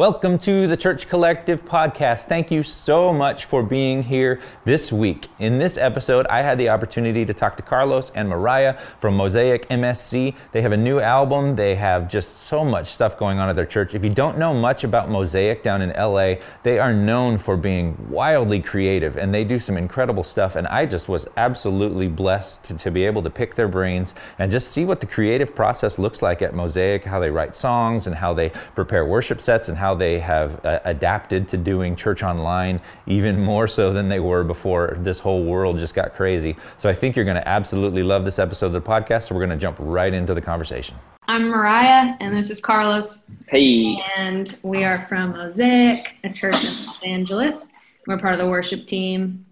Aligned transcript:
Welcome 0.00 0.38
to 0.38 0.66
the 0.66 0.78
Church 0.78 1.10
Collective 1.10 1.62
podcast. 1.66 2.24
Thank 2.24 2.50
you 2.50 2.62
so 2.62 3.12
much 3.12 3.44
for 3.44 3.62
being 3.62 4.02
here 4.02 4.40
this 4.64 4.90
week. 4.90 5.28
In 5.38 5.58
this 5.58 5.76
episode, 5.76 6.26
I 6.28 6.40
had 6.40 6.56
the 6.56 6.70
opportunity 6.70 7.26
to 7.26 7.34
talk 7.34 7.58
to 7.58 7.62
Carlos 7.62 8.08
and 8.14 8.26
Mariah 8.26 8.78
from 8.98 9.14
Mosaic 9.14 9.68
MSC. 9.68 10.34
They 10.52 10.62
have 10.62 10.72
a 10.72 10.76
new 10.78 11.00
album, 11.00 11.56
they 11.56 11.74
have 11.74 12.08
just 12.08 12.38
so 12.44 12.64
much 12.64 12.86
stuff 12.86 13.18
going 13.18 13.40
on 13.40 13.50
at 13.50 13.56
their 13.56 13.66
church. 13.66 13.94
If 13.94 14.02
you 14.02 14.08
don't 14.08 14.38
know 14.38 14.54
much 14.54 14.84
about 14.84 15.10
Mosaic 15.10 15.62
down 15.62 15.82
in 15.82 15.90
LA, 15.90 16.36
they 16.62 16.78
are 16.78 16.94
known 16.94 17.36
for 17.36 17.58
being 17.58 18.06
wildly 18.08 18.62
creative 18.62 19.18
and 19.18 19.34
they 19.34 19.44
do 19.44 19.58
some 19.58 19.76
incredible 19.76 20.24
stuff. 20.24 20.56
And 20.56 20.66
I 20.68 20.86
just 20.86 21.10
was 21.10 21.28
absolutely 21.36 22.08
blessed 22.08 22.64
to, 22.64 22.78
to 22.78 22.90
be 22.90 23.04
able 23.04 23.22
to 23.22 23.28
pick 23.28 23.54
their 23.54 23.68
brains 23.68 24.14
and 24.38 24.50
just 24.50 24.70
see 24.70 24.86
what 24.86 25.00
the 25.00 25.06
creative 25.06 25.54
process 25.54 25.98
looks 25.98 26.22
like 26.22 26.40
at 26.40 26.54
Mosaic, 26.54 27.04
how 27.04 27.20
they 27.20 27.30
write 27.30 27.54
songs 27.54 28.06
and 28.06 28.16
how 28.16 28.32
they 28.32 28.48
prepare 28.74 29.04
worship 29.04 29.42
sets 29.42 29.68
and 29.68 29.76
how 29.76 29.89
how 29.90 29.94
they 29.96 30.20
have 30.20 30.64
uh, 30.64 30.78
adapted 30.84 31.48
to 31.48 31.56
doing 31.56 31.96
church 31.96 32.22
online 32.22 32.80
even 33.08 33.40
more 33.40 33.66
so 33.66 33.92
than 33.92 34.08
they 34.08 34.20
were 34.20 34.44
before 34.44 34.96
this 35.00 35.18
whole 35.18 35.42
world 35.42 35.78
just 35.78 35.96
got 35.96 36.14
crazy. 36.14 36.54
So 36.78 36.88
I 36.88 36.94
think 36.94 37.16
you're 37.16 37.24
going 37.24 37.36
to 37.36 37.48
absolutely 37.48 38.04
love 38.04 38.24
this 38.24 38.38
episode 38.38 38.66
of 38.66 38.72
the 38.72 38.80
podcast. 38.80 39.24
So 39.24 39.34
we're 39.34 39.44
going 39.44 39.58
to 39.58 39.62
jump 39.64 39.76
right 39.80 40.14
into 40.14 40.32
the 40.32 40.40
conversation. 40.40 40.94
I'm 41.26 41.48
Mariah, 41.48 42.14
and 42.20 42.36
this 42.36 42.50
is 42.50 42.60
Carlos. 42.60 43.28
Hey. 43.48 44.00
And 44.16 44.56
we 44.62 44.84
are 44.84 45.06
from 45.08 45.32
Mosaic, 45.32 46.14
a 46.22 46.30
church 46.30 46.54
in 46.54 46.86
Los 46.86 47.02
Angeles. 47.04 47.72
We're 48.06 48.18
part 48.18 48.34
of 48.34 48.38
the 48.38 48.46
worship 48.46 48.86
team. 48.86 49.44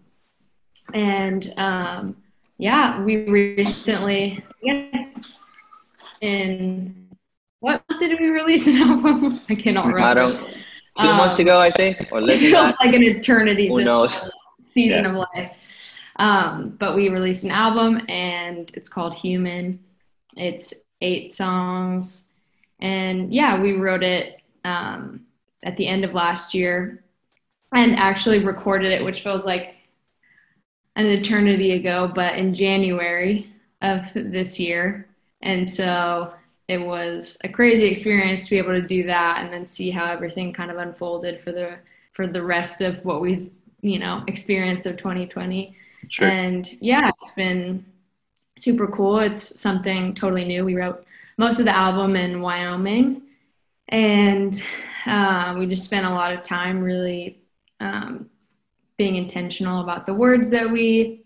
And 0.95 1.53
um, 1.57 2.17
yeah, 2.59 3.03
we 3.03 3.29
recently, 3.29 4.45
yes, 4.63 5.35
in 6.21 6.98
what 7.61 7.83
did 8.01 8.19
we 8.21 8.29
release 8.29 8.67
an 8.67 8.77
album? 8.77 9.41
I 9.49 9.55
cannot 9.55 9.87
remember. 9.87 10.07
I 10.07 10.15
don't. 10.15 10.55
Two 10.99 11.07
um, 11.07 11.17
months 11.17 11.39
ago, 11.39 11.61
I 11.61 11.71
think, 11.71 12.09
or 12.11 12.21
less. 12.21 12.43
It 12.43 12.51
feels 12.51 12.75
like 12.81 12.95
an 12.95 13.03
eternity. 13.03 13.69
Who 13.69 13.85
knows? 13.85 14.31
Season 14.61 15.05
yeah. 15.05 15.11
of 15.11 15.27
life. 15.35 15.59
Um, 16.17 16.71
but 16.79 16.97
we 16.97 17.09
released 17.09 17.45
an 17.45 17.53
album, 17.53 18.01
and 18.09 18.71
it's 18.75 18.89
called 18.89 19.15
Human. 19.15 19.79
It's 20.37 20.85
eight 21.01 21.33
songs, 21.33 22.33
and 22.81 23.33
yeah, 23.33 23.61
we 23.61 23.73
wrote 23.73 24.03
it 24.03 24.41
um, 24.65 25.27
at 25.63 25.77
the 25.77 25.87
end 25.87 26.05
of 26.05 26.15
last 26.15 26.55
year, 26.55 27.05
and 27.75 27.95
actually 27.97 28.41
recorded 28.41 28.93
it, 28.93 29.05
which 29.05 29.23
feels 29.23 29.47
like 29.47 29.77
an 30.97 31.07
eternity 31.07 31.73
ago, 31.73 32.11
but 32.13 32.37
in 32.37 32.53
January 32.55 33.49
of 33.83 34.13
this 34.15 34.59
year. 34.59 35.09
And 35.43 35.71
so 35.71 36.35
it 36.69 36.79
was 36.79 37.39
a 37.45 37.49
crazy 37.49 37.85
experience 37.85 38.45
to 38.45 38.51
be 38.51 38.59
able 38.59 38.73
to 38.73 38.83
do 38.83 39.05
that 39.05 39.39
and 39.43 39.53
then 39.53 39.67
see 39.67 39.91
how 39.91 40.05
everything 40.05 40.53
kind 40.53 40.71
of 40.71 40.77
unfolded 40.77 41.41
for 41.41 41.53
the 41.53 41.79
for 42.13 42.27
the 42.27 42.43
rest 42.43 42.81
of 42.81 43.05
what 43.05 43.21
we've 43.21 43.51
you 43.81 43.99
know 43.99 44.23
experienced 44.27 44.87
of 44.87 44.97
2020 44.97 45.75
sure. 46.09 46.29
and 46.29 46.77
yeah 46.81 47.11
it's 47.23 47.35
been 47.35 47.85
super 48.59 48.87
cool. 48.89 49.21
It's 49.21 49.61
something 49.61 50.15
totally 50.15 50.45
new. 50.45 50.65
We 50.65 50.75
wrote 50.75 51.05
most 51.37 51.59
of 51.59 51.65
the 51.65 51.77
album 51.77 52.17
in 52.17 52.41
wyoming. 52.41 53.23
And 53.89 54.63
uh, 55.07 55.55
we 55.59 55.67
just 55.67 55.85
spent 55.85 56.07
a 56.07 56.11
lot 56.11 56.33
of 56.33 56.43
time 56.43 56.83
really 56.83 57.41
um, 57.81 58.29
being 58.97 59.17
intentional 59.17 59.81
about 59.81 60.07
the 60.07 60.15
words 60.15 60.51
that 60.51 60.71
we 60.71 61.23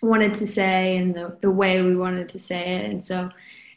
wanted 0.00 0.34
to 0.34 0.46
say 0.46 0.96
and 0.96 1.14
the, 1.14 1.36
the 1.40 1.50
way 1.50 1.82
we 1.82 1.96
wanted 1.96 2.28
to 2.28 2.38
say 2.38 2.76
it. 2.76 2.90
And 2.90 3.04
so 3.04 3.28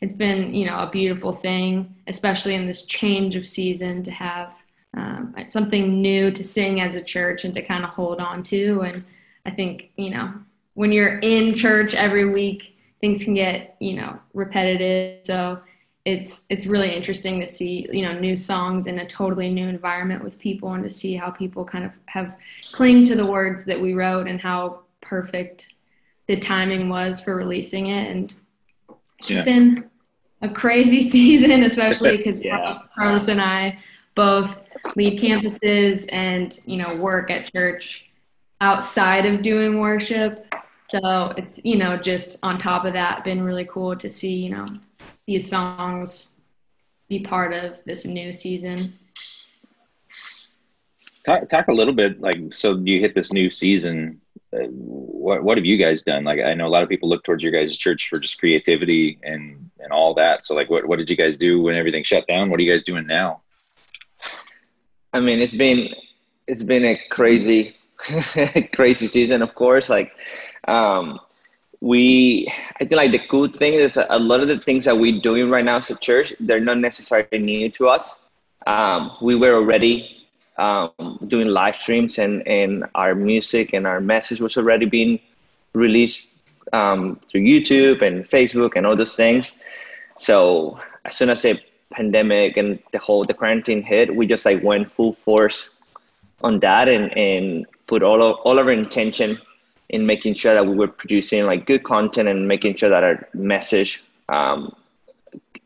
it's 0.02 0.16
been 0.16 0.54
you 0.54 0.66
know 0.66 0.80
a 0.80 0.90
beautiful 0.90 1.32
thing, 1.32 1.96
especially 2.08 2.56
in 2.56 2.66
this 2.66 2.86
change 2.86 3.36
of 3.36 3.46
season 3.46 4.04
to 4.04 4.12
have 4.12 4.54
um, 4.94 5.36
something 5.48 6.02
new 6.02 6.32
to 6.32 6.44
sing 6.44 6.82
as 6.82 6.96
a 6.96 7.04
church 7.04 7.46
and 7.46 7.54
to 7.56 7.62
kind 7.62 7.84
of 7.84 7.92
hold 7.92 8.20
on 8.20 8.44
to. 8.44 8.82
And 8.82 9.04
I 9.46 9.52
think 9.52 9.92
you 9.98 10.10
know 10.10 10.34
when 10.74 10.92
you're 10.92 11.20
in 11.20 11.54
church 11.54 11.96
every 11.96 12.26
week, 12.26 12.78
things 13.02 13.24
can 13.24 13.34
get 13.34 13.76
you 13.80 13.94
know 13.94 14.20
repetitive. 14.34 15.26
So 15.26 15.60
it's 16.06 16.46
it's 16.50 16.68
really 16.68 16.96
interesting 16.96 17.42
to 17.42 17.48
see 17.48 17.88
you 17.92 18.02
know 18.02 18.18
new 18.18 18.38
songs 18.38 18.88
in 18.88 19.00
a 19.00 19.08
totally 19.08 19.50
new 19.50 19.68
environment 19.68 20.24
with 20.24 20.40
people 20.40 20.72
and 20.74 20.84
to 20.84 20.90
see 20.90 21.16
how 21.16 21.30
people 21.30 21.66
kind 21.66 21.84
of 21.84 21.92
have 22.06 22.38
clinged 22.72 23.08
to 23.08 23.16
the 23.16 23.26
words 23.26 23.66
that 23.66 23.80
we 23.80 23.94
wrote 23.94 24.28
and 24.28 24.40
how 24.40 24.80
perfect 25.02 25.74
the 26.28 26.38
timing 26.38 26.88
was 26.88 27.20
for 27.20 27.36
releasing 27.36 27.88
it 27.88 28.10
and 28.10 28.34
it's 29.20 29.28
just 29.28 29.40
yeah. 29.40 29.54
been 29.54 29.90
a 30.42 30.50
crazy 30.50 31.04
season, 31.10 31.64
especially 31.64 32.18
because 32.18 32.44
yeah. 32.44 32.80
Carlos 32.96 33.28
and 33.28 33.42
I 33.42 33.80
both 34.16 34.64
lead 34.96 35.20
campuses 35.20 36.08
and 36.12 36.60
you 36.66 36.78
know 36.78 36.96
work 36.96 37.30
at 37.32 37.52
church 37.52 38.06
outside 38.62 39.26
of 39.26 39.42
doing 39.42 39.80
worship. 39.80 40.54
So 40.88 41.34
it's 41.38 41.64
you 41.66 41.78
know 41.78 41.98
just 41.98 42.44
on 42.44 42.60
top 42.60 42.86
of 42.86 42.94
that, 42.94 43.24
been 43.24 43.44
really 43.44 43.66
cool 43.66 43.96
to 43.96 44.10
see 44.10 44.36
you 44.36 44.50
know 44.50 44.66
these 45.26 45.50
songs 45.50 46.36
be 47.10 47.20
part 47.20 47.54
of 47.54 47.84
this 47.86 48.06
new 48.06 48.34
season. 48.34 48.98
Talk, 51.26 51.50
talk 51.50 51.68
a 51.68 51.74
little 51.74 51.94
bit 51.94 52.22
like 52.22 52.54
so 52.54 52.78
you 52.78 53.02
hit 53.02 53.14
this 53.14 53.34
new 53.34 53.50
season 53.50 54.22
what 54.70 55.44
what 55.44 55.58
have 55.58 55.66
you 55.66 55.78
guys 55.78 56.04
done? 56.04 56.24
Like 56.24 56.40
I 56.40 56.54
know 56.54 56.68
a 56.68 56.70
lot 56.70 56.84
of 56.84 56.90
people 56.90 57.10
look 57.10 57.24
towards 57.24 57.44
your 57.44 57.52
guys' 57.52 57.78
church 57.78 58.10
for 58.10 58.20
just 58.20 58.40
creativity 58.40 59.20
and 59.24 59.70
and 59.80 59.92
all 59.92 60.14
that. 60.16 60.46
So 60.46 60.56
like 60.56 60.70
what 60.70 60.88
what 60.88 60.98
did 60.98 61.10
you 61.10 61.16
guys 61.16 61.38
do 61.38 61.62
when 61.62 61.76
everything 61.76 62.04
shut 62.04 62.26
down? 62.28 62.50
What 62.50 62.60
are 62.60 62.64
you 62.64 62.72
guys 62.72 62.84
doing 62.84 63.08
now? 63.08 63.42
I 65.14 65.20
mean, 65.20 65.40
it's 65.40 65.56
been 65.56 65.94
it's 66.48 66.64
been 66.64 66.86
a 66.86 67.02
crazy 67.10 67.76
crazy 68.74 69.08
season, 69.08 69.42
of 69.42 69.56
course. 69.56 69.90
Like 69.90 70.12
um 70.68 71.20
we 71.82 72.52
I 72.76 72.86
think 72.86 72.94
like 72.94 73.12
the 73.12 73.28
cool 73.30 73.48
thing 73.48 73.74
is 73.74 73.98
a 73.98 74.20
lot 74.20 74.42
of 74.42 74.48
the 74.48 74.60
things 74.60 74.86
that 74.86 74.98
we're 74.98 75.22
doing 75.22 75.50
right 75.50 75.66
now 75.66 75.78
as 75.78 75.90
a 75.90 75.96
church, 75.96 76.34
they're 76.40 76.60
not 76.60 76.80
necessarily 76.80 77.40
new 77.40 77.70
to 77.72 77.90
us. 77.90 78.20
Um, 78.66 79.16
we 79.22 79.36
were 79.36 79.54
already 79.54 80.17
um, 80.58 80.92
doing 81.28 81.48
live 81.48 81.76
streams 81.76 82.18
and, 82.18 82.48
and 82.48 82.86
our 82.96 83.16
music 83.16 83.74
and 83.74 83.86
our 83.86 84.02
message 84.02 84.40
was 84.40 84.58
already 84.58 84.86
being 84.86 85.20
released 85.74 86.30
um, 86.74 87.20
through 87.30 87.42
YouTube 87.42 88.02
and 88.02 88.28
Facebook 88.28 88.74
and 88.76 88.86
all 88.86 88.96
those 88.96 89.16
things. 89.16 89.54
So 90.18 90.80
as 91.06 91.16
soon 91.16 91.30
as 91.30 91.42
the 91.44 91.60
pandemic 91.92 92.58
and 92.58 92.80
the 92.92 93.00
whole 93.00 93.24
the 93.24 93.34
quarantine 93.34 93.84
hit, 93.84 94.16
we 94.16 94.26
just 94.28 94.46
like 94.46 94.64
went 94.64 94.92
full 94.92 95.14
force 95.14 95.70
on 96.44 96.60
that 96.60 96.88
and, 96.90 97.16
and 97.18 97.66
put 97.88 98.04
all 98.04 98.22
of 98.22 98.38
all 98.44 98.60
of 98.60 98.68
our 98.68 98.74
intention 98.74 99.40
in 99.90 100.06
making 100.06 100.34
sure 100.34 100.54
that 100.54 100.66
we 100.66 100.76
were 100.76 100.88
producing 100.88 101.46
like 101.46 101.66
good 101.66 101.84
content 101.84 102.28
and 102.28 102.48
making 102.48 102.76
sure 102.76 102.90
that 102.90 103.04
our 103.04 103.28
message 103.34 104.04
um, 104.30 104.76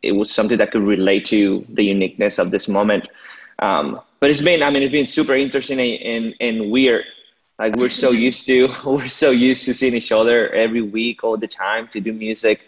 it 0.03 0.12
was 0.13 0.31
something 0.31 0.58
that 0.58 0.72
could 0.72 0.84
relate 0.84 1.25
to 1.25 1.66
the 1.69 1.84
uniqueness 1.84 2.40
of 2.40 2.52
this 2.52 2.68
moment. 2.68 3.08
Um, 3.59 4.02
but 4.22 4.30
it's 4.30 4.40
been, 4.40 4.62
I 4.62 4.70
mean, 4.70 4.84
it's 4.84 4.92
been 4.92 5.08
super 5.08 5.34
interesting 5.34 5.80
and, 5.80 6.36
and 6.40 6.72
weird. 6.72 7.06
Like 7.58 7.76
we're 7.76 7.90
so 7.90 8.12
used 8.28 8.46
to, 8.46 8.70
we're 8.86 9.08
so 9.08 9.32
used 9.32 9.66
to 9.66 9.74
seeing 9.74 9.96
each 9.96 10.14
other 10.14 10.50
every 10.54 10.84
week, 10.84 11.26
all 11.26 11.36
the 11.36 11.48
time 11.48 11.90
to 11.90 12.00
do 12.00 12.14
music 12.14 12.62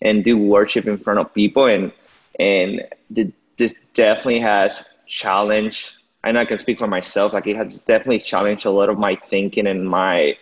and 0.00 0.24
do 0.24 0.38
worship 0.38 0.86
in 0.86 0.96
front 0.96 1.18
of 1.18 1.34
people. 1.34 1.66
And, 1.66 1.92
and 2.38 2.82
the, 3.10 3.30
this 3.58 3.74
definitely 3.92 4.40
has 4.40 4.84
challenged, 5.06 5.90
I 6.22 6.30
know 6.30 6.40
I 6.40 6.44
can 6.44 6.60
speak 6.60 6.78
for 6.78 6.86
myself. 6.86 7.32
Like 7.32 7.48
it 7.48 7.56
has 7.56 7.82
definitely 7.82 8.20
challenged 8.20 8.64
a 8.64 8.70
lot 8.70 8.88
of 8.88 8.96
my 8.96 9.16
thinking 9.16 9.66
and 9.66 9.86
my, 9.86 10.38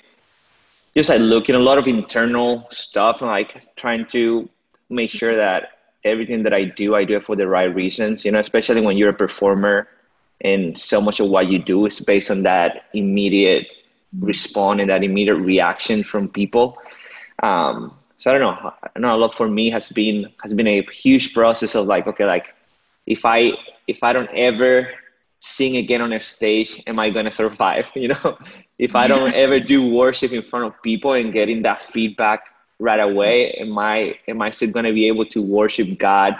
just 0.94 1.08
like 1.08 1.20
looking 1.20 1.54
a 1.54 1.58
lot 1.58 1.78
of 1.78 1.88
internal 1.88 2.66
stuff 2.70 3.22
and 3.22 3.30
like 3.30 3.74
trying 3.76 4.04
to 4.08 4.46
make 4.90 5.08
sure 5.08 5.34
that 5.34 5.70
everything 6.04 6.42
that 6.42 6.52
I 6.52 6.64
do, 6.64 6.94
I 6.94 7.04
do 7.04 7.16
it 7.16 7.24
for 7.24 7.36
the 7.36 7.48
right 7.48 7.74
reasons, 7.74 8.26
you 8.26 8.32
know, 8.32 8.38
especially 8.38 8.82
when 8.82 8.98
you're 8.98 9.10
a 9.10 9.14
performer 9.14 9.88
and 10.42 10.78
so 10.78 11.00
much 11.00 11.20
of 11.20 11.28
what 11.28 11.48
you 11.48 11.58
do 11.58 11.86
is 11.86 12.00
based 12.00 12.30
on 12.30 12.42
that 12.42 12.84
immediate 12.94 13.66
response 14.20 14.80
and 14.80 14.90
that 14.90 15.02
immediate 15.02 15.36
reaction 15.36 16.02
from 16.02 16.28
people. 16.28 16.78
Um, 17.42 17.94
so 18.18 18.30
i 18.30 18.38
don't 18.38 18.40
know. 18.40 18.72
I 18.96 18.98
know 18.98 19.14
a 19.14 19.16
lot 19.18 19.34
for 19.34 19.48
me 19.48 19.70
has 19.70 19.88
been 19.88 20.26
has 20.42 20.52
been 20.52 20.66
a 20.66 20.82
huge 20.92 21.34
process 21.34 21.74
of 21.74 21.86
like 21.86 22.06
okay 22.08 22.24
like 22.24 22.46
if 23.06 23.24
i 23.24 23.52
if 23.86 24.02
i 24.02 24.12
don't 24.12 24.30
ever 24.34 24.88
sing 25.38 25.76
again 25.76 26.02
on 26.02 26.12
a 26.12 26.18
stage 26.18 26.82
am 26.88 26.98
i 26.98 27.10
going 27.10 27.26
to 27.26 27.30
survive? 27.30 27.86
You 27.94 28.08
know 28.08 28.38
if 28.78 28.96
i 28.96 29.06
don't 29.06 29.34
ever 29.44 29.60
do 29.60 29.86
worship 29.88 30.32
in 30.32 30.42
front 30.42 30.66
of 30.66 30.82
people 30.82 31.12
and 31.12 31.32
getting 31.32 31.62
that 31.62 31.80
feedback 31.80 32.40
right 32.80 32.98
away 32.98 33.52
am 33.52 33.78
i 33.78 34.14
am 34.26 34.42
i 34.42 34.50
still 34.50 34.70
going 34.72 34.84
to 34.84 34.92
be 34.92 35.06
able 35.06 35.26
to 35.26 35.40
worship 35.40 35.96
god 35.98 36.34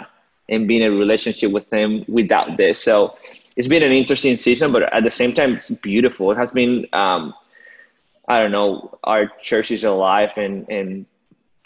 and 0.49 0.67
be 0.67 0.77
in 0.77 0.83
a 0.83 0.91
relationship 0.91 1.51
with 1.51 1.71
him 1.71 2.03
without 2.07 2.57
this? 2.57 2.81
So 2.81 3.15
it's 3.59 3.67
been 3.67 3.83
an 3.83 3.91
interesting 3.91 4.37
season, 4.37 4.71
but 4.71 4.83
at 4.93 5.03
the 5.03 5.11
same 5.11 5.33
time, 5.33 5.53
it's 5.53 5.69
beautiful. 5.69 6.31
It 6.31 6.37
has 6.37 6.49
been, 6.49 6.87
um, 6.93 7.33
I 8.29 8.39
don't 8.39 8.53
know, 8.53 8.97
our 9.03 9.27
church 9.41 9.69
is 9.71 9.83
alive 9.83 10.31
and, 10.37 10.65
and 10.69 11.05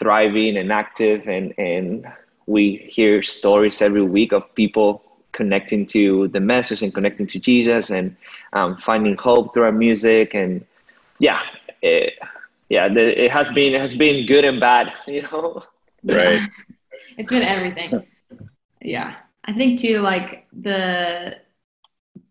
thriving 0.00 0.56
and 0.56 0.72
active, 0.72 1.28
and, 1.28 1.54
and 1.56 2.04
we 2.46 2.78
hear 2.90 3.22
stories 3.22 3.80
every 3.80 4.02
week 4.02 4.32
of 4.32 4.52
people 4.56 5.04
connecting 5.30 5.86
to 5.86 6.26
the 6.28 6.40
message 6.40 6.82
and 6.82 6.92
connecting 6.92 7.28
to 7.28 7.38
Jesus 7.38 7.90
and 7.90 8.16
um, 8.54 8.76
finding 8.76 9.16
hope 9.16 9.54
through 9.54 9.62
our 9.62 9.70
music 9.70 10.34
and 10.34 10.66
yeah, 11.20 11.42
it, 11.80 12.14
yeah, 12.70 12.88
the, 12.88 13.24
it 13.24 13.30
has 13.30 13.52
been 13.52 13.72
it 13.72 13.80
has 13.80 13.94
been 13.94 14.26
good 14.26 14.44
and 14.44 14.58
bad, 14.58 14.92
you 15.06 15.22
know. 15.22 15.62
Right. 16.02 16.40
it's 17.16 17.30
been 17.30 17.44
everything. 17.44 18.04
Yeah, 18.82 19.14
I 19.44 19.52
think 19.52 19.78
too. 19.78 20.00
Like 20.00 20.48
the 20.52 21.38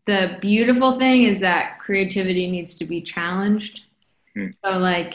the 0.06 0.38
beautiful 0.42 1.00
thing 1.00 1.24
is 1.24 1.40
that 1.40 1.80
creativity 1.80 2.50
needs 2.50 2.76
to 2.76 2.86
be 2.86 3.02
challenged. 3.02 3.84
Hmm. 4.36 4.48
So 4.64 4.78
like 4.78 5.14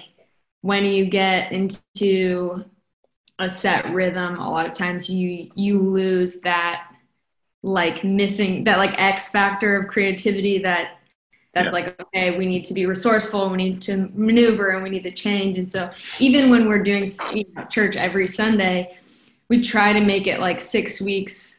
when 0.63 0.85
you 0.85 1.07
get 1.07 1.53
into 1.53 2.65
a 3.39 3.49
set 3.49 3.93
rhythm, 3.93 4.39
a 4.39 4.51
lot 4.51 4.67
of 4.67 4.75
times 4.75 5.09
you 5.09 5.51
you 5.55 5.81
lose 5.81 6.41
that 6.41 6.91
like 7.63 8.05
missing 8.05 8.65
that 8.65 8.79
like 8.79 8.95
X 8.99 9.31
factor 9.31 9.77
of 9.77 9.89
creativity 9.89 10.59
that 10.59 10.99
that's 11.55 11.67
yeah. 11.67 11.73
like 11.73 12.01
okay 12.01 12.39
we 12.39 12.47
need 12.47 12.65
to 12.65 12.75
be 12.75 12.87
resourceful 12.87 13.51
we 13.51 13.57
need 13.57 13.83
to 13.83 14.11
maneuver 14.15 14.71
and 14.71 14.83
we 14.83 14.91
need 14.91 15.03
to 15.03 15.11
change 15.11 15.59
and 15.59 15.71
so 15.71 15.91
even 16.21 16.51
when 16.51 16.69
we're 16.69 16.83
doing 16.83 17.07
you 17.33 17.45
know, 17.55 17.65
church 17.65 17.97
every 17.97 18.27
sunday 18.27 18.97
we 19.49 19.61
try 19.61 19.93
to 19.93 20.01
make 20.01 20.27
it 20.27 20.41
like 20.41 20.61
six 20.61 21.01
weeks 21.01 21.58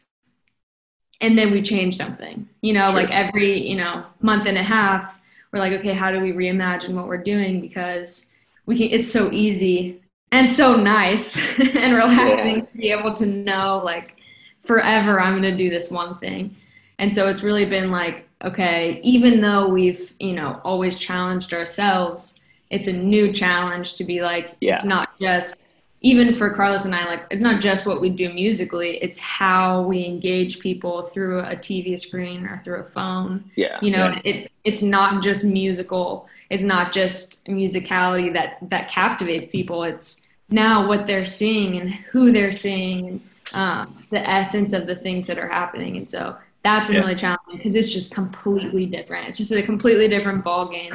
and 1.20 1.38
then 1.38 1.50
we 1.50 1.62
change 1.62 1.96
something 1.96 2.48
you 2.62 2.72
know 2.72 2.86
sure. 2.86 2.94
like 2.94 3.10
every 3.10 3.66
you 3.68 3.76
know 3.76 4.04
month 4.20 4.46
and 4.46 4.58
a 4.58 4.62
half 4.62 5.18
we're 5.52 5.58
like 5.58 5.72
okay 5.72 5.92
how 5.92 6.10
do 6.10 6.20
we 6.20 6.32
reimagine 6.32 6.94
what 6.94 7.06
we're 7.06 7.16
doing 7.16 7.60
because 7.60 8.32
we 8.66 8.76
can 8.76 8.88
it's 8.90 9.10
so 9.10 9.30
easy 9.32 10.00
and 10.32 10.48
so 10.48 10.76
nice 10.76 11.38
and 11.58 11.94
relaxing 11.94 12.56
yeah. 12.56 12.64
to 12.64 12.78
be 12.78 12.90
able 12.90 13.14
to 13.14 13.26
know 13.26 13.80
like 13.84 14.16
forever 14.62 15.20
i'm 15.20 15.40
going 15.40 15.42
to 15.42 15.56
do 15.56 15.70
this 15.70 15.90
one 15.90 16.14
thing 16.14 16.54
and 16.98 17.14
so 17.14 17.28
it's 17.28 17.42
really 17.42 17.64
been 17.64 17.90
like 17.90 18.26
okay, 18.44 19.00
even 19.02 19.40
though 19.40 19.68
we've, 19.68 20.14
you 20.18 20.32
know, 20.32 20.60
always 20.64 20.98
challenged 20.98 21.52
ourselves, 21.52 22.42
it's 22.70 22.88
a 22.88 22.92
new 22.92 23.32
challenge 23.32 23.94
to 23.94 24.04
be 24.04 24.22
like, 24.22 24.56
yeah. 24.60 24.74
it's 24.74 24.84
not 24.84 25.18
just, 25.20 25.72
even 26.02 26.32
for 26.32 26.50
Carlos 26.50 26.86
and 26.86 26.94
I, 26.94 27.04
like, 27.04 27.26
it's 27.30 27.42
not 27.42 27.60
just 27.60 27.86
what 27.86 28.00
we 28.00 28.08
do 28.08 28.32
musically, 28.32 28.96
it's 28.98 29.18
how 29.18 29.82
we 29.82 30.04
engage 30.06 30.58
people 30.58 31.02
through 31.02 31.40
a 31.40 31.56
TV 31.56 32.00
screen 32.00 32.46
or 32.46 32.60
through 32.64 32.80
a 32.80 32.84
phone. 32.84 33.50
Yeah. 33.54 33.78
You 33.82 33.90
know, 33.90 34.08
yeah. 34.08 34.20
it, 34.24 34.52
it's 34.64 34.82
not 34.82 35.22
just 35.22 35.44
musical, 35.44 36.26
it's 36.48 36.64
not 36.64 36.92
just 36.92 37.44
musicality 37.44 38.32
that, 38.32 38.56
that 38.62 38.90
captivates 38.90 39.48
people. 39.48 39.84
It's 39.84 40.28
now 40.48 40.88
what 40.88 41.06
they're 41.06 41.26
seeing 41.26 41.78
and 41.78 41.90
who 41.90 42.32
they're 42.32 42.52
seeing 42.52 43.06
and 43.08 43.20
um, 43.54 44.06
the 44.10 44.26
essence 44.28 44.72
of 44.72 44.86
the 44.86 44.96
things 44.96 45.26
that 45.26 45.38
are 45.38 45.48
happening. 45.48 45.96
And 45.96 46.08
so 46.08 46.36
that's 46.64 46.86
been 46.86 46.96
yeah. 46.96 47.02
really 47.02 47.14
challenging 47.14 47.56
because 47.56 47.74
it's 47.74 47.92
just 47.92 48.14
completely 48.14 48.86
different. 48.86 49.28
It's 49.28 49.38
just 49.38 49.52
a 49.52 49.62
completely 49.62 50.08
different 50.08 50.44
ball 50.44 50.68
game. 50.68 50.94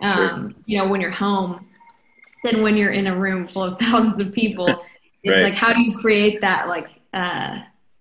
Um, 0.00 0.10
sure. 0.10 0.52
You 0.66 0.78
know, 0.78 0.88
when 0.88 1.00
you're 1.00 1.10
home 1.10 1.66
than 2.44 2.62
when 2.62 2.76
you're 2.76 2.92
in 2.92 3.08
a 3.08 3.16
room 3.16 3.46
full 3.46 3.64
of 3.64 3.78
thousands 3.80 4.20
of 4.20 4.32
people. 4.32 4.68
It's 5.22 5.42
right. 5.42 5.50
like 5.50 5.54
how 5.54 5.72
do 5.72 5.82
you 5.82 5.98
create 5.98 6.40
that 6.42 6.68
like 6.68 6.88
uh, 7.12 7.58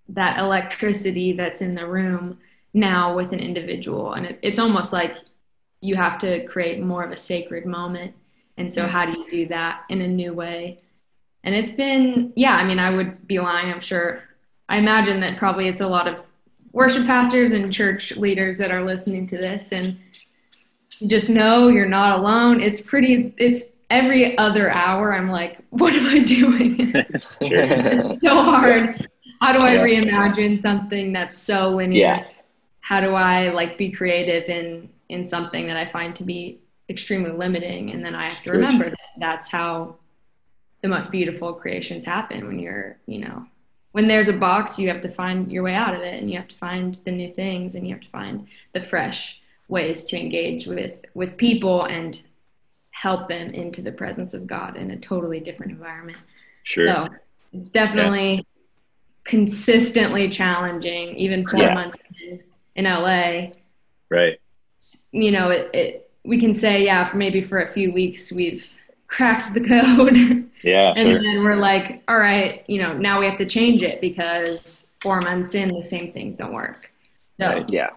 that 0.09 0.39
electricity 0.39 1.33
that's 1.33 1.61
in 1.61 1.73
the 1.73 1.87
room 1.87 2.37
now 2.73 3.15
with 3.15 3.31
an 3.31 3.39
individual, 3.39 4.13
and 4.13 4.25
it, 4.27 4.39
it's 4.41 4.59
almost 4.59 4.93
like 4.93 5.15
you 5.81 5.95
have 5.95 6.17
to 6.17 6.45
create 6.45 6.81
more 6.81 7.03
of 7.03 7.11
a 7.11 7.17
sacred 7.17 7.65
moment. 7.65 8.13
And 8.57 8.73
so, 8.73 8.87
how 8.87 9.05
do 9.05 9.19
you 9.19 9.29
do 9.29 9.47
that 9.47 9.83
in 9.89 10.01
a 10.01 10.07
new 10.07 10.33
way? 10.33 10.79
And 11.43 11.53
it's 11.53 11.71
been, 11.71 12.31
yeah. 12.35 12.55
I 12.55 12.63
mean, 12.63 12.79
I 12.79 12.89
would 12.89 13.27
be 13.27 13.39
lying. 13.39 13.71
I'm 13.71 13.81
sure. 13.81 14.23
I 14.69 14.77
imagine 14.77 15.19
that 15.19 15.37
probably 15.37 15.67
it's 15.67 15.81
a 15.81 15.87
lot 15.87 16.07
of 16.07 16.23
worship 16.71 17.05
pastors 17.05 17.51
and 17.51 17.71
church 17.71 18.15
leaders 18.15 18.57
that 18.57 18.71
are 18.71 18.83
listening 18.83 19.27
to 19.27 19.37
this 19.37 19.73
and 19.73 19.97
just 21.05 21.29
know 21.29 21.67
you're 21.67 21.85
not 21.85 22.17
alone. 22.17 22.61
It's 22.61 22.79
pretty, 22.79 23.33
it's 23.37 23.79
every 23.93 24.37
other 24.37 24.71
hour. 24.71 25.13
I'm 25.13 25.29
like, 25.29 25.59
what 25.69 25.93
am 25.93 26.07
I 26.07 26.19
doing? 26.19 26.91
it's 27.41 28.21
so 28.21 28.41
hard. 28.41 29.07
How 29.39 29.53
do 29.53 29.59
I 29.59 29.77
reimagine 29.77 30.59
something 30.59 31.13
that's 31.13 31.37
so 31.37 31.69
linear? 31.69 32.01
Yeah. 32.01 32.25
How 32.81 32.99
do 32.99 33.13
I 33.13 33.49
like 33.49 33.77
be 33.77 33.91
creative 33.91 34.49
in, 34.49 34.89
in 35.09 35.25
something 35.25 35.67
that 35.67 35.77
I 35.77 35.85
find 35.85 36.15
to 36.17 36.23
be 36.23 36.59
extremely 36.89 37.31
limiting? 37.31 37.91
And 37.91 38.03
then 38.03 38.15
I 38.15 38.29
have 38.29 38.43
to 38.43 38.51
remember 38.51 38.89
that 38.89 38.99
that's 39.17 39.51
how 39.51 39.97
the 40.81 40.87
most 40.89 41.11
beautiful 41.11 41.53
creations 41.53 42.03
happen 42.03 42.47
when 42.47 42.59
you're, 42.59 42.97
you 43.05 43.19
know, 43.19 43.45
when 43.93 44.07
there's 44.07 44.27
a 44.27 44.33
box, 44.33 44.79
you 44.79 44.87
have 44.89 45.01
to 45.01 45.09
find 45.09 45.51
your 45.51 45.63
way 45.63 45.75
out 45.75 45.93
of 45.93 46.01
it, 46.01 46.19
and 46.19 46.29
you 46.29 46.37
have 46.37 46.47
to 46.47 46.55
find 46.55 46.95
the 47.05 47.11
new 47.11 47.31
things, 47.31 47.75
and 47.75 47.87
you 47.87 47.93
have 47.93 48.01
to 48.01 48.09
find 48.09 48.47
the 48.73 48.81
fresh 48.81 49.39
ways 49.67 50.03
to 50.05 50.19
engage 50.19 50.65
with 50.65 51.05
with 51.13 51.37
people 51.37 51.85
and 51.85 52.21
help 52.93 53.27
them 53.27 53.49
into 53.49 53.81
the 53.81 53.91
presence 53.91 54.33
of 54.33 54.47
God 54.47 54.77
in 54.77 54.91
a 54.91 54.97
totally 54.97 55.39
different 55.39 55.73
environment. 55.73 56.19
Sure. 56.61 56.85
So 56.85 57.09
it's 57.51 57.69
definitely 57.69 58.35
yeah. 58.35 58.41
consistently 59.25 60.29
challenging, 60.29 61.15
even 61.17 61.45
four 61.45 61.61
yeah. 61.61 61.73
months 61.73 61.97
in, 62.21 62.41
in 62.75 62.85
LA. 62.85 63.51
Right. 64.09 64.39
You 65.11 65.31
know, 65.31 65.49
it, 65.49 65.69
it 65.73 66.11
we 66.23 66.39
can 66.39 66.53
say, 66.53 66.85
yeah, 66.85 67.09
for 67.09 67.17
maybe 67.17 67.41
for 67.41 67.61
a 67.61 67.67
few 67.67 67.91
weeks 67.91 68.31
we've 68.31 68.73
cracked 69.07 69.53
the 69.53 69.61
code. 69.67 70.49
Yeah. 70.63 70.93
and 70.95 71.07
sure. 71.07 71.21
then 71.21 71.43
we're 71.43 71.55
like, 71.55 72.03
all 72.07 72.17
right, 72.17 72.63
you 72.67 72.81
know, 72.81 72.95
now 72.95 73.19
we 73.19 73.25
have 73.25 73.37
to 73.39 73.45
change 73.45 73.83
it 73.83 74.01
because 74.01 74.93
four 75.01 75.19
months 75.19 75.55
in, 75.55 75.69
the 75.73 75.83
same 75.83 76.13
things 76.13 76.37
don't 76.37 76.53
work. 76.53 76.89
So, 77.39 77.47
right. 77.47 77.69
yeah. 77.69 77.89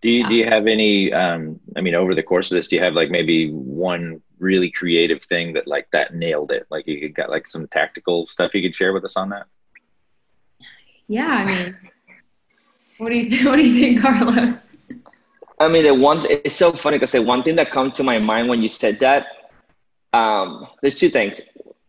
Do 0.00 0.10
you, 0.10 0.20
yeah. 0.20 0.28
do 0.28 0.34
you 0.34 0.44
have 0.46 0.66
any, 0.66 1.12
um, 1.12 1.58
I 1.76 1.80
mean, 1.80 1.94
over 1.94 2.14
the 2.14 2.22
course 2.22 2.50
of 2.50 2.56
this, 2.56 2.68
do 2.68 2.76
you 2.76 2.82
have 2.82 2.94
like 2.94 3.10
maybe 3.10 3.50
one 3.50 4.22
really 4.38 4.70
creative 4.70 5.22
thing 5.24 5.52
that 5.54 5.66
like 5.66 5.88
that 5.92 6.14
nailed 6.14 6.52
it? 6.52 6.66
Like 6.70 6.86
you 6.86 7.08
got 7.08 7.30
like 7.30 7.48
some 7.48 7.66
tactical 7.68 8.26
stuff 8.26 8.54
you 8.54 8.62
could 8.62 8.74
share 8.74 8.92
with 8.92 9.04
us 9.04 9.16
on 9.16 9.30
that? 9.30 9.46
Yeah. 11.08 11.44
I 11.46 11.46
mean, 11.46 11.76
what 12.98 13.08
do 13.10 13.16
you, 13.16 13.48
what 13.48 13.56
do 13.56 13.68
you 13.68 13.80
think, 13.80 14.02
Carlos? 14.02 14.76
I 15.60 15.66
mean, 15.66 15.84
the 15.84 15.94
one, 15.94 16.24
it's 16.28 16.54
so 16.54 16.72
funny 16.72 16.98
because 16.98 17.12
the 17.12 17.22
one 17.22 17.42
thing 17.42 17.56
that 17.56 17.72
come 17.72 17.90
to 17.92 18.04
my 18.04 18.18
mind 18.18 18.48
when 18.48 18.62
you 18.62 18.68
said 18.68 19.00
that 19.00 19.26
um, 20.12 20.68
there's 20.80 20.98
two 20.98 21.10
things. 21.10 21.40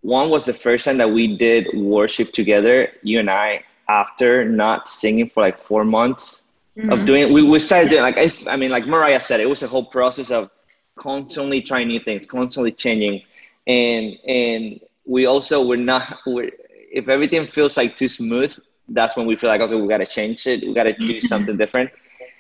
One 0.02 0.30
was 0.30 0.46
the 0.46 0.54
first 0.54 0.86
time 0.86 0.98
that 0.98 1.12
we 1.12 1.38
did 1.38 1.68
worship 1.76 2.32
together, 2.32 2.92
you 3.04 3.20
and 3.20 3.30
I, 3.30 3.64
after 3.88 4.46
not 4.46 4.88
singing 4.88 5.30
for 5.30 5.42
like 5.44 5.58
four 5.58 5.84
months 5.84 6.44
mm-hmm. 6.80 6.92
of 6.92 7.06
doing. 7.06 7.34
We 7.34 7.44
we 7.44 7.60
started 7.60 7.90
doing 7.90 8.02
like 8.02 8.18
I, 8.18 8.32
I 8.48 8.58
mean, 8.58 8.72
like 8.72 8.88
Mariah 8.88 9.20
said, 9.20 9.40
it 9.40 9.50
was 9.50 9.64
a 9.64 9.68
whole 9.68 9.86
process 9.86 10.32
of 10.32 10.50
constantly 10.96 11.62
trying 11.62 11.88
new 11.88 12.00
things, 12.00 12.26
constantly 12.26 12.72
changing, 12.72 13.22
and 13.68 14.18
and 14.28 14.80
we 15.06 15.26
also 15.26 15.66
we're 15.66 15.78
not. 15.78 16.20
We're, 16.26 16.52
if 16.92 17.08
everything 17.08 17.46
feels 17.46 17.78
like 17.78 17.96
too 17.96 18.10
smooth, 18.10 18.58
that's 18.88 19.16
when 19.16 19.28
we 19.28 19.36
feel 19.36 19.50
like 19.50 19.62
okay, 19.62 19.76
we 19.76 19.88
got 19.88 19.98
to 19.98 20.08
change 20.08 20.48
it. 20.48 20.62
We 20.66 20.74
got 20.74 20.84
to 20.84 20.94
do 20.94 21.22
something 21.34 21.58
different. 21.58 21.92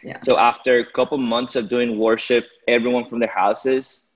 Yeah. 0.04 0.18
So 0.24 0.40
after 0.40 0.80
a 0.80 0.92
couple 0.92 1.18
months 1.18 1.56
of 1.56 1.70
doing 1.70 2.00
worship, 2.00 2.48
everyone 2.68 3.06
from 3.10 3.20
their 3.20 3.30
houses 3.30 4.08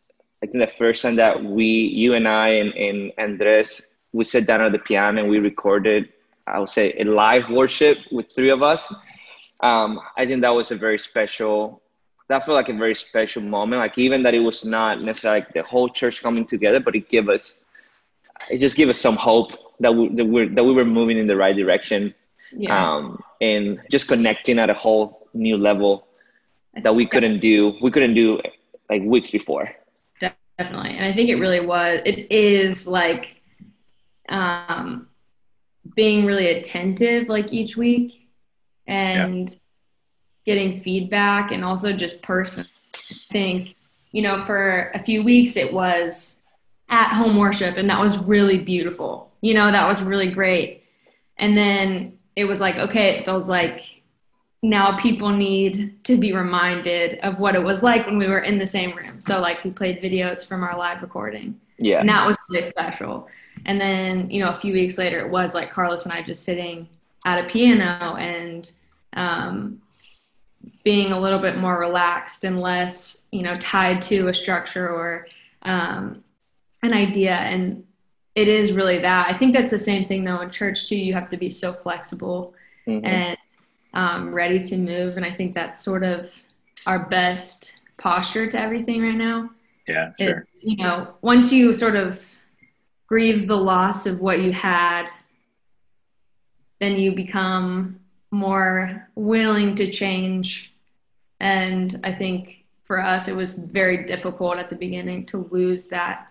I 0.44 0.46
think 0.46 0.60
the 0.60 0.68
first 0.68 1.02
time 1.02 1.16
that 1.16 1.42
we, 1.42 1.66
you 1.66 2.16
and 2.16 2.28
I 2.28 2.50
and, 2.50 2.74
and 2.74 3.14
Andres, 3.18 3.82
we 4.12 4.26
sat 4.26 4.46
down 4.46 4.60
at 4.60 4.74
the 4.74 4.80
piano 4.80 5.22
and 5.22 5.30
we 5.30 5.40
recorded, 5.40 6.10
I 6.48 6.60
would 6.60 6.70
say, 6.70 6.94
a 7.00 7.06
live 7.06 7.50
worship 7.50 8.00
with 8.12 8.26
three 8.36 8.52
of 8.52 8.62
us. 8.62 8.94
Um, 9.64 10.00
I 10.18 10.26
think 10.26 10.42
that 10.42 10.54
was 10.54 10.72
a 10.72 10.76
very 10.76 11.00
special, 11.00 11.82
that 12.28 12.46
felt 12.46 12.56
like 12.56 12.70
a 12.70 12.74
very 12.74 12.94
special 12.94 13.42
moment. 13.42 13.80
Like 13.80 13.98
even 13.98 14.22
that 14.24 14.34
it 14.34 14.40
was 14.40 14.64
not 14.66 15.02
necessarily 15.02 15.40
like 15.42 15.54
the 15.54 15.64
whole 15.64 15.90
church 15.90 16.22
coming 16.22 16.46
together, 16.46 16.80
but 16.80 16.96
it 16.96 17.10
gave 17.10 17.30
us, 17.30 17.58
it 18.52 18.60
just 18.60 18.76
gave 18.76 18.90
us 18.90 19.00
some 19.00 19.16
hope 19.16 19.52
that 19.80 19.94
we, 19.96 20.10
that, 20.10 20.26
we 20.26 20.48
that 20.50 20.64
we 20.64 20.74
were 20.74 20.86
moving 20.86 21.18
in 21.18 21.28
the 21.28 21.36
right 21.36 21.56
direction. 21.56 22.14
Yeah. 22.52 22.96
Um, 22.96 23.24
and 23.42 23.80
just 23.90 24.08
connecting 24.08 24.60
at 24.60 24.70
a 24.70 24.74
whole 24.74 25.28
new 25.34 25.58
level 25.58 26.08
that 26.84 26.94
we 26.94 27.06
couldn't 27.06 27.40
do, 27.40 27.78
we 27.82 27.90
couldn't 27.90 28.16
do 28.16 28.40
like 28.90 29.02
weeks 29.04 29.32
before 29.32 29.74
definitely 30.58 30.92
and 30.92 31.06
i 31.06 31.14
think 31.14 31.30
it 31.30 31.36
really 31.36 31.60
was 31.60 32.00
it 32.06 32.32
is 32.32 32.88
like 32.88 33.42
um 34.30 35.08
being 35.96 36.26
really 36.26 36.48
attentive 36.48 37.28
like 37.28 37.52
each 37.52 37.76
week 37.76 38.23
and 38.88 39.50
yeah. 39.50 39.56
getting 40.46 40.80
feedback 40.80 41.52
and 41.52 41.64
also 41.64 41.94
just 41.94 42.22
person 42.22 42.66
i 42.96 43.16
think 43.32 43.76
you 44.12 44.22
know 44.22 44.44
for 44.46 44.92
a 44.94 45.00
few 45.00 45.24
weeks 45.24 45.58
it 45.58 45.74
was 45.74 46.44
at 46.90 47.10
home 47.14 47.38
worship 47.38 47.78
and 47.78 47.90
that 47.90 48.00
was 48.00 48.18
really 48.18 48.58
beautiful 48.58 49.32
you 49.42 49.54
know 49.54 49.72
that 49.72 49.88
was 49.88 50.02
really 50.02 50.30
great 50.30 50.84
and 51.38 51.58
then 51.58 52.18
it 52.36 52.46
was 52.46 52.62
like 52.62 52.78
okay 52.78 53.18
it 53.18 53.26
feels 53.26 53.50
like 53.50 54.04
now 54.64 54.98
people 54.98 55.30
need 55.30 56.04
to 56.06 56.18
be 56.18 56.32
reminded 56.32 57.20
of 57.20 57.38
what 57.38 57.54
it 57.54 57.62
was 57.62 57.84
like 57.84 58.06
when 58.06 58.18
we 58.18 58.28
were 58.28 58.40
in 58.40 58.58
the 58.58 58.66
same 58.66 58.96
room. 58.96 59.20
So 59.20 59.42
like 59.42 59.62
we 59.64 59.72
played 59.72 60.02
videos 60.02 60.48
from 60.48 60.64
our 60.64 60.78
live 60.78 61.02
recording. 61.02 61.60
Yeah. 61.78 62.00
And 62.00 62.08
that 62.08 62.26
was 62.26 62.38
really 62.50 62.64
special. 62.64 63.28
And 63.66 63.80
then, 63.80 64.32
you 64.32 64.42
know, 64.42 64.52
a 64.52 64.56
few 64.56 64.72
weeks 64.72 64.98
later 64.98 65.20
it 65.20 65.30
was 65.30 65.54
like 65.54 65.70
Carlos 65.70 66.06
and 66.06 66.14
I 66.14 66.22
just 66.22 66.46
sitting 66.46 66.88
at 67.26 67.44
a 67.44 67.48
piano 67.48 68.16
and 68.16 68.72
um, 69.16 69.82
being 70.84 71.12
a 71.12 71.20
little 71.20 71.40
bit 71.40 71.58
more 71.58 71.80
relaxed 71.80 72.44
and 72.44 72.60
less, 72.60 73.28
you 73.32 73.42
know, 73.42 73.54
tied 73.56 74.02
to 74.04 74.28
a 74.28 74.34
structure 74.34 74.90
or 74.90 75.28
um, 75.64 76.14
an 76.82 76.94
idea. 76.94 77.34
And 77.34 77.86
it 78.36 78.48
is 78.48 78.74
really 78.74 79.00
that. 79.00 79.30
I 79.30 79.38
think 79.38 79.54
that's 79.54 79.72
the 79.72 79.80
same 79.80 80.06
thing 80.06 80.24
though 80.24 80.42
in 80.42 80.50
church 80.50 80.90
too. 80.90 80.98
You 80.98 81.14
have 81.14 81.30
to 81.30 81.38
be 81.38 81.50
so 81.50 81.72
flexible 81.72 82.54
mm-hmm. 82.88 83.06
and 83.06 83.38
um, 83.94 84.34
ready 84.34 84.60
to 84.60 84.78
move. 84.78 85.18
And 85.18 85.26
I 85.26 85.32
think 85.32 85.54
that's 85.54 85.84
sort 85.84 86.04
of 86.04 86.32
our 86.86 87.00
best 87.08 87.80
posture 87.98 88.50
to 88.50 88.60
everything 88.60 89.02
right 89.02 89.16
now. 89.16 89.52
Yeah, 89.88 90.12
sure. 90.20 90.48
It's, 90.52 90.64
you 90.64 90.78
know, 90.78 91.16
once 91.22 91.54
you 91.54 91.74
sort 91.74 91.96
of 91.96 92.26
grieve 93.08 93.48
the 93.48 93.58
loss 93.58 94.06
of 94.06 94.22
what 94.22 94.42
you 94.42 94.52
had, 94.52 95.10
then 96.80 97.00
you 97.00 97.14
become 97.14 98.00
more 98.32 99.10
willing 99.16 99.76
to 99.76 99.92
change. 99.92 100.74
And 101.40 102.00
I 102.04 102.12
think 102.12 102.66
for 102.84 103.00
us, 103.00 103.28
it 103.28 103.36
was 103.36 103.60
very 103.60 104.06
difficult 104.06 104.58
at 104.58 104.70
the 104.70 104.76
beginning 104.76 105.26
to 105.28 105.38
lose 105.52 105.90
that 105.90 106.28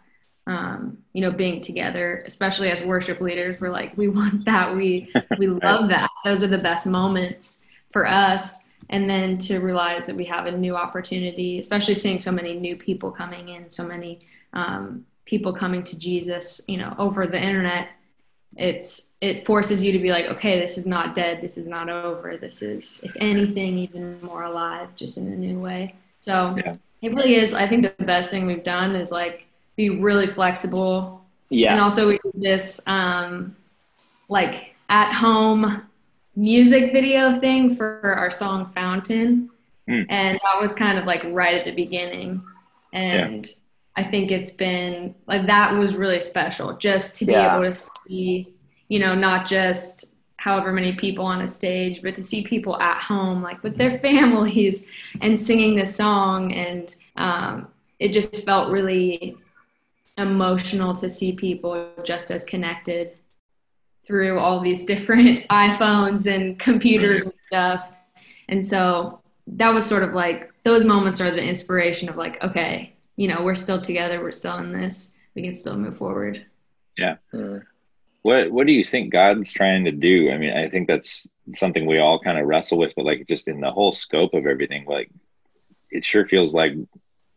um, 0.46 0.98
you 1.12 1.20
know, 1.20 1.30
being 1.30 1.60
together, 1.60 2.22
especially 2.26 2.70
as 2.70 2.82
worship 2.82 3.20
leaders, 3.20 3.60
we're 3.60 3.70
like, 3.70 3.96
we 3.96 4.08
want 4.18 4.44
that. 4.44 4.74
We 4.74 5.12
we 5.38 5.46
love 5.62 5.88
that. 5.90 6.10
Those 6.24 6.42
are 6.42 6.48
the 6.48 6.58
best 6.58 6.86
moments 6.86 7.62
for 7.92 8.06
us. 8.06 8.70
And 8.90 9.08
then 9.08 9.38
to 9.38 9.60
realize 9.60 10.06
that 10.06 10.16
we 10.16 10.24
have 10.26 10.46
a 10.46 10.52
new 10.52 10.76
opportunity, 10.76 11.58
especially 11.58 11.94
seeing 11.94 12.18
so 12.18 12.32
many 12.32 12.54
new 12.54 12.76
people 12.76 13.10
coming 13.10 13.48
in, 13.48 13.70
so 13.70 13.86
many 13.86 14.20
um, 14.52 15.06
people 15.24 15.52
coming 15.52 15.82
to 15.84 15.96
Jesus, 15.96 16.60
you 16.66 16.76
know, 16.76 16.94
over 16.98 17.26
the 17.26 17.40
internet. 17.40 17.88
It's 18.56 19.16
it 19.20 19.46
forces 19.46 19.82
you 19.82 19.92
to 19.92 19.98
be 19.98 20.10
like, 20.10 20.26
okay, 20.26 20.60
this 20.60 20.76
is 20.76 20.86
not 20.86 21.14
dead. 21.14 21.40
This 21.40 21.56
is 21.56 21.66
not 21.66 21.88
over. 21.88 22.36
This 22.36 22.60
is, 22.60 23.00
if 23.02 23.16
anything, 23.16 23.78
even 23.78 24.20
more 24.20 24.42
alive, 24.42 24.94
just 24.94 25.16
in 25.16 25.26
a 25.32 25.36
new 25.36 25.58
way. 25.58 25.94
So 26.20 26.54
yeah. 26.56 26.76
it 27.00 27.14
really 27.14 27.36
is. 27.36 27.54
I 27.54 27.66
think 27.66 27.82
the 27.82 28.04
best 28.04 28.30
thing 28.30 28.46
we've 28.46 28.64
done 28.64 28.94
is 28.94 29.10
like 29.10 29.46
be 29.76 29.90
really 29.90 30.26
flexible. 30.26 31.24
Yeah. 31.48 31.72
And 31.72 31.80
also 31.80 32.08
we 32.08 32.18
did 32.18 32.42
this 32.42 32.80
um, 32.86 33.56
like 34.28 34.74
at 34.88 35.12
home 35.12 35.82
music 36.36 36.92
video 36.92 37.40
thing 37.40 37.74
for 37.74 38.14
our 38.16 38.30
song 38.30 38.66
Fountain. 38.74 39.50
Mm. 39.88 40.06
And 40.08 40.40
that 40.42 40.60
was 40.60 40.74
kind 40.74 40.98
of 40.98 41.06
like 41.06 41.24
right 41.24 41.54
at 41.54 41.64
the 41.64 41.72
beginning. 41.72 42.42
And 42.92 43.46
yeah. 43.46 43.52
I 43.96 44.04
think 44.04 44.30
it's 44.30 44.52
been 44.52 45.14
like 45.26 45.46
that 45.46 45.74
was 45.76 45.94
really 45.94 46.20
special 46.20 46.76
just 46.76 47.18
to 47.18 47.26
be 47.26 47.32
yeah. 47.32 47.54
able 47.54 47.64
to 47.70 47.74
see, 47.74 48.54
you 48.88 48.98
know, 48.98 49.14
not 49.14 49.46
just 49.46 50.14
however 50.36 50.72
many 50.72 50.94
people 50.94 51.24
on 51.24 51.42
a 51.42 51.48
stage, 51.48 52.02
but 52.02 52.14
to 52.16 52.24
see 52.24 52.42
people 52.42 52.76
at 52.80 53.00
home, 53.00 53.42
like 53.42 53.62
with 53.62 53.76
their 53.76 53.98
families 54.00 54.90
and 55.20 55.38
singing 55.38 55.76
this 55.76 55.94
song. 55.94 56.52
And 56.52 56.94
um, 57.16 57.68
it 57.98 58.12
just 58.12 58.44
felt 58.44 58.70
really 58.70 59.36
emotional 60.18 60.94
to 60.96 61.08
see 61.08 61.32
people 61.32 61.88
just 62.02 62.30
as 62.30 62.44
connected 62.44 63.16
through 64.06 64.38
all 64.38 64.60
these 64.60 64.84
different 64.84 65.46
iPhones 65.50 66.26
and 66.26 66.58
computers 66.58 67.22
and 67.22 67.34
stuff. 67.46 67.92
And 68.48 68.66
so 68.66 69.20
that 69.46 69.72
was 69.72 69.86
sort 69.86 70.02
of 70.02 70.12
like 70.12 70.50
those 70.64 70.84
moments 70.84 71.20
are 71.20 71.30
the 71.30 71.42
inspiration 71.42 72.08
of 72.08 72.16
like, 72.16 72.42
okay, 72.42 72.91
you 73.16 73.28
know, 73.28 73.42
we're 73.42 73.54
still 73.54 73.80
together, 73.80 74.20
we're 74.20 74.32
still 74.32 74.58
in 74.58 74.72
this, 74.72 75.16
we 75.34 75.42
can 75.42 75.54
still 75.54 75.76
move 75.76 75.96
forward. 75.96 76.44
Yeah. 76.96 77.16
Mm. 77.32 77.62
What 78.22 78.52
what 78.52 78.66
do 78.66 78.72
you 78.72 78.84
think 78.84 79.12
God's 79.12 79.52
trying 79.52 79.84
to 79.84 79.90
do? 79.92 80.30
I 80.30 80.38
mean, 80.38 80.56
I 80.56 80.68
think 80.68 80.86
that's 80.86 81.26
something 81.54 81.86
we 81.86 81.98
all 81.98 82.20
kind 82.20 82.38
of 82.38 82.46
wrestle 82.46 82.78
with, 82.78 82.94
but 82.94 83.04
like 83.04 83.26
just 83.26 83.48
in 83.48 83.60
the 83.60 83.70
whole 83.70 83.92
scope 83.92 84.34
of 84.34 84.46
everything, 84.46 84.84
like 84.86 85.10
it 85.90 86.04
sure 86.04 86.26
feels 86.26 86.54
like 86.54 86.74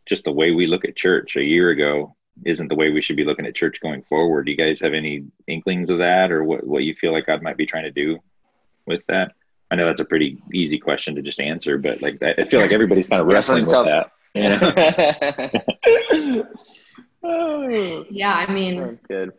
just 0.06 0.24
the 0.24 0.32
way 0.32 0.52
we 0.52 0.66
look 0.66 0.84
at 0.84 0.96
church 0.96 1.36
a 1.36 1.42
year 1.42 1.70
ago 1.70 2.14
isn't 2.44 2.68
the 2.68 2.74
way 2.74 2.90
we 2.90 3.02
should 3.02 3.16
be 3.16 3.24
looking 3.24 3.46
at 3.46 3.54
church 3.54 3.80
going 3.80 4.02
forward. 4.02 4.44
Do 4.44 4.52
you 4.52 4.56
guys 4.56 4.80
have 4.80 4.94
any 4.94 5.24
inklings 5.46 5.90
of 5.90 5.98
that 5.98 6.30
or 6.30 6.44
what, 6.44 6.64
what 6.66 6.84
you 6.84 6.94
feel 6.94 7.12
like 7.12 7.26
God 7.26 7.42
might 7.42 7.56
be 7.56 7.66
trying 7.66 7.84
to 7.84 7.90
do 7.90 8.18
with 8.86 9.04
that? 9.06 9.32
I 9.70 9.74
know 9.74 9.86
that's 9.86 10.00
a 10.00 10.04
pretty 10.04 10.38
easy 10.52 10.78
question 10.78 11.16
to 11.16 11.22
just 11.22 11.40
answer, 11.40 11.78
but 11.78 12.02
like 12.02 12.22
I 12.22 12.44
feel 12.44 12.60
like 12.60 12.72
everybody's 12.72 13.08
kind 13.08 13.20
of 13.20 13.26
wrestling 13.26 13.62
with 13.62 13.70
that. 13.70 14.12
Yeah. 14.36 14.58
yeah, 18.10 18.34
I 18.34 18.52
mean, 18.52 18.80
that's 18.80 19.00
good. 19.02 19.32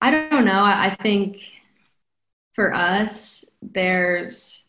I 0.00 0.10
don't 0.10 0.44
know. 0.44 0.62
I 0.62 0.96
think 1.02 1.38
for 2.54 2.74
us, 2.74 3.44
there's 3.62 4.64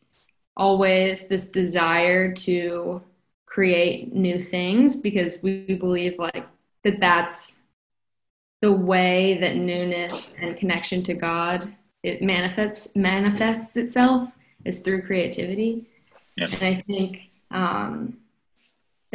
always 0.58 1.28
this 1.28 1.52
desire 1.52 2.34
to 2.34 3.02
create 3.46 4.14
new 4.14 4.42
things 4.44 5.02
because 5.02 5.42
we 5.44 5.66
believe 5.80 6.18
like 6.18 6.46
that 6.84 7.00
that's 7.00 7.62
the 8.62 8.72
way 8.72 9.38
that 9.40 9.56
newness 9.56 10.32
and 10.40 10.58
connection 10.58 11.04
to 11.04 11.14
God 11.14 11.74
it 12.06 12.22
manifests 12.22 12.96
manifests 12.96 13.76
itself 13.78 14.30
is 14.64 14.82
through 14.82 15.02
creativity. 15.02 15.88
Yep. 16.38 16.50
And 16.54 16.64
I 16.64 16.76
think 16.82 17.18
um, 17.50 18.18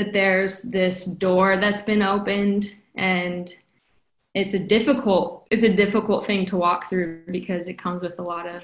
that 0.00 0.12
there's 0.12 0.62
this 0.62 1.06
door 1.06 1.56
that's 1.56 1.82
been 1.82 2.02
opened 2.02 2.74
and 2.94 3.54
it's 4.34 4.54
a 4.54 4.66
difficult 4.66 5.46
it's 5.50 5.62
a 5.62 5.72
difficult 5.72 6.24
thing 6.24 6.46
to 6.46 6.56
walk 6.56 6.88
through 6.88 7.20
because 7.30 7.66
it 7.66 7.74
comes 7.74 8.02
with 8.02 8.18
a 8.18 8.22
lot 8.22 8.46
of 8.48 8.62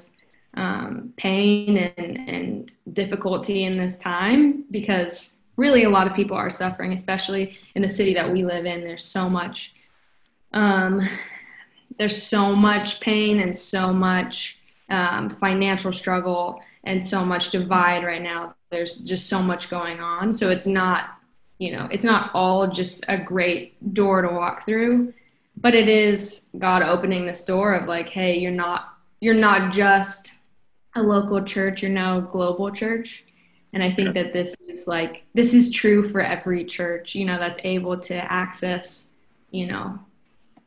um, 0.55 1.12
pain 1.16 1.76
and, 1.76 2.28
and 2.28 2.73
difficulty 2.93 3.64
in 3.64 3.76
this 3.76 3.99
time 3.99 4.64
because 4.71 5.38
really 5.57 5.85
a 5.85 5.90
lot 5.90 6.07
of 6.07 6.14
people 6.14 6.37
are 6.37 6.50
suffering, 6.50 6.93
especially 6.93 7.59
in 7.75 7.83
the 7.83 7.88
city 7.88 8.14
that 8.14 8.31
we 8.31 8.45
live 8.45 8.66
in. 8.66 8.83
There's 8.83 9.05
so 9.05 9.28
much, 9.28 9.75
um, 10.52 11.07
there's 11.99 12.21
so 12.23 12.55
much 12.55 13.00
pain 13.00 13.40
and 13.40 13.57
so 13.57 13.93
much 13.93 14.59
um, 14.88 15.28
financial 15.28 15.93
struggle 15.93 16.61
and 16.85 17.05
so 17.05 17.25
much 17.25 17.50
divide 17.50 18.05
right 18.05 18.23
now. 18.23 18.55
There's 18.71 19.05
just 19.05 19.28
so 19.28 19.43
much 19.43 19.69
going 19.69 20.00
on. 20.00 20.33
So 20.33 20.50
it's 20.50 20.66
not, 20.66 21.15
you 21.58 21.72
know, 21.72 21.88
it's 21.90 22.04
not 22.04 22.30
all 22.34 22.66
just 22.66 23.04
a 23.08 23.16
great 23.16 23.94
door 23.94 24.22
to 24.22 24.28
walk 24.28 24.64
through, 24.64 25.14
but 25.56 25.75
it 25.75 25.88
is 25.88 26.48
God 26.58 26.82
opening 26.82 27.26
this 27.26 27.44
door 27.44 27.75
of 27.75 27.88
like, 27.88 28.08
hey, 28.08 28.38
you're 28.38 28.50
not, 28.50 28.94
you're 29.20 29.34
not 29.34 29.72
just 29.72 30.34
a 30.94 31.02
local 31.02 31.42
church, 31.42 31.82
you're 31.82 31.90
now 31.90 32.18
a 32.18 32.22
global 32.22 32.70
church 32.70 33.25
and 33.76 33.82
I 33.82 33.90
think 33.90 34.14
that 34.14 34.32
this 34.32 34.56
is 34.68 34.86
like, 34.86 35.25
this 35.34 35.52
is 35.52 35.70
true 35.70 36.08
for 36.08 36.22
every 36.22 36.64
church, 36.64 37.14
you 37.14 37.26
know, 37.26 37.38
that's 37.38 37.60
able 37.62 37.98
to 37.98 38.14
access, 38.14 39.10
you 39.50 39.66
know, 39.66 39.98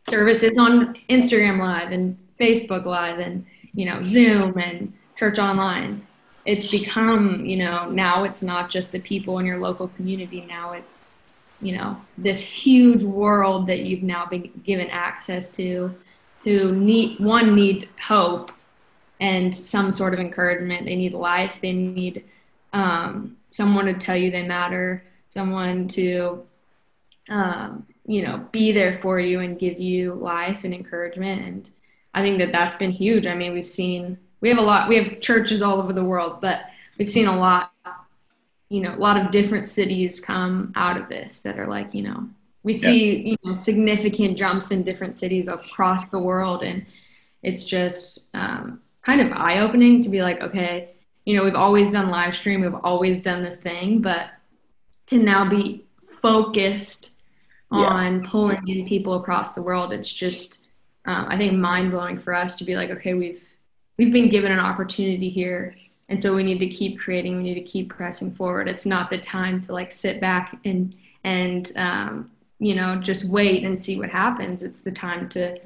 services 0.07 0.59
on 0.59 0.93
Instagram 1.09 1.57
Live 1.57 1.91
and 1.91 2.19
Facebook 2.39 2.85
Live 2.85 3.17
and, 3.17 3.47
you 3.73 3.85
know, 3.85 3.99
Zoom 4.01 4.59
and 4.59 4.93
church 5.17 5.39
online. 5.39 6.05
It's 6.45 6.71
become, 6.71 7.45
you 7.45 7.57
know, 7.57 7.89
now 7.89 8.23
it's 8.23 8.41
not 8.41 8.69
just 8.69 8.91
the 8.91 8.99
people 8.99 9.39
in 9.39 9.45
your 9.45 9.59
local 9.59 9.89
community. 9.89 10.41
Now 10.41 10.71
it's, 10.71 11.17
you 11.61 11.75
know, 11.77 12.01
this 12.17 12.41
huge 12.41 13.03
world 13.03 13.67
that 13.67 13.79
you've 13.79 14.03
now 14.03 14.25
been 14.25 14.49
given 14.65 14.89
access 14.89 15.51
to 15.57 15.93
who 16.43 16.75
need, 16.75 17.19
one, 17.19 17.53
need 17.55 17.89
hope 18.01 18.51
and 19.19 19.55
some 19.55 19.91
sort 19.91 20.13
of 20.13 20.19
encouragement. 20.19 20.85
They 20.85 20.95
need 20.95 21.13
life. 21.13 21.59
They 21.61 21.73
need, 21.73 22.23
um, 22.71 23.37
someone 23.49 23.85
to 23.85 23.93
tell 23.93 24.15
you 24.15 24.31
they 24.31 24.47
matter, 24.47 25.03
someone 25.27 25.87
to, 25.89 26.43
um, 27.29 27.85
you 28.05 28.23
know, 28.23 28.47
be 28.51 28.71
there 28.71 28.95
for 28.95 29.19
you 29.19 29.39
and 29.39 29.59
give 29.59 29.79
you 29.79 30.13
life 30.13 30.63
and 30.63 30.73
encouragement. 30.73 31.41
And 31.41 31.69
I 32.13 32.21
think 32.21 32.39
that 32.39 32.51
that's 32.51 32.75
been 32.75 32.91
huge. 32.91 33.27
I 33.27 33.35
mean, 33.35 33.53
we've 33.53 33.69
seen, 33.69 34.17
we 34.41 34.49
have 34.49 34.57
a 34.57 34.61
lot, 34.63 34.87
we 34.87 34.95
have 34.95 35.19
churches 35.19 35.61
all 35.61 35.79
over 35.79 35.93
the 35.93 36.03
world, 36.03 36.41
but 36.41 36.61
we've 36.97 37.09
seen 37.09 37.27
a 37.27 37.37
lot, 37.37 37.71
you 38.69 38.81
know, 38.81 38.95
a 38.95 38.97
lot 38.97 39.17
of 39.17 39.31
different 39.31 39.67
cities 39.67 40.23
come 40.23 40.71
out 40.75 40.97
of 40.97 41.09
this 41.09 41.41
that 41.41 41.59
are 41.59 41.67
like, 41.67 41.93
you 41.93 42.03
know, 42.03 42.29
we 42.63 42.73
see, 42.73 43.17
yeah. 43.17 43.29
you 43.31 43.37
know, 43.43 43.53
significant 43.53 44.37
jumps 44.37 44.71
in 44.71 44.83
different 44.83 45.17
cities 45.17 45.47
across 45.47 46.05
the 46.05 46.19
world. 46.19 46.63
And 46.63 46.85
it's 47.41 47.63
just 47.65 48.27
um, 48.33 48.81
kind 49.01 49.21
of 49.21 49.31
eye 49.31 49.59
opening 49.59 50.03
to 50.03 50.09
be 50.09 50.21
like, 50.21 50.41
okay, 50.41 50.91
you 51.25 51.35
know, 51.35 51.43
we've 51.43 51.55
always 51.55 51.91
done 51.91 52.09
live 52.09 52.35
stream, 52.35 52.61
we've 52.61 52.73
always 52.83 53.21
done 53.21 53.43
this 53.43 53.57
thing, 53.57 54.01
but 54.01 54.29
to 55.07 55.17
now 55.17 55.49
be 55.49 55.85
focused 56.21 57.13
yeah. 57.71 57.79
on 57.79 58.27
pulling 58.27 58.67
in 58.67 58.87
people 58.87 59.15
across 59.15 59.53
the 59.53 59.61
world, 59.61 59.93
it's 59.93 60.11
just, 60.11 60.59
um, 61.05 61.27
I 61.29 61.37
think, 61.37 61.53
mind 61.53 61.91
blowing 61.91 62.19
for 62.19 62.33
us 62.33 62.55
to 62.57 62.63
be 62.63 62.75
like, 62.75 62.89
okay, 62.89 63.13
we've 63.13 63.43
we've 63.99 64.13
been 64.13 64.29
given 64.29 64.51
an 64.51 64.59
opportunity 64.59 65.29
here, 65.29 65.75
and 66.07 66.19
so 66.19 66.33
we 66.33 66.41
need 66.41 66.59
to 66.59 66.69
keep 66.69 66.99
creating. 66.99 67.35
We 67.37 67.43
need 67.43 67.55
to 67.55 67.61
keep 67.61 67.89
pressing 67.89 68.31
forward. 68.31 68.69
It's 68.69 68.85
not 68.85 69.09
the 69.09 69.17
time 69.17 69.61
to 69.63 69.73
like 69.73 69.91
sit 69.91 70.21
back 70.21 70.57
and 70.63 70.95
and 71.23 71.71
um, 71.75 72.31
you 72.57 72.73
know 72.73 72.95
just 72.95 73.29
wait 73.29 73.65
and 73.65 73.79
see 73.79 73.99
what 73.99 74.09
happens. 74.09 74.63
It's 74.63 74.81
the 74.81 74.91
time 74.91 75.27
to 75.29 75.59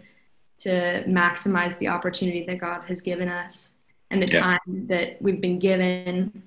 to 0.59 1.03
maximize 1.05 1.77
the 1.77 1.87
opportunity 1.87 2.43
that 2.45 2.57
God 2.57 2.81
has 2.87 3.01
given 3.01 3.29
us 3.29 3.73
and 4.09 4.21
the 4.21 4.31
yeah. 4.31 4.41
time 4.41 4.87
that 4.87 5.21
we've 5.21 5.41
been 5.41 5.59
given 5.59 6.43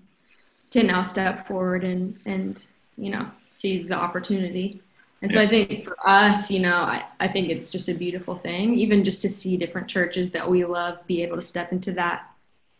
to 0.72 0.82
now 0.82 1.02
step 1.02 1.46
forward 1.46 1.84
and 1.84 2.18
and 2.26 2.64
you 2.98 3.10
know 3.10 3.30
seize 3.54 3.86
the 3.86 3.94
opportunity. 3.94 4.82
And 5.22 5.32
so 5.32 5.40
I 5.40 5.48
think 5.48 5.84
for 5.84 5.96
us, 6.06 6.50
you 6.50 6.60
know, 6.60 6.76
I, 6.76 7.04
I 7.18 7.28
think 7.28 7.48
it's 7.48 7.72
just 7.72 7.88
a 7.88 7.94
beautiful 7.94 8.36
thing, 8.36 8.78
even 8.78 9.02
just 9.02 9.22
to 9.22 9.28
see 9.28 9.56
different 9.56 9.88
churches 9.88 10.30
that 10.32 10.48
we 10.48 10.64
love 10.64 11.04
be 11.06 11.22
able 11.22 11.36
to 11.36 11.42
step 11.42 11.72
into 11.72 11.92
that 11.92 12.30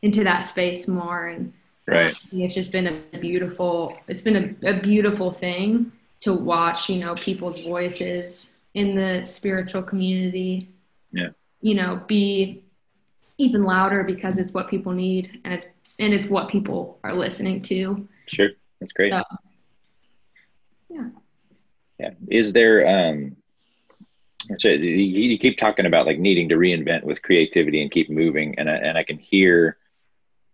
into 0.03 0.23
that 0.25 0.43
space 0.43 0.87
more. 0.87 1.27
And 1.27 1.53
right. 1.87 2.15
it's 2.33 2.55
just 2.55 2.73
been 2.73 3.03
a 3.13 3.19
beautiful 3.19 3.99
it's 4.07 4.21
been 4.21 4.57
a, 4.63 4.71
a 4.71 4.81
beautiful 4.81 5.33
thing 5.33 5.93
to 6.21 6.35
watch, 6.35 6.91
you 6.91 6.99
know, 6.99 7.15
people's 7.15 7.65
voices 7.65 8.59
in 8.75 8.95
the 8.95 9.25
spiritual 9.25 9.83
community. 9.83 10.69
Yeah. 11.13 11.31
You 11.63 11.75
know, 11.75 12.03
be 12.07 12.63
even 13.39 13.65
louder 13.65 14.05
because 14.05 14.39
it's 14.39 14.53
what 14.53 14.69
people 14.69 14.93
need 14.93 15.41
and 15.45 15.55
it's 15.55 15.69
and 15.99 16.13
it's 16.13 16.29
what 16.29 16.51
people 16.51 16.99
are 17.03 17.15
listening 17.15 17.63
to. 17.63 18.07
Sure. 18.27 18.51
That's 18.81 18.93
great. 18.93 19.13
So, 19.13 19.23
yeah. 20.91 21.09
Yeah. 21.99 22.11
Is 22.29 22.53
there 22.53 22.87
um 22.87 23.37
so 24.59 24.69
you 24.69 25.39
keep 25.39 25.59
talking 25.59 25.87
about 25.87 26.07
like 26.07 26.19
needing 26.19 26.49
to 26.51 26.57
reinvent 26.57 27.05
with 27.05 27.23
creativity 27.23 27.83
and 27.83 27.91
keep 27.91 28.11
moving 28.11 28.59
and 28.59 28.71
I, 28.71 28.75
and 28.75 28.99
I 28.99 29.03
can 29.03 29.19
hear 29.19 29.77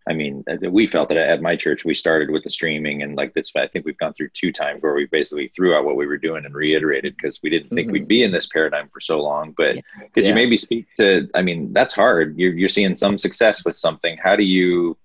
I 0.09 0.15
mean, 0.15 0.45
uh, 0.51 0.69
we 0.69 0.87
felt 0.87 1.09
that 1.11 1.19
at 1.19 1.43
my 1.43 1.55
church, 1.55 1.85
we 1.85 1.95
started 1.95 2.31
with 2.31 2.43
the 2.43 2.51
streaming, 2.51 3.03
and 3.03 3.15
like 3.15 3.35
this, 3.35 3.53
I 3.55 3.69
think 3.69 3.85
we've 3.85 3.99
gone 3.99 4.13
through 4.15 4.31
two 4.31 4.53
times 4.53 4.83
where 4.83 4.95
we 4.95 5.07
basically 5.07 5.49
threw 5.49 5.75
out 5.75 5.85
what 5.85 5.97
we 5.97 6.07
were 6.07 6.17
doing 6.17 6.45
and 6.45 6.55
reiterated 6.55 7.15
because 7.17 7.41
we 7.43 7.51
didn't 7.51 7.71
think 7.71 7.87
mm-hmm. 7.87 7.93
we'd 7.93 8.09
be 8.09 8.23
in 8.25 8.33
this 8.33 8.47
paradigm 8.47 8.89
for 8.89 9.01
so 9.01 9.21
long. 9.21 9.55
But 9.57 9.77
yeah. 9.77 9.83
could 10.13 10.25
yeah. 10.25 10.31
you 10.31 10.35
maybe 10.35 10.57
speak 10.57 10.87
to? 10.97 11.29
I 11.35 11.43
mean, 11.43 11.73
that's 11.73 11.95
hard. 11.95 12.37
You're 12.37 12.53
you're 12.53 12.69
seeing 12.69 12.97
some 12.97 13.17
success 13.17 13.65
with 13.65 13.77
something. 13.77 14.17
How 14.23 14.35
do 14.35 14.43
you? 14.43 14.97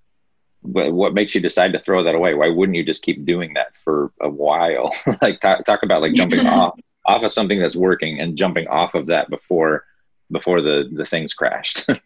What 0.71 1.13
makes 1.13 1.33
you 1.33 1.41
decide 1.41 1.73
to 1.73 1.79
throw 1.79 2.03
that 2.03 2.15
away? 2.15 2.33
Why 2.33 2.49
wouldn't 2.49 2.75
you 2.75 2.83
just 2.83 3.03
keep 3.03 3.25
doing 3.25 3.53
that 3.53 3.75
for 3.75 4.11
a 4.21 4.29
while? 4.29 4.93
like 5.21 5.39
talk, 5.39 5.65
talk 5.65 5.83
about 5.83 6.01
like 6.01 6.13
jumping 6.13 6.45
off 6.45 6.79
off 7.05 7.23
of 7.23 7.31
something 7.31 7.59
that's 7.59 7.75
working 7.75 8.19
and 8.19 8.37
jumping 8.37 8.67
off 8.67 8.93
of 8.93 9.07
that 9.07 9.29
before 9.29 9.85
before 10.31 10.61
the 10.61 10.89
the 10.93 11.05
things 11.05 11.33
crashed. 11.33 11.87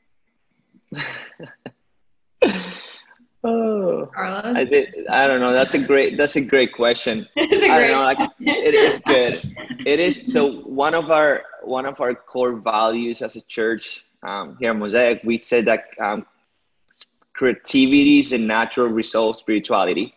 Oh, 3.44 4.08
Carlos. 4.14 4.56
I 4.56 4.66
did. 4.66 4.94
I 5.10 5.26
don't 5.26 5.40
know. 5.40 5.52
That's 5.52 5.74
a 5.74 5.80
great. 5.80 6.16
That's 6.16 6.36
a 6.36 6.42
great 6.42 6.74
question. 6.74 7.28
It's 7.36 7.64
a 7.64 7.68
great. 7.68 7.72
I 7.72 7.80
don't 7.80 7.92
know. 7.92 8.04
Like, 8.04 8.32
it 8.40 8.76
is 8.76 9.00
good. 9.00 9.56
It 9.86 10.00
is. 10.00 10.32
So 10.32 10.62
one 10.62 10.94
of 10.94 11.10
our 11.10 11.42
one 11.64 11.88
of 11.88 12.00
our 12.02 12.14
core 12.14 12.56
values 12.58 13.24
as 13.24 13.36
a 13.36 13.42
church 13.42 14.06
um, 14.22 14.58
here 14.60 14.70
at 14.70 14.78
Mosaic, 14.78 15.22
we 15.24 15.40
said 15.40 15.66
that 15.66 15.86
um, 16.00 16.26
creativity 17.42 18.20
is 18.20 18.32
a 18.34 18.38
natural 18.38 18.88
result 18.88 19.36
of 19.36 19.40
spirituality. 19.40 20.14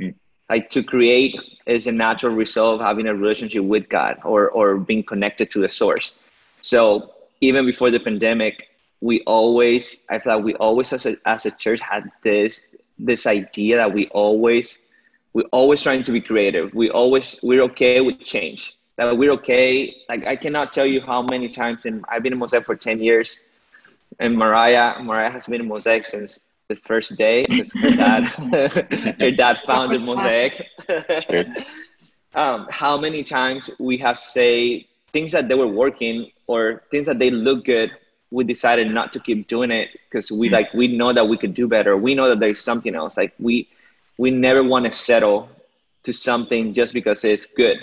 Mm. 0.00 0.14
Like 0.50 0.70
to 0.70 0.82
create 0.82 1.34
is 1.66 1.86
a 1.86 1.92
natural 1.92 2.34
result 2.34 2.70
of 2.76 2.86
having 2.86 3.06
a 3.08 3.14
relationship 3.14 3.64
with 3.74 3.88
God 3.88 4.14
or 4.24 4.50
or 4.58 4.66
being 4.90 5.04
connected 5.12 5.50
to 5.52 5.58
the 5.64 5.70
source. 5.80 6.06
So 6.62 6.78
even 7.40 7.64
before 7.72 7.90
the 7.90 8.00
pandemic, 8.00 8.54
we 9.00 9.20
always 9.22 9.96
i 10.10 10.18
feel 10.18 10.36
like 10.36 10.44
we 10.44 10.54
always 10.54 10.92
as 10.92 11.06
a, 11.06 11.16
as 11.26 11.46
a 11.46 11.50
church 11.52 11.80
had 11.80 12.10
this 12.22 12.64
this 12.98 13.26
idea 13.26 13.76
that 13.76 13.92
we 13.92 14.08
always 14.08 14.78
we're 15.34 15.52
always 15.52 15.80
trying 15.82 16.02
to 16.02 16.12
be 16.12 16.20
creative 16.20 16.74
we 16.74 16.90
always 16.90 17.36
we're 17.42 17.62
okay 17.62 18.00
with 18.00 18.18
change 18.24 18.76
that 18.96 19.16
we're 19.16 19.30
okay 19.30 19.94
like 20.08 20.26
i 20.26 20.34
cannot 20.34 20.72
tell 20.72 20.86
you 20.86 21.00
how 21.00 21.22
many 21.22 21.48
times 21.48 21.86
and 21.86 22.04
i've 22.08 22.22
been 22.22 22.32
in 22.32 22.38
mosaic 22.38 22.64
for 22.66 22.74
10 22.74 23.00
years 23.00 23.40
and 24.18 24.36
mariah 24.36 25.00
mariah 25.00 25.30
has 25.30 25.46
been 25.46 25.60
in 25.60 25.68
mosaic 25.68 26.04
since 26.04 26.40
the 26.68 26.76
first 26.86 27.16
day 27.16 27.44
because 27.48 27.72
her 27.72 27.90
dad 27.90 28.30
her 29.20 29.30
dad 29.30 29.60
founded 29.66 30.02
mosaic. 30.02 30.66
Um, 32.34 32.66
how 32.68 32.98
many 32.98 33.22
times 33.22 33.70
we 33.78 33.96
have 33.98 34.18
say 34.18 34.86
things 35.14 35.32
that 35.32 35.48
they 35.48 35.54
were 35.54 35.66
working 35.66 36.30
or 36.46 36.82
things 36.90 37.06
that 37.06 37.18
they 37.18 37.30
look 37.30 37.64
good 37.64 37.90
we 38.30 38.44
decided 38.44 38.88
not 38.92 39.12
to 39.12 39.20
keep 39.20 39.48
doing 39.48 39.70
it 39.70 39.88
because 40.08 40.30
we 40.30 40.48
like 40.50 40.72
we 40.74 40.88
know 40.88 41.12
that 41.12 41.26
we 41.26 41.38
could 41.38 41.54
do 41.54 41.66
better. 41.66 41.96
We 41.96 42.14
know 42.14 42.28
that 42.28 42.40
there's 42.40 42.60
something 42.60 42.94
else. 42.94 43.16
Like 43.16 43.32
we 43.38 43.68
we 44.18 44.30
never 44.30 44.62
want 44.62 44.84
to 44.84 44.92
settle 44.92 45.48
to 46.02 46.12
something 46.12 46.74
just 46.74 46.92
because 46.92 47.24
it's 47.24 47.46
good. 47.46 47.78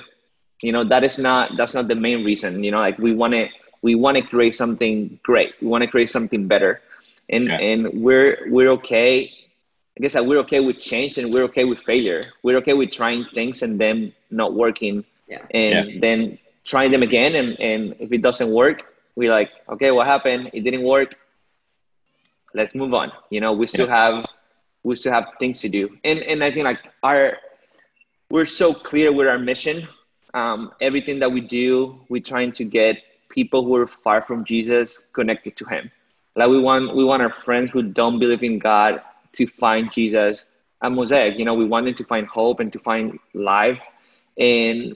You 0.62 0.72
know 0.72 0.84
that 0.84 1.04
is 1.04 1.18
not 1.18 1.58
that's 1.58 1.74
not 1.74 1.88
the 1.88 1.96
main 1.96 2.24
reason 2.24 2.64
you 2.64 2.72
know 2.72 2.80
like 2.80 2.98
we 2.98 3.14
want 3.14 3.34
to 3.34 3.48
we 3.82 3.96
want 3.96 4.18
to 4.18 4.24
create 4.24 4.56
something 4.56 5.20
great. 5.24 5.54
We 5.62 5.68
want 5.68 5.84
to 5.84 5.88
create 5.90 6.10
something 6.10 6.48
better 6.48 6.82
and 7.30 7.46
yeah. 7.48 7.58
and 7.58 8.02
we're 8.02 8.48
we're 8.50 8.70
okay 8.70 9.32
i 9.98 10.02
guess 10.02 10.14
that 10.14 10.26
we're 10.26 10.38
okay 10.38 10.60
with 10.60 10.78
change 10.80 11.18
and 11.18 11.34
we're 11.34 11.44
okay 11.44 11.66
with 11.66 11.80
failure 11.80 12.22
we're 12.44 12.58
okay 12.58 12.74
with 12.74 12.92
trying 12.92 13.26
things 13.34 13.62
and 13.62 13.80
them 13.80 14.12
not 14.32 14.54
working 14.54 15.04
yeah. 15.28 15.42
and 15.52 15.92
yeah. 15.92 16.00
then 16.02 16.38
trying 16.66 16.92
them 16.92 17.04
again 17.04 17.36
and 17.36 17.60
and 17.60 17.96
if 18.00 18.12
it 18.12 18.22
doesn't 18.22 18.52
work 18.52 18.96
we 19.16 19.30
like, 19.30 19.52
okay, 19.70 19.92
what 19.92 20.08
happened? 20.08 20.52
It 20.54 20.62
didn't 20.62 20.84
work. 20.84 21.16
Let's 22.54 22.76
move 22.76 22.94
on. 22.94 23.12
You 23.30 23.42
know, 23.42 23.54
we 23.54 23.68
still 23.68 23.88
yeah. 23.88 23.98
have 23.98 24.26
we 24.84 24.96
still 24.96 25.14
have 25.14 25.26
things 25.40 25.62
to 25.62 25.70
do. 25.70 25.98
And 26.04 26.20
and 26.20 26.44
I 26.44 26.52
think 26.52 26.64
like 26.64 26.80
our 27.04 27.38
we're 28.30 28.46
so 28.46 28.74
clear 28.74 29.12
with 29.12 29.28
our 29.28 29.40
mission. 29.40 29.88
Um, 30.34 30.74
everything 30.82 31.20
that 31.20 31.32
we 31.32 31.40
do, 31.40 31.98
we're 32.10 32.22
trying 32.22 32.52
to 32.54 32.66
get 32.66 32.98
people 33.30 33.64
who 33.64 33.76
are 33.76 33.88
far 33.88 34.22
from 34.22 34.44
Jesus 34.44 35.00
connected 35.14 35.56
to 35.58 35.66
him. 35.66 35.90
Like 36.36 36.50
we 36.50 36.60
want 36.60 36.96
we 36.96 37.04
want 37.04 37.22
our 37.22 37.32
friends 37.32 37.72
who 37.72 37.82
don't 37.84 38.20
believe 38.20 38.44
in 38.44 38.60
God 38.60 39.02
to 39.34 39.48
find 39.48 39.92
Jesus 39.92 40.46
at 40.82 40.92
Mosaic. 40.92 41.38
You 41.38 41.46
know, 41.46 41.54
we 41.54 41.66
want 41.66 41.86
them 41.86 41.96
to 41.96 42.04
find 42.04 42.28
hope 42.28 42.60
and 42.60 42.72
to 42.74 42.80
find 42.80 43.18
life. 43.34 43.80
And 44.38 44.96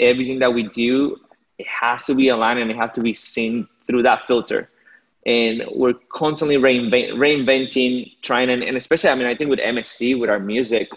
everything 0.00 0.38
that 0.40 0.52
we 0.52 0.64
do 0.64 1.16
it 1.58 1.66
has 1.66 2.06
to 2.06 2.14
be 2.14 2.28
aligned 2.28 2.58
and 2.58 2.70
it 2.70 2.76
has 2.76 2.90
to 2.92 3.02
be 3.02 3.12
seen 3.12 3.68
through 3.86 4.02
that 4.02 4.26
filter 4.26 4.70
and 5.26 5.62
we're 5.74 5.92
constantly 6.10 6.56
reinvent, 6.56 7.12
reinventing 7.12 8.10
trying 8.22 8.48
and, 8.48 8.62
and 8.62 8.76
especially 8.76 9.10
i 9.10 9.14
mean 9.14 9.26
i 9.26 9.34
think 9.34 9.50
with 9.50 9.58
msc 9.58 10.18
with 10.18 10.30
our 10.30 10.40
music 10.40 10.90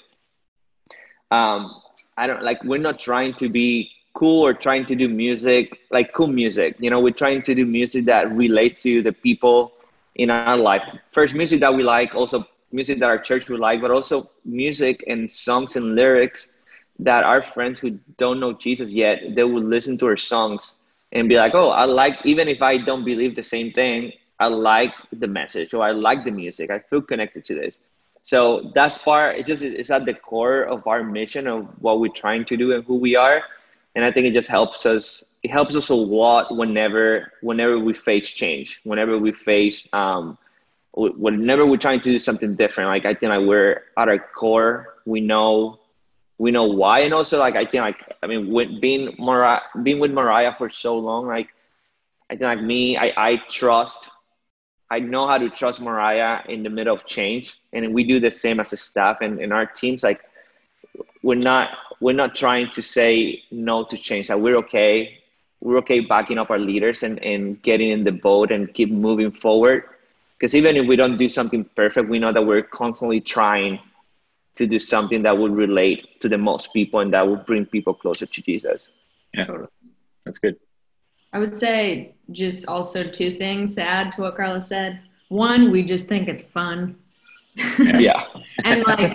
um 1.32 1.82
i 2.18 2.26
don't 2.26 2.42
like 2.42 2.64
we're 2.64 2.80
not 2.80 2.98
trying 2.98 3.34
to 3.34 3.50
be 3.50 3.92
cool 4.14 4.48
or 4.48 4.54
trying 4.54 4.86
to 4.86 4.96
do 4.96 5.10
music 5.10 5.80
like 5.92 6.14
cool 6.14 6.28
music 6.28 6.76
you 6.80 6.90
know 6.90 7.02
we're 7.02 7.12
trying 7.12 7.42
to 7.42 7.54
do 7.54 7.66
music 7.66 8.06
that 8.06 8.32
relates 8.32 8.84
to 8.84 9.02
the 9.02 9.12
people 9.12 9.74
in 10.16 10.30
our 10.30 10.58
life 10.58 10.82
first 11.12 11.34
music 11.34 11.60
that 11.60 11.74
we 11.74 11.84
like 11.84 12.14
also 12.16 12.46
music 12.72 13.00
that 13.00 13.10
our 13.10 13.18
church 13.18 13.50
would 13.50 13.60
like 13.60 13.82
but 13.82 13.92
also 13.92 14.30
music 14.46 15.04
and 15.08 15.32
songs 15.32 15.76
and 15.76 15.96
lyrics 15.96 16.50
that 17.00 17.24
our 17.24 17.42
friends 17.42 17.80
who 17.80 18.00
don't 18.18 18.40
know 18.40 18.54
Jesus 18.54 18.90
yet, 18.90 19.36
they 19.36 19.44
will 19.44 19.64
listen 19.64 19.98
to 20.00 20.06
our 20.08 20.18
songs 20.18 20.76
and 21.12 21.30
be 21.30 21.36
like, 21.36 21.54
oh, 21.54 21.70
I 21.70 21.86
like, 21.86 22.18
even 22.24 22.48
if 22.48 22.62
I 22.62 22.78
don't 22.78 23.06
believe 23.06 23.36
the 23.36 23.44
same 23.44 23.72
thing, 23.72 24.12
I 24.40 24.48
like 24.48 24.94
the 25.12 25.28
message 25.28 25.74
or 25.74 25.84
I 25.84 25.92
like 25.92 26.24
the 26.24 26.32
music. 26.32 26.72
I 26.72 26.80
feel 26.80 27.02
connected 27.02 27.44
to 27.46 27.56
this. 27.56 27.80
So 28.24 28.72
that's 28.74 28.98
part, 28.98 29.38
it 29.38 29.46
just 29.46 29.62
it's 29.62 29.92
at 29.92 30.06
the 30.06 30.14
core 30.14 30.64
of 30.64 30.88
our 30.88 31.04
mission 31.04 31.46
of 31.46 31.68
what 31.82 32.00
we're 32.00 32.12
trying 32.12 32.46
to 32.46 32.58
do 32.58 32.74
and 32.74 32.84
who 32.86 32.96
we 32.96 33.16
are. 33.16 33.42
And 33.96 34.06
I 34.06 34.12
think 34.12 34.28
it 34.28 34.34
just 34.34 34.48
helps 34.48 34.86
us, 34.86 35.24
it 35.44 35.52
helps 35.52 35.76
us 35.76 35.90
a 35.90 35.96
lot 35.96 36.56
whenever, 36.56 37.34
whenever 37.42 37.78
we 37.78 37.94
face 37.94 38.30
change, 38.30 38.80
whenever 38.84 39.18
we 39.18 39.32
face, 39.32 39.86
um, 39.94 40.38
whenever 40.96 41.66
we're 41.66 41.78
trying 41.78 42.00
to 42.02 42.12
do 42.12 42.20
something 42.20 42.56
different. 42.56 42.90
Like 42.90 43.06
I 43.06 43.14
think 43.14 43.30
like 43.30 43.46
we're 43.46 43.84
at 43.98 44.08
our 44.08 44.20
core, 44.20 44.96
we 45.06 45.22
know 45.22 45.80
we 46.38 46.52
know 46.52 46.66
why. 46.66 47.00
And 47.02 47.14
also 47.14 47.40
like 47.40 47.56
i 47.56 47.66
think 47.66 47.82
like 47.82 48.02
i 48.22 48.28
mean 48.28 48.52
with 48.52 48.82
being 48.82 49.16
mariah 49.20 49.62
being 49.82 50.00
with 50.00 50.12
mariah 50.12 50.54
for 50.58 50.70
so 50.70 50.98
long 50.98 51.28
like 51.28 51.50
i 52.30 52.34
think 52.34 52.44
like 52.44 52.62
me 52.62 52.98
i 52.98 53.14
i 53.16 53.42
trust 53.50 54.10
i 54.92 55.00
know 55.00 55.28
how 55.28 55.38
to 55.38 55.50
trust 55.50 55.80
mariah 55.82 56.42
in 56.50 56.64
the 56.64 56.70
middle 56.70 56.96
of 56.96 57.06
change. 57.06 57.60
And 57.72 57.94
we 57.94 58.04
do 58.04 58.20
the 58.20 58.32
same 58.32 58.60
as 58.60 58.74
a 58.74 58.78
staff 58.78 59.18
and 59.22 59.40
in 59.40 59.52
our 59.52 59.66
teams. 59.66 60.04
Like 60.04 60.22
we're 61.24 61.36
not 61.36 61.70
we're 62.02 62.14
not 62.14 62.36
trying 62.36 62.70
to 62.72 62.82
say 62.82 63.44
no 63.52 63.86
to 63.86 63.98
change. 63.98 64.28
That 64.28 64.36
like 64.36 64.44
we're 64.44 64.58
okay 64.58 65.23
we're 65.64 65.78
okay 65.78 66.02
backing 66.02 66.38
up 66.38 66.50
our 66.50 66.60
leaders 66.60 67.04
and, 67.04 67.24
and 67.24 67.62
getting 67.64 67.90
in 67.90 68.04
the 68.04 68.12
boat 68.12 68.52
and 68.52 68.74
keep 68.74 68.92
moving 68.92 69.32
forward 69.32 69.84
because 70.38 70.54
even 70.54 70.76
if 70.76 70.86
we 70.86 70.96
don't 70.96 71.18
do 71.18 71.30
something 71.30 71.64
perfect 71.76 72.10
we 72.10 72.20
know 72.20 72.34
that 72.34 72.46
we're 72.46 72.62
constantly 72.62 73.22
trying 73.22 73.80
to 74.56 74.68
do 74.68 74.80
something 74.80 75.24
that 75.24 75.38
would 75.38 75.56
relate 75.56 76.20
to 76.22 76.30
the 76.30 76.38
most 76.38 76.74
people 76.74 77.00
and 77.00 77.14
that 77.14 77.28
would 77.28 77.46
bring 77.46 77.66
people 77.66 77.94
closer 77.94 78.26
to 78.26 78.42
Jesus. 78.42 78.90
Yeah, 79.34 79.48
that's 80.26 80.38
good. 80.38 80.58
I 81.32 81.40
would 81.40 81.58
say 81.58 82.14
just 82.32 82.68
also 82.68 83.04
two 83.04 83.32
things 83.32 83.76
to 83.76 83.82
add 83.82 84.12
to 84.14 84.22
what 84.22 84.36
Carlos 84.36 84.68
said. 84.68 85.00
One, 85.30 85.72
we 85.72 85.84
just 85.84 86.08
think 86.08 86.28
it's 86.28 86.44
fun. 86.44 86.98
Yeah. 87.80 88.26
and 88.64 88.84
like, 88.86 89.12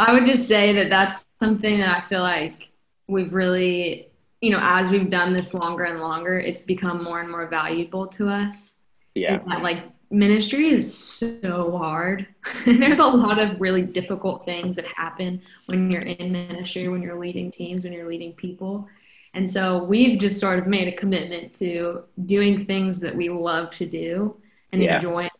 I 0.00 0.12
would 0.12 0.26
just 0.26 0.48
say 0.48 0.72
that 0.72 0.90
that's 0.90 1.28
something 1.40 1.78
that 1.78 1.98
I 2.02 2.08
feel 2.08 2.22
like 2.22 2.72
we've 3.06 3.32
really, 3.32 4.07
you 4.40 4.50
know, 4.50 4.60
as 4.62 4.90
we've 4.90 5.10
done 5.10 5.32
this 5.32 5.52
longer 5.54 5.84
and 5.84 6.00
longer, 6.00 6.38
it's 6.38 6.62
become 6.62 7.02
more 7.02 7.20
and 7.20 7.30
more 7.30 7.46
valuable 7.46 8.06
to 8.06 8.28
us. 8.28 8.72
Yeah. 9.14 9.38
That, 9.48 9.62
like 9.62 9.84
ministry 10.10 10.68
is 10.68 10.96
so 10.96 11.76
hard. 11.76 12.26
There's 12.64 12.98
a 12.98 13.06
lot 13.06 13.38
of 13.38 13.60
really 13.60 13.82
difficult 13.82 14.44
things 14.44 14.76
that 14.76 14.86
happen 14.86 15.42
when 15.66 15.90
you're 15.90 16.02
in 16.02 16.32
ministry, 16.32 16.88
when 16.88 17.02
you're 17.02 17.18
leading 17.18 17.50
teams, 17.50 17.84
when 17.84 17.92
you're 17.92 18.08
leading 18.08 18.32
people. 18.32 18.88
And 19.34 19.50
so 19.50 19.82
we've 19.82 20.18
just 20.18 20.40
sort 20.40 20.58
of 20.58 20.66
made 20.66 20.88
a 20.88 20.92
commitment 20.92 21.54
to 21.56 22.04
doing 22.26 22.64
things 22.64 23.00
that 23.00 23.14
we 23.14 23.28
love 23.28 23.70
to 23.70 23.86
do 23.86 24.36
and 24.72 24.82
yeah. 24.82 24.96
enjoying 24.96 25.30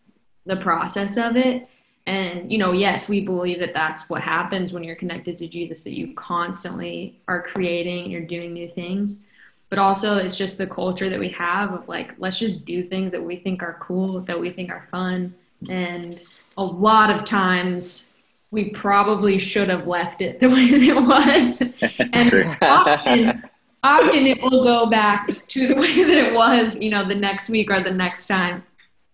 the 0.45 0.57
process 0.57 1.17
of 1.17 1.37
it. 1.37 1.69
And, 2.09 2.51
you 2.51 2.57
know, 2.57 2.73
yes, 2.73 3.07
we 3.07 3.21
believe 3.21 3.59
that 3.59 3.75
that's 3.75 4.09
what 4.09 4.23
happens 4.23 4.73
when 4.73 4.83
you're 4.83 4.97
connected 4.97 5.37
to 5.39 5.47
Jesus, 5.47 5.85
that 5.85 5.95
you 5.95 6.15
constantly 6.15 7.21
are 7.29 7.43
creating 7.43 8.11
you're 8.11 8.23
doing 8.23 8.55
new 8.55 8.67
things. 8.67 9.27
But 9.69 9.79
also, 9.79 10.17
it's 10.17 10.35
just 10.35 10.57
the 10.57 10.67
culture 10.67 11.11
that 11.11 11.21
we 11.21 11.29
have 11.29 11.75
of 11.75 11.87
like, 11.87 12.15
let's 12.17 12.39
just 12.39 12.65
do 12.65 12.83
things 12.83 13.13
that 13.13 13.23
we 13.23 13.37
think 13.37 13.63
are 13.63 13.77
cool, 13.79 14.21
that 14.21 14.41
we 14.41 14.49
think 14.49 14.71
are 14.71 14.89
fun. 14.91 15.35
And 15.69 16.19
a 16.57 16.65
lot 16.65 17.11
of 17.11 17.27
times, 17.27 18.15
we 18.51 18.71
probably 18.71 19.39
should 19.39 19.69
have 19.69 19.87
left 19.87 20.23
it 20.23 20.41
the 20.41 20.49
way 20.49 20.71
that 20.71 20.81
it 20.81 20.97
was. 20.97 21.77
and 22.15 22.57
often, 22.63 23.43
often 23.83 24.27
it 24.27 24.41
will 24.41 24.65
go 24.65 24.87
back 24.87 25.47
to 25.49 25.69
the 25.69 25.75
way 25.75 26.05
that 26.05 26.17
it 26.17 26.33
was, 26.33 26.81
you 26.81 26.89
know, 26.89 27.07
the 27.07 27.15
next 27.15 27.51
week 27.51 27.71
or 27.71 27.83
the 27.83 27.93
next 27.93 28.29
time. 28.29 28.65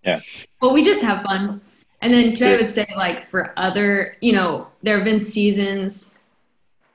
Yeah. 0.04 0.20
But 0.60 0.72
we 0.72 0.84
just 0.84 1.02
have 1.02 1.24
fun. 1.24 1.60
And 2.04 2.12
then 2.12 2.34
too, 2.34 2.44
I 2.44 2.56
would 2.56 2.70
say 2.70 2.86
like 2.94 3.24
for 3.24 3.54
other, 3.56 4.18
you 4.20 4.34
know, 4.34 4.66
there 4.82 4.96
have 4.96 5.06
been 5.06 5.20
seasons 5.20 6.18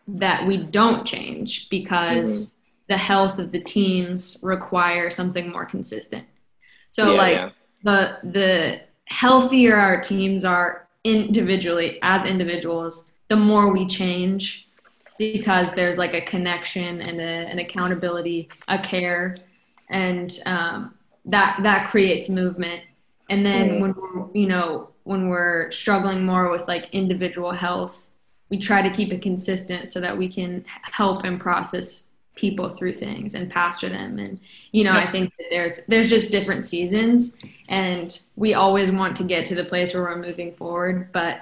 that 0.08 0.46
we 0.46 0.58
don't 0.58 1.04
change 1.04 1.68
because 1.70 2.50
mm-hmm. 2.50 2.94
the 2.94 2.98
health 2.98 3.40
of 3.40 3.52
the 3.52 3.60
teams 3.60 4.38
require 4.44 5.10
something 5.10 5.52
more 5.52 5.66
consistent. 5.66 6.26
So 6.92 7.14
yeah, 7.14 7.18
like 7.18 7.36
yeah. 7.38 7.50
the 7.84 8.30
the 8.30 8.82
healthier 9.06 9.78
our 9.78 10.00
teams 10.00 10.46
are 10.46 10.88
individually 11.04 11.98
as 12.04 12.24
individuals, 12.26 13.10
the 13.30 13.36
more 13.36 13.74
we 13.74 13.88
change 13.88 14.68
because 15.18 15.74
there's 15.74 15.98
like 15.98 16.14
a 16.14 16.22
connection 16.22 17.02
and 17.02 17.20
a, 17.20 17.24
an 17.24 17.58
accountability, 17.58 18.48
a 18.68 18.78
care, 18.78 19.38
and 19.90 20.38
um, 20.46 20.94
that 21.26 21.60
that 21.64 21.90
creates 21.90 22.30
movement. 22.30 22.84
And 23.28 23.44
then 23.44 23.70
mm. 23.70 23.80
when 23.82 23.96
we're, 23.96 24.40
you 24.40 24.48
know 24.48 24.90
when 25.10 25.28
we're 25.28 25.72
struggling 25.72 26.24
more 26.24 26.52
with 26.52 26.68
like 26.68 26.88
individual 26.92 27.52
health, 27.52 28.06
we 28.50 28.60
try 28.60 28.80
to 28.84 28.96
keep 28.96 29.12
it 29.12 29.24
consistent 29.24 29.90
so 29.90 30.00
that 30.00 30.16
we 30.16 30.30
can 30.30 30.64
help 30.84 31.24
and 31.24 31.40
process 31.40 32.06
people 32.36 32.70
through 32.70 32.94
things 32.94 33.34
and 33.34 33.50
pastor 33.50 33.90
them 33.90 34.18
and 34.18 34.40
you 34.72 34.82
know 34.82 34.94
yeah. 34.94 35.00
i 35.00 35.12
think 35.12 35.34
that 35.38 35.48
there's 35.50 35.86
there's 35.88 36.10
just 36.10 36.32
different 36.32 36.64
seasons 36.64 37.38
and 37.68 38.22
we 38.38 38.54
always 38.54 38.92
want 38.92 39.14
to 39.18 39.26
get 39.26 39.46
to 39.46 39.56
the 39.56 39.66
place 39.66 39.94
where 39.94 40.04
we're 40.04 40.22
moving 40.22 40.54
forward 40.54 41.12
but 41.12 41.42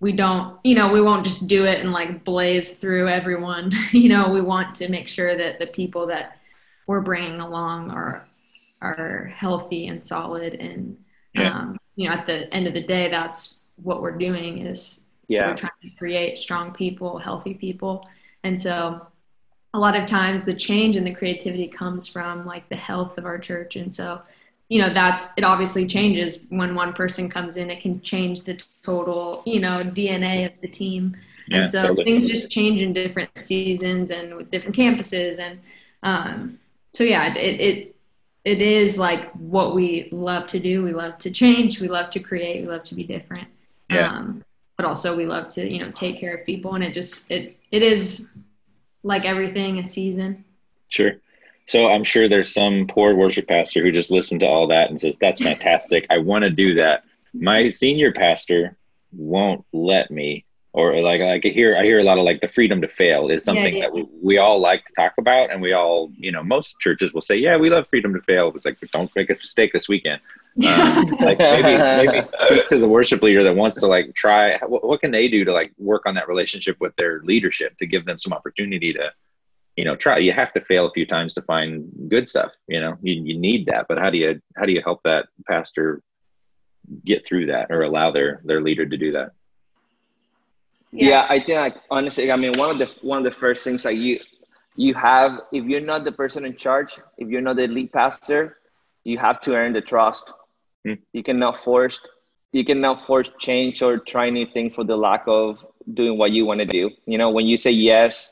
we 0.00 0.10
don't 0.10 0.58
you 0.64 0.74
know 0.74 0.92
we 0.92 1.00
won't 1.00 1.24
just 1.24 1.46
do 1.46 1.64
it 1.66 1.78
and 1.78 1.92
like 1.92 2.24
blaze 2.24 2.80
through 2.80 3.06
everyone 3.08 3.70
you 3.92 4.08
know 4.08 4.28
we 4.28 4.40
want 4.40 4.74
to 4.74 4.88
make 4.88 5.06
sure 5.06 5.36
that 5.36 5.60
the 5.60 5.68
people 5.68 6.08
that 6.08 6.38
we're 6.88 7.00
bringing 7.00 7.38
along 7.38 7.92
are 7.92 8.26
are 8.80 9.32
healthy 9.36 9.86
and 9.86 10.04
solid 10.04 10.54
and 10.54 10.96
yeah. 11.32 11.56
um, 11.56 11.78
you 11.96 12.08
know 12.08 12.14
at 12.14 12.26
the 12.26 12.52
end 12.52 12.66
of 12.66 12.74
the 12.74 12.82
day 12.82 13.08
that's 13.08 13.64
what 13.82 14.02
we're 14.02 14.16
doing 14.16 14.58
is 14.58 15.00
yeah. 15.28 15.48
we're 15.48 15.56
trying 15.56 15.72
to 15.82 15.90
create 15.90 16.38
strong 16.38 16.72
people 16.72 17.18
healthy 17.18 17.54
people. 17.54 18.06
And 18.42 18.60
so 18.60 19.06
a 19.72 19.78
lot 19.78 19.96
of 19.96 20.06
times 20.06 20.44
the 20.44 20.54
change 20.54 20.96
and 20.96 21.06
the 21.06 21.14
creativity 21.14 21.66
comes 21.66 22.06
from 22.06 22.46
like 22.46 22.68
the 22.68 22.76
health 22.76 23.18
of 23.18 23.24
our 23.26 23.38
church. 23.38 23.76
And 23.76 23.92
so 23.92 24.22
you 24.68 24.80
know 24.80 24.92
that's 24.92 25.36
it 25.36 25.44
obviously 25.44 25.86
changes 25.86 26.46
when 26.48 26.74
one 26.74 26.92
person 26.92 27.28
comes 27.28 27.56
in. 27.56 27.70
It 27.70 27.80
can 27.80 28.00
change 28.00 28.42
the 28.42 28.60
total 28.82 29.42
you 29.46 29.60
know 29.60 29.82
dna 29.82 30.46
of 30.46 30.60
the 30.60 30.68
team. 30.68 31.16
Yeah, 31.48 31.58
and 31.58 31.68
so 31.68 31.88
totally. 31.88 32.04
things 32.04 32.28
just 32.28 32.50
change 32.50 32.80
in 32.80 32.94
different 32.94 33.30
seasons 33.42 34.10
and 34.10 34.34
with 34.34 34.50
different 34.50 34.76
campuses. 34.76 35.38
And 35.38 35.60
um, 36.02 36.58
so 36.92 37.04
yeah 37.04 37.34
it, 37.34 37.60
it 37.60 37.93
it 38.44 38.60
is 38.60 38.98
like 38.98 39.32
what 39.32 39.74
we 39.74 40.08
love 40.12 40.46
to 40.48 40.60
do. 40.60 40.84
We 40.84 40.92
love 40.92 41.18
to 41.20 41.30
change. 41.30 41.80
We 41.80 41.88
love 41.88 42.10
to 42.10 42.20
create. 42.20 42.62
We 42.62 42.68
love 42.68 42.84
to 42.84 42.94
be 42.94 43.04
different. 43.04 43.48
Yeah. 43.90 44.10
Um, 44.10 44.44
but 44.76 44.84
also 44.84 45.16
we 45.16 45.24
love 45.24 45.48
to 45.50 45.68
you 45.68 45.78
know 45.78 45.90
take 45.92 46.20
care 46.20 46.34
of 46.34 46.46
people. 46.46 46.74
And 46.74 46.84
it 46.84 46.94
just 46.94 47.30
it 47.30 47.56
it 47.70 47.82
is 47.82 48.30
like 49.02 49.24
everything 49.24 49.78
a 49.78 49.86
season. 49.86 50.44
Sure. 50.88 51.12
So 51.66 51.88
I'm 51.88 52.04
sure 52.04 52.28
there's 52.28 52.52
some 52.52 52.86
poor 52.86 53.14
worship 53.14 53.48
pastor 53.48 53.82
who 53.82 53.90
just 53.90 54.10
listened 54.10 54.40
to 54.40 54.46
all 54.46 54.66
that 54.68 54.90
and 54.90 55.00
says, 55.00 55.16
"That's 55.18 55.42
fantastic. 55.50 56.06
I 56.10 56.18
want 56.18 56.42
to 56.42 56.50
do 56.50 56.74
that." 56.74 57.04
My 57.32 57.70
senior 57.70 58.12
pastor 58.12 58.76
won't 59.12 59.64
let 59.72 60.10
me, 60.10 60.44
or 60.74 61.00
like 61.02 61.20
like 61.20 61.46
I 61.46 61.48
hear 61.50 61.76
I 61.76 61.84
hear 61.84 62.00
a 62.00 62.02
lot 62.02 62.18
of 62.18 62.24
like 62.24 62.40
the 62.40 62.48
freedom 62.48 62.80
to 62.80 62.88
fail 62.88 63.30
is 63.30 63.44
something 63.44 63.76
yeah, 63.76 63.84
that 63.84 63.92
we, 63.92 64.08
we 64.20 64.38
all 64.38 64.58
like 64.60 64.84
to 64.86 64.92
talk 64.94 65.14
about, 65.18 65.52
and 65.52 65.62
we 65.62 65.72
all 65.72 66.10
you 66.16 66.32
know 66.32 66.42
most 66.42 66.80
churches 66.80 67.14
will 67.14 67.22
say, 67.22 67.36
"Yeah, 67.36 67.56
we 67.56 67.70
love 67.70 67.86
freedom 67.86 68.12
to 68.12 68.20
fail." 68.20 68.52
It's 68.56 68.64
like 68.64 68.78
don't 68.92 69.10
make 69.14 69.30
a 69.30 69.34
mistake 69.34 69.72
this 69.72 69.88
weekend. 69.88 70.20
Um, 70.66 71.06
like 71.20 71.38
maybe 71.38 71.78
maybe 71.78 72.20
speak 72.20 72.66
to 72.66 72.78
the 72.78 72.88
worship 72.88 73.22
leader 73.22 73.44
that 73.44 73.54
wants 73.54 73.78
to 73.80 73.86
like 73.86 74.14
try. 74.14 74.58
What, 74.58 74.84
what 74.84 75.00
can 75.00 75.12
they 75.12 75.28
do 75.28 75.44
to 75.44 75.52
like 75.52 75.72
work 75.78 76.06
on 76.06 76.16
that 76.16 76.26
relationship 76.26 76.76
with 76.80 76.94
their 76.96 77.20
leadership 77.22 77.78
to 77.78 77.86
give 77.86 78.04
them 78.04 78.18
some 78.18 78.32
opportunity 78.32 78.92
to 78.94 79.12
you 79.76 79.84
know 79.84 79.94
try 79.94 80.18
you 80.18 80.32
have 80.32 80.52
to 80.54 80.60
fail 80.60 80.86
a 80.86 80.92
few 80.92 81.06
times 81.06 81.34
to 81.34 81.42
find 81.42 81.88
good 82.08 82.28
stuff 82.28 82.52
you 82.68 82.80
know 82.80 82.96
you, 83.02 83.14
you 83.14 83.36
need 83.36 83.66
that 83.66 83.86
but 83.88 83.98
how 83.98 84.08
do 84.08 84.18
you 84.18 84.40
how 84.56 84.64
do 84.64 84.70
you 84.70 84.80
help 84.80 85.00
that 85.02 85.26
pastor 85.48 86.00
get 87.04 87.26
through 87.26 87.46
that 87.46 87.72
or 87.72 87.82
allow 87.82 88.12
their 88.12 88.40
their 88.44 88.60
leader 88.60 88.86
to 88.86 88.96
do 88.96 89.10
that 89.10 89.32
yeah, 90.94 91.08
yeah 91.08 91.26
i 91.28 91.38
think 91.38 91.58
like 91.58 91.76
honestly 91.90 92.30
i 92.30 92.36
mean 92.36 92.52
one 92.58 92.70
of 92.70 92.78
the 92.78 92.92
one 93.02 93.18
of 93.18 93.24
the 93.24 93.38
first 93.38 93.64
things 93.64 93.82
that 93.82 93.96
you 93.96 94.18
you 94.76 94.94
have 94.94 95.40
if 95.52 95.64
you're 95.64 95.80
not 95.80 96.04
the 96.04 96.12
person 96.12 96.44
in 96.44 96.54
charge 96.56 96.98
if 97.18 97.28
you're 97.28 97.40
not 97.40 97.56
the 97.56 97.66
lead 97.66 97.92
pastor 97.92 98.58
you 99.04 99.18
have 99.18 99.40
to 99.40 99.54
earn 99.54 99.72
the 99.72 99.80
trust 99.80 100.32
hmm. 100.84 100.94
you 101.12 101.22
cannot 101.22 101.56
force 101.56 102.00
you 102.52 102.64
cannot 102.64 103.04
force 103.04 103.28
change 103.38 103.82
or 103.82 103.98
try 103.98 104.26
anything 104.26 104.70
for 104.70 104.84
the 104.84 104.96
lack 104.96 105.24
of 105.26 105.64
doing 105.94 106.16
what 106.16 106.30
you 106.30 106.46
want 106.46 106.60
to 106.60 106.66
do 106.66 106.90
you 107.06 107.18
know 107.18 107.30
when 107.30 107.46
you 107.46 107.56
say 107.56 107.70
yes 107.70 108.30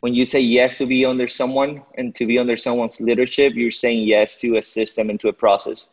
when 0.00 0.14
you 0.14 0.24
say 0.24 0.40
yes 0.40 0.78
to 0.78 0.86
be 0.86 1.04
under 1.04 1.26
someone 1.26 1.82
and 1.96 2.14
to 2.14 2.26
be 2.26 2.38
under 2.38 2.56
someone's 2.56 3.00
leadership, 3.00 3.54
you're 3.54 3.70
saying 3.70 4.06
yes 4.06 4.38
to 4.40 4.56
a 4.56 4.62
system 4.62 5.10
and 5.10 5.18
to 5.20 5.28
a 5.28 5.32
process. 5.32 5.88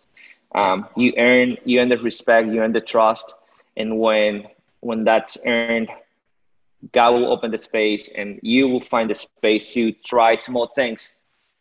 Um, 0.54 0.88
you 0.96 1.14
earn 1.18 1.58
you 1.66 1.80
earn 1.80 1.90
the 1.90 1.98
respect, 1.98 2.48
you 2.50 2.62
earn 2.62 2.72
the 2.72 2.82
trust, 2.82 3.34
and 3.76 4.00
when 4.00 4.48
when 4.86 5.04
that's 5.04 5.36
earned, 5.48 5.90
God 6.94 7.16
will 7.16 7.32
open 7.32 7.50
the 7.50 7.58
space, 7.58 8.08
and 8.16 8.40
you 8.44 8.68
will 8.68 8.86
find 8.94 9.10
the 9.10 9.16
space 9.16 9.74
to 9.74 9.92
try 10.06 10.36
small 10.36 10.68
things, 10.76 11.16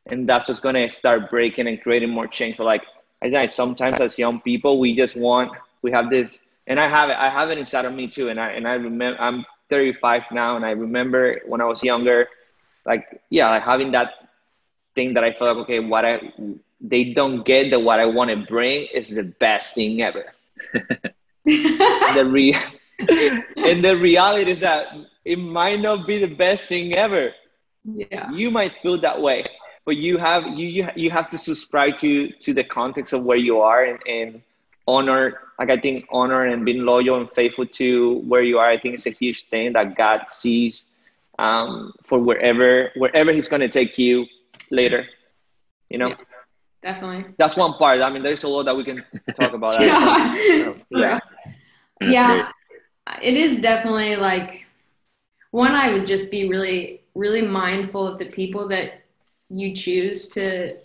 and 0.07 0.29
that's 0.29 0.49
what's 0.49 0.61
gonna 0.61 0.91
start 0.91 1.31
breaking 1.31 1.67
and 1.67 1.81
creating 1.83 2.11
more 2.11 2.27
change. 2.27 2.57
For 2.59 2.65
like 2.65 2.83
I 3.23 3.31
think 3.31 3.51
sometimes 3.51 3.99
as 3.99 4.19
young 4.19 4.43
people, 4.43 4.79
we 4.79 4.95
just 4.95 5.17
want 5.17 5.53
we 5.81 5.91
have 5.93 6.11
this, 6.11 6.41
and 6.67 6.79
I 6.79 6.87
have 6.87 7.09
it. 7.09 7.17
I 7.17 7.31
have 7.31 7.49
it 7.49 7.57
inside 7.57 7.87
of 7.87 7.95
me 7.95 8.09
too, 8.09 8.29
and 8.29 8.39
I 8.39 8.51
and 8.51 8.69
I 8.69 8.75
remember 8.75 9.19
I'm 9.19 9.47
35 9.71 10.25
now, 10.31 10.57
and 10.57 10.65
I 10.67 10.73
remember 10.73 11.41
when 11.47 11.63
I 11.63 11.65
was 11.65 11.83
younger, 11.83 12.29
like 12.85 13.23
yeah, 13.31 13.49
like 13.49 13.63
having 13.63 13.93
that 13.93 14.29
thing 14.95 15.15
that 15.15 15.25
I 15.25 15.33
felt 15.33 15.57
like 15.57 15.65
okay, 15.65 15.81
what 15.81 16.05
I 16.05 16.21
they 16.79 17.15
don't 17.15 17.43
get 17.47 17.71
that 17.71 17.81
what 17.81 18.01
I 18.01 18.05
want 18.05 18.29
to 18.29 18.37
bring 18.37 18.87
is 18.93 19.09
the 19.09 19.25
best 19.41 19.75
thing 19.75 20.03
ever. 20.03 20.27
the 21.45 22.27
re- 22.27 22.57
and 23.57 23.85
the 23.85 23.97
reality 24.01 24.51
is 24.51 24.61
that 24.61 24.95
it 25.25 25.39
might 25.39 25.81
not 25.81 26.07
be 26.07 26.19
the 26.19 26.29
best 26.35 26.67
thing 26.67 26.95
ever. 26.95 27.33
Yeah, 27.85 28.31
you 28.31 28.51
might 28.51 28.75
feel 28.83 28.99
that 29.01 29.21
way, 29.21 29.45
but 29.85 29.97
you 29.97 30.19
have 30.19 30.47
you 30.47 30.67
you, 30.67 30.89
you 30.95 31.11
have 31.11 31.29
to 31.31 31.39
subscribe 31.39 31.99
to 31.99 32.31
to 32.31 32.55
the 32.55 32.65
context 32.65 33.13
of 33.13 33.25
where 33.25 33.37
you 33.37 33.61
are 33.61 33.85
and, 33.85 33.99
and 34.07 34.43
honor 34.87 35.41
like 35.59 35.71
i 35.71 35.79
think 35.79 36.07
honor 36.11 36.45
and 36.45 36.65
being 36.65 36.85
loyal 36.85 37.19
and 37.19 37.31
faithful 37.33 37.67
to 37.67 38.21
where 38.27 38.43
you 38.43 38.59
are 38.59 38.69
i 38.69 38.79
think 38.79 38.95
it's 38.95 39.07
a 39.07 39.11
huge 39.11 39.49
thing 39.49 39.73
that 39.73 39.97
god 39.97 40.29
sees 40.29 40.85
um, 41.39 41.93
for 42.05 42.19
wherever 42.19 42.91
wherever 42.97 43.33
he's 43.33 43.49
going 43.49 43.61
to 43.61 43.69
take 43.69 43.99
you 43.99 44.27
later 44.71 45.07
you 45.91 45.99
know? 45.99 46.09
Yeah, 46.09 46.17
definitely. 46.83 47.35
That's 47.39 47.57
one 47.57 47.75
part. 47.75 48.01
I 48.01 48.11
mean 48.11 48.23
there's 48.23 48.43
a 48.45 48.49
lot 48.49 48.65
that 48.65 48.77
we 48.77 48.85
can 48.85 49.05
talk 49.39 49.53
about. 49.53 49.81
Yeah. 49.83 50.75
yeah. 50.91 51.19
Yeah 52.01 52.51
it 53.23 53.35
is 53.35 53.61
definitely 53.61 54.17
like 54.17 54.67
one 55.51 55.73
i 55.73 55.93
would 55.93 56.07
just 56.07 56.31
be 56.31 56.49
really 56.49 57.03
really 57.15 57.43
mindful 57.43 58.07
of 58.07 58.19
the 58.19 58.27
people 58.27 58.69
that 58.69 59.03
you 59.51 59.75
choose 59.75 60.29
to 60.29 60.77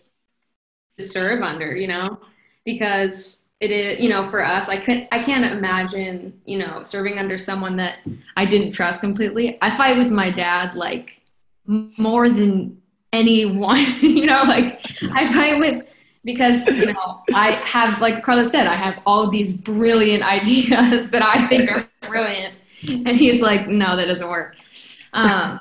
serve 1.00 1.42
under 1.42 1.76
you 1.76 1.88
know? 1.88 2.20
Because 2.66 3.50
it 3.60 3.72
is 3.72 4.00
you 4.00 4.08
know 4.08 4.24
for 4.30 4.44
us 4.44 4.70
i 4.70 4.78
could 4.78 5.06
i 5.12 5.22
can't 5.22 5.44
imagine 5.44 6.40
you 6.46 6.58
know 6.58 6.82
serving 6.82 7.20
under 7.20 7.38
someone 7.38 7.76
that 7.76 7.98
i 8.38 8.46
didn't 8.46 8.72
trust 8.72 9.02
completely. 9.02 9.58
I 9.62 9.76
fight 9.76 9.98
with 9.98 10.12
my 10.12 10.30
dad 10.30 10.76
like 10.76 11.22
more 11.66 12.30
than 12.30 12.82
anyone 13.12 13.86
you 14.02 14.26
know? 14.26 14.44
Like 14.44 14.82
i 15.14 15.32
fight 15.34 15.60
with 15.60 15.86
because 16.32 16.68
you 16.68 16.94
know 16.94 17.24
I 17.34 17.52
have, 17.64 18.00
like 18.00 18.24
Carlos 18.24 18.52
said, 18.52 18.68
I 18.68 18.76
have 18.76 19.02
all 19.06 19.30
these 19.30 19.56
brilliant 19.56 20.24
ideas 20.38 21.12
that 21.12 21.22
I 21.22 21.48
think 21.48 21.72
are 21.72 21.88
brilliant, 22.02 22.56
and 22.84 23.10
he's 23.10 23.42
like, 23.42 23.68
no, 23.68 23.96
that 23.96 24.06
doesn't 24.06 24.30
work. 24.30 24.56
Um, 25.14 25.60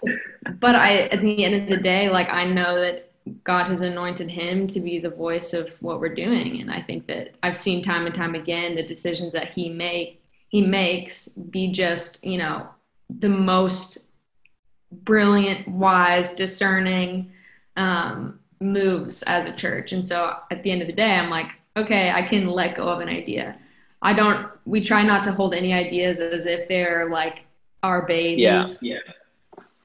but 0.60 0.74
I, 0.74 1.08
at 1.08 1.22
the 1.22 1.44
end 1.44 1.54
of 1.54 1.68
the 1.68 1.82
day, 1.82 2.10
like 2.10 2.28
I 2.28 2.44
know 2.44 2.78
that 2.80 3.10
God 3.44 3.68
has 3.68 3.80
anointed 3.80 4.30
him 4.30 4.66
to 4.68 4.80
be 4.80 4.98
the 4.98 5.10
voice 5.10 5.54
of 5.54 5.70
what 5.80 6.00
we're 6.00 6.14
doing, 6.14 6.60
and 6.60 6.70
I 6.70 6.82
think 6.82 7.06
that 7.06 7.34
I've 7.42 7.56
seen 7.56 7.82
time 7.82 8.06
and 8.06 8.14
time 8.14 8.34
again 8.34 8.74
the 8.74 8.82
decisions 8.82 9.32
that 9.32 9.52
he 9.52 9.70
make 9.70 10.22
he 10.48 10.62
makes 10.62 11.28
be 11.28 11.72
just 11.72 12.24
you 12.24 12.38
know 12.38 12.68
the 13.08 13.28
most 13.28 14.08
brilliant, 14.92 15.68
wise, 15.68 16.34
discerning 16.34 17.32
um, 17.76 18.40
moves 18.60 19.22
as 19.24 19.46
a 19.46 19.52
church. 19.52 19.92
And 19.92 20.06
so 20.06 20.36
at 20.50 20.62
the 20.62 20.70
end 20.70 20.82
of 20.82 20.86
the 20.86 20.92
day, 20.92 21.12
I'm 21.12 21.30
like, 21.30 21.50
okay, 21.76 22.10
I 22.10 22.22
can 22.22 22.46
let 22.46 22.76
go 22.76 22.88
of 22.88 23.00
an 23.00 23.08
idea. 23.08 23.56
I 24.02 24.12
don't. 24.12 24.48
We 24.64 24.80
try 24.80 25.02
not 25.02 25.24
to 25.24 25.32
hold 25.32 25.54
any 25.54 25.72
ideas 25.72 26.20
as 26.20 26.46
if 26.46 26.68
they're 26.68 27.10
like 27.10 27.44
our 27.82 28.02
babies. 28.02 28.78
Yeah. 28.82 28.98
Yeah. 28.98 28.98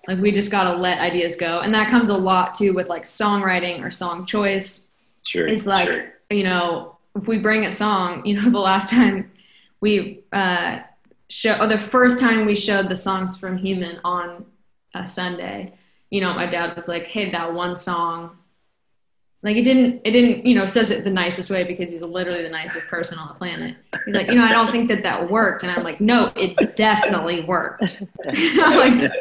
Like 0.07 0.19
we 0.19 0.31
just 0.31 0.51
gotta 0.51 0.75
let 0.75 0.99
ideas 0.99 1.35
go, 1.35 1.59
and 1.59 1.73
that 1.73 1.89
comes 1.89 2.09
a 2.09 2.17
lot 2.17 2.55
too 2.55 2.73
with 2.73 2.89
like 2.89 3.03
songwriting 3.03 3.83
or 3.83 3.89
song 3.89 4.25
choice. 4.25 4.89
Sure. 5.23 5.47
It's 5.47 5.65
like 5.65 5.87
sure. 5.87 6.13
you 6.29 6.43
know, 6.43 6.97
if 7.15 7.27
we 7.27 7.39
bring 7.39 7.65
a 7.65 7.71
song, 7.71 8.25
you 8.25 8.39
know, 8.39 8.49
the 8.49 8.59
last 8.59 8.89
time 8.89 9.31
we 9.79 10.23
uh, 10.31 10.79
show, 11.29 11.57
or 11.59 11.67
the 11.67 11.79
first 11.79 12.19
time 12.19 12.45
we 12.45 12.55
showed 12.55 12.89
the 12.89 12.97
songs 12.97 13.37
from 13.37 13.57
Human 13.57 13.99
on 14.03 14.45
a 14.93 15.07
Sunday, 15.07 15.73
you 16.11 16.21
know, 16.21 16.33
my 16.33 16.45
dad 16.45 16.75
was 16.75 16.87
like, 16.87 17.07
"Hey, 17.07 17.29
that 17.31 17.53
one 17.53 17.77
song." 17.77 18.37
Like 19.43 19.57
it 19.57 19.65
didn't, 19.65 20.01
it 20.05 20.11
didn't, 20.11 20.45
you 20.45 20.55
know, 20.55 20.67
says 20.67 20.89
it 20.89 21.03
the 21.03 21.09
nicest 21.09 21.51
way 21.51 21.65
because 21.65 21.91
he's 21.91 22.01
literally 22.01 22.43
the 22.43 22.49
nicest 22.49 22.87
person 22.87 23.19
on 23.19 23.27
the 23.27 23.33
planet. 23.33 23.75
He's 24.05 24.15
like, 24.15 24.27
you 24.27 24.35
know, 24.35 24.45
I 24.45 24.53
don't 24.53 24.71
think 24.71 24.87
that 24.87 25.03
that 25.03 25.29
worked, 25.29 25.63
and 25.63 25.71
I'm 25.71 25.83
like, 25.83 25.99
no, 25.99 26.31
it 26.37 26.77
definitely 26.77 27.41
worked. 27.41 28.01
like, 28.25 29.11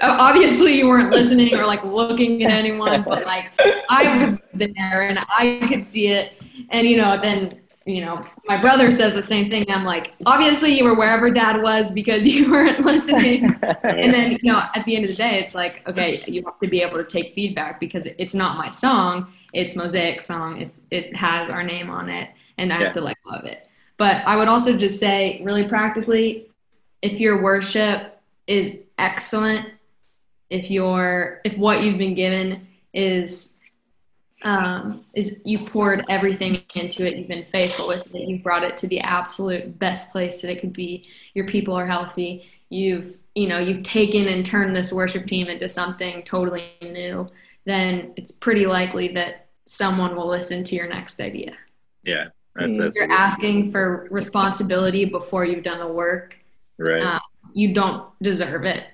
obviously 0.00 0.78
you 0.78 0.88
weren't 0.88 1.10
listening 1.10 1.54
or 1.54 1.66
like 1.66 1.84
looking 1.84 2.42
at 2.44 2.50
anyone, 2.50 3.02
but 3.02 3.26
like 3.26 3.50
I 3.90 4.18
was 4.18 4.40
there 4.54 5.02
and 5.02 5.18
I 5.18 5.60
could 5.68 5.84
see 5.84 6.08
it, 6.08 6.42
and 6.70 6.88
you 6.88 6.96
know, 6.96 7.20
then 7.20 7.50
you 7.84 8.02
know, 8.02 8.22
my 8.46 8.60
brother 8.60 8.92
says 8.92 9.14
the 9.14 9.22
same 9.22 9.48
thing. 9.48 9.64
I'm 9.70 9.84
like, 9.84 10.12
obviously 10.26 10.76
you 10.76 10.84
were 10.84 10.94
wherever 10.94 11.30
dad 11.30 11.62
was 11.62 11.90
because 11.90 12.26
you 12.26 12.50
weren't 12.50 12.80
listening. 12.80 13.44
and 13.82 14.12
then, 14.12 14.32
you 14.32 14.52
know, 14.52 14.62
at 14.74 14.84
the 14.84 14.94
end 14.94 15.06
of 15.06 15.10
the 15.10 15.16
day, 15.16 15.42
it's 15.42 15.54
like, 15.54 15.88
okay, 15.88 16.22
you 16.26 16.42
have 16.44 16.60
to 16.60 16.68
be 16.68 16.82
able 16.82 16.98
to 16.98 17.04
take 17.04 17.34
feedback 17.34 17.80
because 17.80 18.04
it's 18.04 18.34
not 18.34 18.58
my 18.58 18.68
song. 18.68 19.32
It's 19.52 19.76
Mosaic 19.76 20.20
song. 20.20 20.60
It's, 20.60 20.78
it 20.90 21.14
has 21.16 21.50
our 21.50 21.62
name 21.62 21.90
on 21.90 22.08
it 22.08 22.30
and 22.58 22.72
I 22.72 22.78
yeah. 22.78 22.84
have 22.84 22.94
to 22.94 23.00
like 23.00 23.16
of 23.32 23.44
it. 23.44 23.68
But 23.96 24.24
I 24.26 24.36
would 24.36 24.48
also 24.48 24.76
just 24.76 25.00
say 25.00 25.40
really 25.44 25.66
practically, 25.66 26.46
if 27.02 27.20
your 27.20 27.42
worship 27.42 28.20
is 28.46 28.84
excellent, 28.98 29.66
if 30.50 30.70
your, 30.70 31.40
if 31.44 31.56
what 31.58 31.82
you've 31.82 31.98
been 31.98 32.14
given 32.14 32.66
is 32.92 33.58
um, 34.42 35.04
is 35.14 35.42
you've 35.44 35.66
poured 35.66 36.04
everything 36.08 36.62
into 36.74 37.06
it. 37.06 37.16
You've 37.16 37.28
been 37.28 37.46
faithful 37.50 37.88
with 37.88 38.14
it. 38.14 38.28
You've 38.28 38.42
brought 38.42 38.64
it 38.64 38.76
to 38.78 38.86
the 38.86 39.00
absolute 39.00 39.78
best 39.78 40.12
place 40.12 40.40
that 40.42 40.50
it 40.50 40.60
could 40.60 40.72
be. 40.72 41.08
Your 41.34 41.46
people 41.46 41.74
are 41.74 41.86
healthy. 41.86 42.48
You've 42.70 43.18
you 43.34 43.48
know 43.48 43.58
you've 43.58 43.82
taken 43.82 44.28
and 44.28 44.44
turned 44.44 44.76
this 44.76 44.92
worship 44.92 45.26
team 45.26 45.48
into 45.48 45.68
something 45.68 46.22
totally 46.22 46.70
new. 46.82 47.28
Then 47.68 48.14
it's 48.16 48.32
pretty 48.32 48.64
likely 48.64 49.08
that 49.08 49.48
someone 49.66 50.16
will 50.16 50.26
listen 50.26 50.64
to 50.64 50.74
your 50.74 50.88
next 50.88 51.20
idea. 51.20 51.52
Yeah, 52.02 52.28
that's, 52.54 52.78
that's 52.78 52.96
you're 52.96 53.12
asking 53.12 53.72
for 53.72 54.08
responsibility 54.10 55.04
before 55.04 55.44
you've 55.44 55.64
done 55.64 55.78
the 55.78 55.86
work. 55.86 56.34
Right. 56.78 57.02
Um, 57.02 57.20
you 57.52 57.74
don't 57.74 58.10
deserve 58.22 58.64
it. 58.64 58.84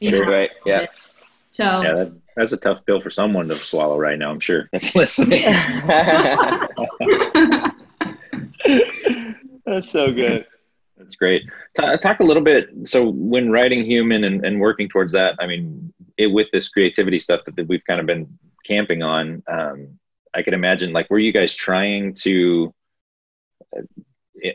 You 0.00 0.20
right. 0.24 0.50
Yeah. 0.66 0.80
It. 0.80 0.90
So 1.48 1.82
yeah, 1.82 1.94
that, 1.94 2.12
that's 2.34 2.50
a 2.50 2.56
tough 2.56 2.84
pill 2.84 3.00
for 3.00 3.10
someone 3.10 3.46
to 3.46 3.54
swallow 3.54 4.00
right 4.00 4.18
now. 4.18 4.32
I'm 4.32 4.40
sure 4.40 4.68
that's 4.72 4.96
listening. 4.96 5.44
that's 9.64 9.88
so 9.88 10.12
good. 10.12 10.44
That's 11.04 11.16
great. 11.16 11.42
Talk 12.00 12.20
a 12.20 12.24
little 12.24 12.42
bit. 12.42 12.70
So, 12.86 13.10
when 13.10 13.50
writing 13.50 13.84
human 13.84 14.24
and, 14.24 14.42
and 14.42 14.58
working 14.58 14.88
towards 14.88 15.12
that, 15.12 15.36
I 15.38 15.46
mean, 15.46 15.92
it, 16.16 16.28
with 16.28 16.50
this 16.50 16.70
creativity 16.70 17.18
stuff 17.18 17.42
that, 17.44 17.56
that 17.56 17.68
we've 17.68 17.84
kind 17.84 18.00
of 18.00 18.06
been 18.06 18.26
camping 18.64 19.02
on, 19.02 19.42
um, 19.46 19.98
I 20.34 20.42
could 20.42 20.54
imagine, 20.54 20.94
like, 20.94 21.10
were 21.10 21.18
you 21.18 21.30
guys 21.30 21.54
trying 21.54 22.14
to 22.22 22.72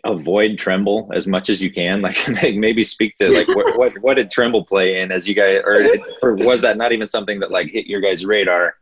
avoid 0.06 0.58
tremble 0.58 1.12
as 1.14 1.28
much 1.28 1.50
as 1.50 1.62
you 1.62 1.72
can 1.72 2.02
like 2.44 2.56
maybe 2.56 2.84
speak 2.84 3.16
to 3.18 3.30
like 3.30 3.48
what, 3.48 3.78
what, 3.78 3.98
what 4.00 4.14
did 4.16 4.30
tremble 4.30 4.64
play 4.64 5.02
in 5.02 5.12
as 5.12 5.28
you 5.28 5.34
guys 5.34 5.62
or, 5.66 5.84
or 6.22 6.36
was 6.36 6.62
that 6.62 6.78
not 6.78 6.92
even 6.92 7.08
something 7.08 7.40
that 7.40 7.50
like 7.50 7.68
hit 7.68 7.88
your 7.88 8.00
guys 8.00 8.24
radar 8.24 8.76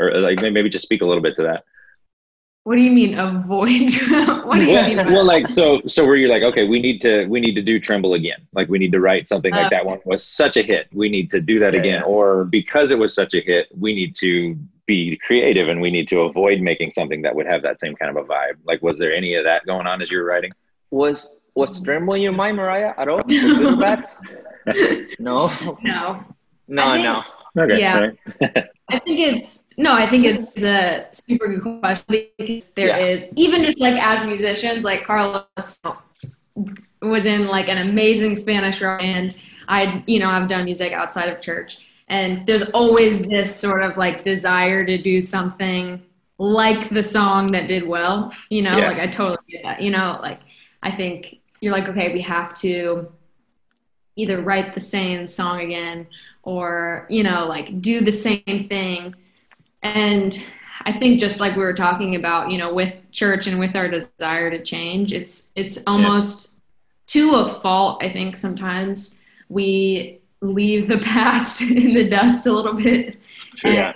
or 0.00 0.18
like 0.18 0.40
maybe 0.40 0.68
just 0.68 0.82
speak 0.82 1.02
a 1.02 1.06
little 1.06 1.22
bit 1.22 1.36
to 1.36 1.42
that 1.42 1.64
what 2.70 2.76
do 2.76 2.82
you 2.82 2.92
mean 2.92 3.18
avoid 3.18 3.92
what 4.44 4.58
do 4.58 4.64
you 4.64 4.74
well, 4.74 4.86
mean 4.86 5.12
well 5.12 5.24
like 5.24 5.48
so 5.48 5.82
so 5.88 6.06
where 6.06 6.14
you're 6.14 6.30
like 6.30 6.44
okay 6.44 6.68
we 6.68 6.80
need 6.80 7.00
to 7.00 7.26
we 7.26 7.40
need 7.40 7.54
to 7.54 7.62
do 7.62 7.80
tremble 7.80 8.14
again 8.14 8.38
like 8.52 8.68
we 8.68 8.78
need 8.78 8.92
to 8.92 9.00
write 9.00 9.26
something 9.26 9.52
like 9.52 9.70
that 9.70 9.84
one 9.84 9.98
was 10.04 10.24
such 10.24 10.56
a 10.56 10.62
hit 10.62 10.86
we 10.92 11.08
need 11.08 11.30
to 11.30 11.40
do 11.40 11.58
that 11.58 11.74
yeah, 11.74 11.80
again 11.80 12.00
yeah. 12.00 12.14
or 12.14 12.44
because 12.44 12.92
it 12.92 12.98
was 12.98 13.12
such 13.12 13.34
a 13.34 13.40
hit 13.40 13.66
we 13.76 13.92
need 13.92 14.14
to 14.14 14.56
be 14.90 15.16
creative 15.18 15.68
and 15.68 15.80
we 15.80 15.88
need 15.88 16.08
to 16.08 16.22
avoid 16.22 16.60
making 16.60 16.90
something 16.90 17.22
that 17.22 17.32
would 17.32 17.46
have 17.46 17.62
that 17.62 17.78
same 17.78 17.94
kind 17.94 18.10
of 18.10 18.24
a 18.24 18.26
vibe. 18.26 18.56
Like, 18.64 18.82
was 18.82 18.98
there 18.98 19.14
any 19.14 19.36
of 19.36 19.44
that 19.44 19.64
going 19.64 19.86
on 19.86 20.02
as 20.02 20.10
you 20.10 20.18
were 20.18 20.24
writing? 20.24 20.50
Was 20.90 21.28
was 21.54 21.80
Tremble 21.80 22.14
in 22.14 22.22
your 22.22 22.32
mind, 22.32 22.56
Mariah, 22.56 22.94
at 22.98 23.08
all? 23.08 23.20
no. 23.28 24.02
No. 25.80 26.24
No, 26.66 26.92
think, 26.92 27.04
no. 27.04 27.22
Okay. 27.60 27.78
Yeah. 27.78 28.10
I 28.88 28.98
think 28.98 29.20
it's 29.20 29.68
no, 29.76 29.92
I 29.92 30.08
think 30.08 30.24
it's 30.24 30.62
a 30.62 31.06
super 31.12 31.46
good 31.46 31.80
question 31.80 32.26
because 32.38 32.74
there 32.74 32.88
yeah. 32.88 33.06
is 33.06 33.28
even 33.36 33.64
just 33.64 33.80
like 33.80 34.02
as 34.02 34.26
musicians, 34.26 34.82
like 34.84 35.04
Carlos 35.04 35.44
was 37.00 37.26
in 37.26 37.46
like 37.46 37.68
an 37.68 37.78
amazing 37.78 38.34
Spanish 38.36 38.80
rock 38.80 39.00
band. 39.00 39.34
I, 39.68 40.02
you 40.06 40.18
know, 40.18 40.28
I've 40.28 40.48
done 40.48 40.64
music 40.64 40.92
outside 40.92 41.28
of 41.28 41.40
church 41.40 41.78
and 42.10 42.44
there's 42.44 42.68
always 42.70 43.26
this 43.26 43.54
sort 43.54 43.82
of 43.82 43.96
like 43.96 44.24
desire 44.24 44.84
to 44.84 44.98
do 44.98 45.22
something 45.22 46.02
like 46.38 46.90
the 46.90 47.02
song 47.02 47.52
that 47.52 47.68
did 47.68 47.86
well 47.86 48.32
you 48.50 48.60
know 48.60 48.76
yeah. 48.76 48.88
like 48.88 48.98
i 48.98 49.06
totally 49.06 49.38
get 49.48 49.62
that 49.62 49.80
you 49.80 49.90
know 49.90 50.18
like 50.20 50.40
i 50.82 50.90
think 50.90 51.40
you're 51.60 51.72
like 51.72 51.88
okay 51.88 52.12
we 52.12 52.20
have 52.20 52.52
to 52.52 53.10
either 54.16 54.40
write 54.40 54.74
the 54.74 54.80
same 54.80 55.28
song 55.28 55.60
again 55.60 56.06
or 56.42 57.06
you 57.08 57.22
know 57.22 57.46
like 57.46 57.80
do 57.80 58.00
the 58.00 58.12
same 58.12 58.66
thing 58.68 59.14
and 59.82 60.44
i 60.82 60.92
think 60.92 61.20
just 61.20 61.40
like 61.40 61.56
we 61.56 61.62
were 61.62 61.74
talking 61.74 62.14
about 62.16 62.50
you 62.50 62.58
know 62.58 62.72
with 62.72 62.94
church 63.12 63.46
and 63.46 63.58
with 63.58 63.76
our 63.76 63.88
desire 63.88 64.50
to 64.50 64.62
change 64.62 65.12
it's 65.12 65.52
it's 65.56 65.86
almost 65.86 66.54
yeah. 67.14 67.22
to 67.22 67.34
a 67.36 67.48
fault 67.48 68.02
i 68.02 68.08
think 68.08 68.36
sometimes 68.36 69.20
we 69.48 70.20
leave 70.40 70.88
the 70.88 70.98
past 71.04 71.60
in 71.60 71.94
the 71.94 72.08
dust 72.08 72.46
a 72.46 72.52
little 72.52 72.74
bit. 72.74 73.18
Yeah. 73.64 73.94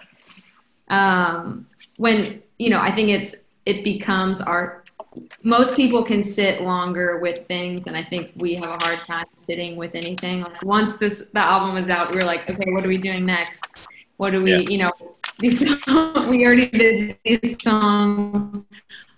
um, 0.88 1.66
when 1.96 2.42
you 2.58 2.70
know, 2.70 2.80
I 2.80 2.94
think 2.94 3.08
it's 3.10 3.48
it 3.66 3.84
becomes 3.84 4.40
our. 4.40 4.83
Most 5.42 5.76
people 5.76 6.02
can 6.02 6.22
sit 6.22 6.62
longer 6.62 7.18
with 7.18 7.46
things, 7.46 7.86
and 7.86 7.96
I 7.96 8.02
think 8.02 8.32
we 8.36 8.54
have 8.54 8.66
a 8.66 8.84
hard 8.84 8.98
time 9.00 9.24
sitting 9.36 9.76
with 9.76 9.94
anything. 9.94 10.42
Like 10.42 10.62
once 10.62 10.98
this 10.98 11.30
the 11.30 11.40
album 11.40 11.74
was 11.74 11.90
out, 11.90 12.10
we 12.10 12.16
were 12.16 12.24
like, 12.24 12.48
okay, 12.48 12.70
what 12.72 12.84
are 12.84 12.88
we 12.88 12.98
doing 12.98 13.24
next? 13.24 13.86
What 14.16 14.30
do 14.30 14.42
we, 14.42 14.52
yeah. 14.52 14.68
you 14.68 14.78
know, 14.78 14.92
these 15.38 15.62
we 15.62 16.46
already 16.46 16.68
did 16.68 17.18
these 17.24 17.62
songs. 17.62 18.66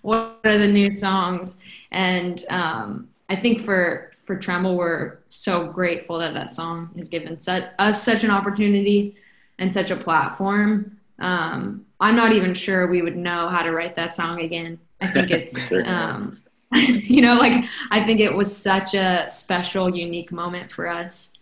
What 0.01 0.39
are 0.45 0.57
the 0.57 0.67
new 0.67 0.91
songs? 0.91 1.57
And 1.91 2.43
um, 2.49 3.09
I 3.29 3.35
think 3.35 3.61
for 3.61 4.11
for 4.27 4.35
Tremble, 4.35 4.75
we're 4.75 5.19
so 5.27 5.67
grateful 5.67 6.19
that 6.19 6.33
that 6.33 6.51
song 6.51 6.89
has 6.97 7.07
given 7.07 7.39
such, 7.39 7.63
us 7.79 8.03
such 8.03 8.25
an 8.25 8.29
opportunity 8.29 9.15
and 9.57 9.73
such 9.73 9.89
a 9.89 9.95
platform. 9.95 10.97
Um, 11.17 11.85
I'm 11.99 12.17
not 12.17 12.33
even 12.33 12.53
sure 12.53 12.87
we 12.87 13.01
would 13.01 13.15
know 13.15 13.47
how 13.47 13.63
to 13.63 13.71
write 13.71 13.95
that 13.95 14.13
song 14.13 14.41
again. 14.41 14.79
I 15.01 15.07
think 15.07 15.31
it's, 15.31 15.71
um, 15.85 16.39
you 16.73 17.21
know, 17.21 17.35
like 17.35 17.65
I 17.91 18.03
think 18.03 18.19
it 18.19 18.33
was 18.33 18.55
such 18.55 18.93
a 18.93 19.25
special, 19.29 19.95
unique 19.95 20.31
moment 20.31 20.71
for 20.71 20.87
us 20.87 21.33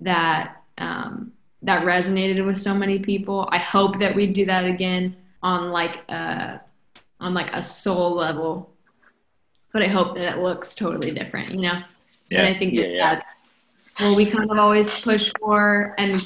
that 0.00 0.62
um, 0.78 1.32
that 1.62 1.84
resonated 1.84 2.44
with 2.44 2.58
so 2.58 2.74
many 2.74 2.98
people. 2.98 3.48
I 3.52 3.58
hope 3.58 4.00
that 4.00 4.14
we 4.14 4.26
do 4.26 4.46
that 4.46 4.64
again 4.64 5.16
on 5.42 5.70
like 5.70 6.08
a, 6.08 6.60
on 7.20 7.34
like 7.34 7.54
a 7.54 7.62
soul 7.62 8.14
level, 8.14 8.72
but 9.72 9.82
I 9.82 9.86
hope 9.86 10.16
that 10.16 10.36
it 10.36 10.42
looks 10.42 10.74
totally 10.74 11.12
different. 11.12 11.52
You 11.54 11.60
know. 11.60 11.82
Yeah. 12.30 12.40
And 12.40 12.54
I 12.54 12.58
think 12.58 12.74
that 12.74 12.88
yeah, 12.88 13.14
that's 13.14 13.48
what 14.00 14.16
we 14.16 14.26
kind 14.26 14.50
of 14.50 14.58
always 14.58 15.00
push 15.00 15.30
for 15.38 15.94
and 15.98 16.20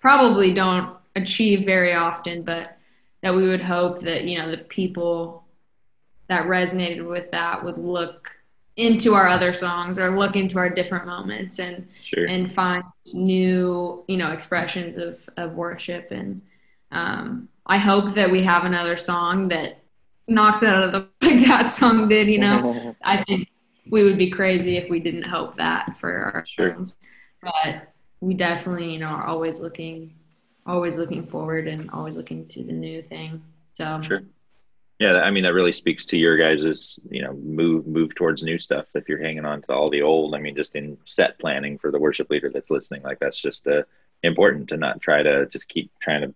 probably 0.00 0.52
don't 0.52 0.96
achieve 1.14 1.64
very 1.64 1.94
often, 1.94 2.42
but 2.42 2.76
that 3.22 3.34
we 3.34 3.46
would 3.46 3.62
hope 3.62 4.00
that, 4.02 4.24
you 4.24 4.38
know, 4.38 4.50
the 4.50 4.58
people 4.58 5.41
that 6.28 6.44
resonated 6.44 7.06
with 7.06 7.30
that 7.30 7.62
would 7.64 7.78
look 7.78 8.30
into 8.76 9.14
our 9.14 9.28
other 9.28 9.52
songs 9.52 9.98
or 9.98 10.16
look 10.16 10.34
into 10.34 10.58
our 10.58 10.70
different 10.70 11.06
moments 11.06 11.58
and 11.58 11.86
sure. 12.00 12.26
and 12.26 12.52
find 12.52 12.82
new 13.12 14.02
you 14.08 14.16
know 14.16 14.32
expressions 14.32 14.96
of 14.96 15.18
of 15.36 15.52
worship. 15.54 16.10
And 16.10 16.42
um, 16.90 17.48
I 17.66 17.78
hope 17.78 18.14
that 18.14 18.30
we 18.30 18.42
have 18.42 18.64
another 18.64 18.96
song 18.96 19.48
that 19.48 19.82
knocks 20.26 20.62
it 20.62 20.68
out 20.68 20.84
of 20.84 20.92
the 20.92 21.08
like 21.26 21.46
that 21.46 21.70
song 21.70 22.08
did 22.08 22.28
you 22.28 22.38
know? 22.38 22.96
I 23.04 23.24
think 23.24 23.48
we 23.90 24.04
would 24.04 24.16
be 24.16 24.30
crazy 24.30 24.76
if 24.76 24.88
we 24.88 25.00
didn't 25.00 25.24
hope 25.24 25.56
that 25.56 25.98
for 25.98 26.10
our 26.10 26.46
sure. 26.46 26.74
songs. 26.74 26.96
But 27.42 27.92
we 28.20 28.34
definitely 28.34 28.92
you 28.92 29.00
know 29.00 29.08
are 29.08 29.26
always 29.26 29.60
looking 29.60 30.14
always 30.64 30.96
looking 30.96 31.26
forward 31.26 31.66
and 31.66 31.90
always 31.90 32.16
looking 32.16 32.46
to 32.48 32.62
the 32.62 32.72
new 32.72 33.02
thing. 33.02 33.42
So 33.74 34.00
sure 34.00 34.22
yeah, 35.02 35.14
I 35.14 35.32
mean 35.32 35.42
that 35.42 35.52
really 35.52 35.72
speaks 35.72 36.06
to 36.06 36.16
your 36.16 36.36
guys's, 36.36 37.00
you 37.10 37.22
know, 37.22 37.32
move 37.32 37.88
move 37.88 38.14
towards 38.14 38.44
new 38.44 38.56
stuff. 38.56 38.86
If 38.94 39.08
you're 39.08 39.20
hanging 39.20 39.44
on 39.44 39.60
to 39.62 39.72
all 39.72 39.90
the 39.90 40.02
old, 40.02 40.32
I 40.36 40.38
mean, 40.38 40.54
just 40.54 40.76
in 40.76 40.96
set 41.04 41.40
planning 41.40 41.76
for 41.76 41.90
the 41.90 41.98
worship 41.98 42.30
leader 42.30 42.50
that's 42.54 42.70
listening, 42.70 43.02
like 43.02 43.18
that's 43.18 43.36
just 43.36 43.66
uh, 43.66 43.82
important 44.22 44.68
to 44.68 44.76
not 44.76 45.00
try 45.00 45.24
to 45.24 45.46
just 45.46 45.68
keep 45.68 45.90
trying 45.98 46.22
to 46.22 46.32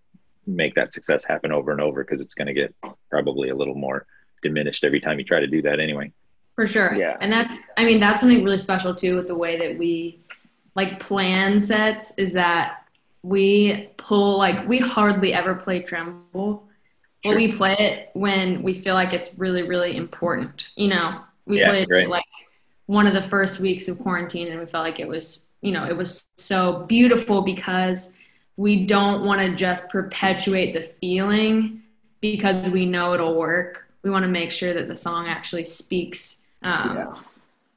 make 0.48 0.74
that 0.74 0.92
success 0.92 1.22
happen 1.24 1.52
over 1.52 1.70
and 1.70 1.80
over 1.80 2.02
because 2.02 2.20
it's 2.20 2.34
going 2.34 2.48
to 2.48 2.52
get 2.52 2.74
probably 3.08 3.50
a 3.50 3.54
little 3.54 3.76
more 3.76 4.04
diminished 4.42 4.82
every 4.82 5.00
time 5.00 5.20
you 5.20 5.24
try 5.24 5.38
to 5.38 5.46
do 5.46 5.62
that 5.62 5.78
anyway. 5.78 6.10
For 6.56 6.66
sure. 6.66 6.92
Yeah. 6.96 7.16
And 7.20 7.32
that's, 7.32 7.62
I 7.76 7.84
mean, 7.84 8.00
that's 8.00 8.20
something 8.20 8.42
really 8.42 8.58
special 8.58 8.96
too 8.96 9.14
with 9.14 9.28
the 9.28 9.36
way 9.36 9.58
that 9.58 9.78
we 9.78 10.24
like 10.74 10.98
plan 10.98 11.60
sets 11.60 12.18
is 12.18 12.32
that 12.32 12.84
we 13.22 13.90
pull 13.96 14.38
like 14.38 14.66
we 14.66 14.78
hardly 14.78 15.32
ever 15.32 15.54
play 15.54 15.82
tremble 15.82 16.65
Sure. 17.26 17.36
We 17.36 17.52
play 17.52 17.76
it 17.78 18.10
when 18.14 18.62
we 18.62 18.74
feel 18.74 18.94
like 18.94 19.12
it's 19.12 19.38
really, 19.38 19.62
really 19.62 19.96
important. 19.96 20.68
You 20.76 20.88
know, 20.88 21.20
we 21.46 21.60
yeah, 21.60 21.68
played 21.68 22.08
like 22.08 22.24
one 22.86 23.06
of 23.06 23.14
the 23.14 23.22
first 23.22 23.60
weeks 23.60 23.88
of 23.88 23.98
quarantine, 23.98 24.48
and 24.48 24.60
we 24.60 24.66
felt 24.66 24.84
like 24.84 25.00
it 25.00 25.08
was, 25.08 25.48
you 25.60 25.72
know, 25.72 25.84
it 25.84 25.96
was 25.96 26.28
so 26.36 26.84
beautiful 26.84 27.42
because 27.42 28.18
we 28.56 28.86
don't 28.86 29.24
want 29.24 29.40
to 29.40 29.54
just 29.54 29.90
perpetuate 29.90 30.72
the 30.72 30.82
feeling 31.00 31.82
because 32.20 32.68
we 32.70 32.86
know 32.86 33.14
it'll 33.14 33.36
work. 33.36 33.84
We 34.02 34.10
want 34.10 34.24
to 34.24 34.30
make 34.30 34.50
sure 34.50 34.72
that 34.72 34.88
the 34.88 34.96
song 34.96 35.26
actually 35.28 35.64
speaks 35.64 36.40
um, 36.62 36.96
yeah. 36.96 37.14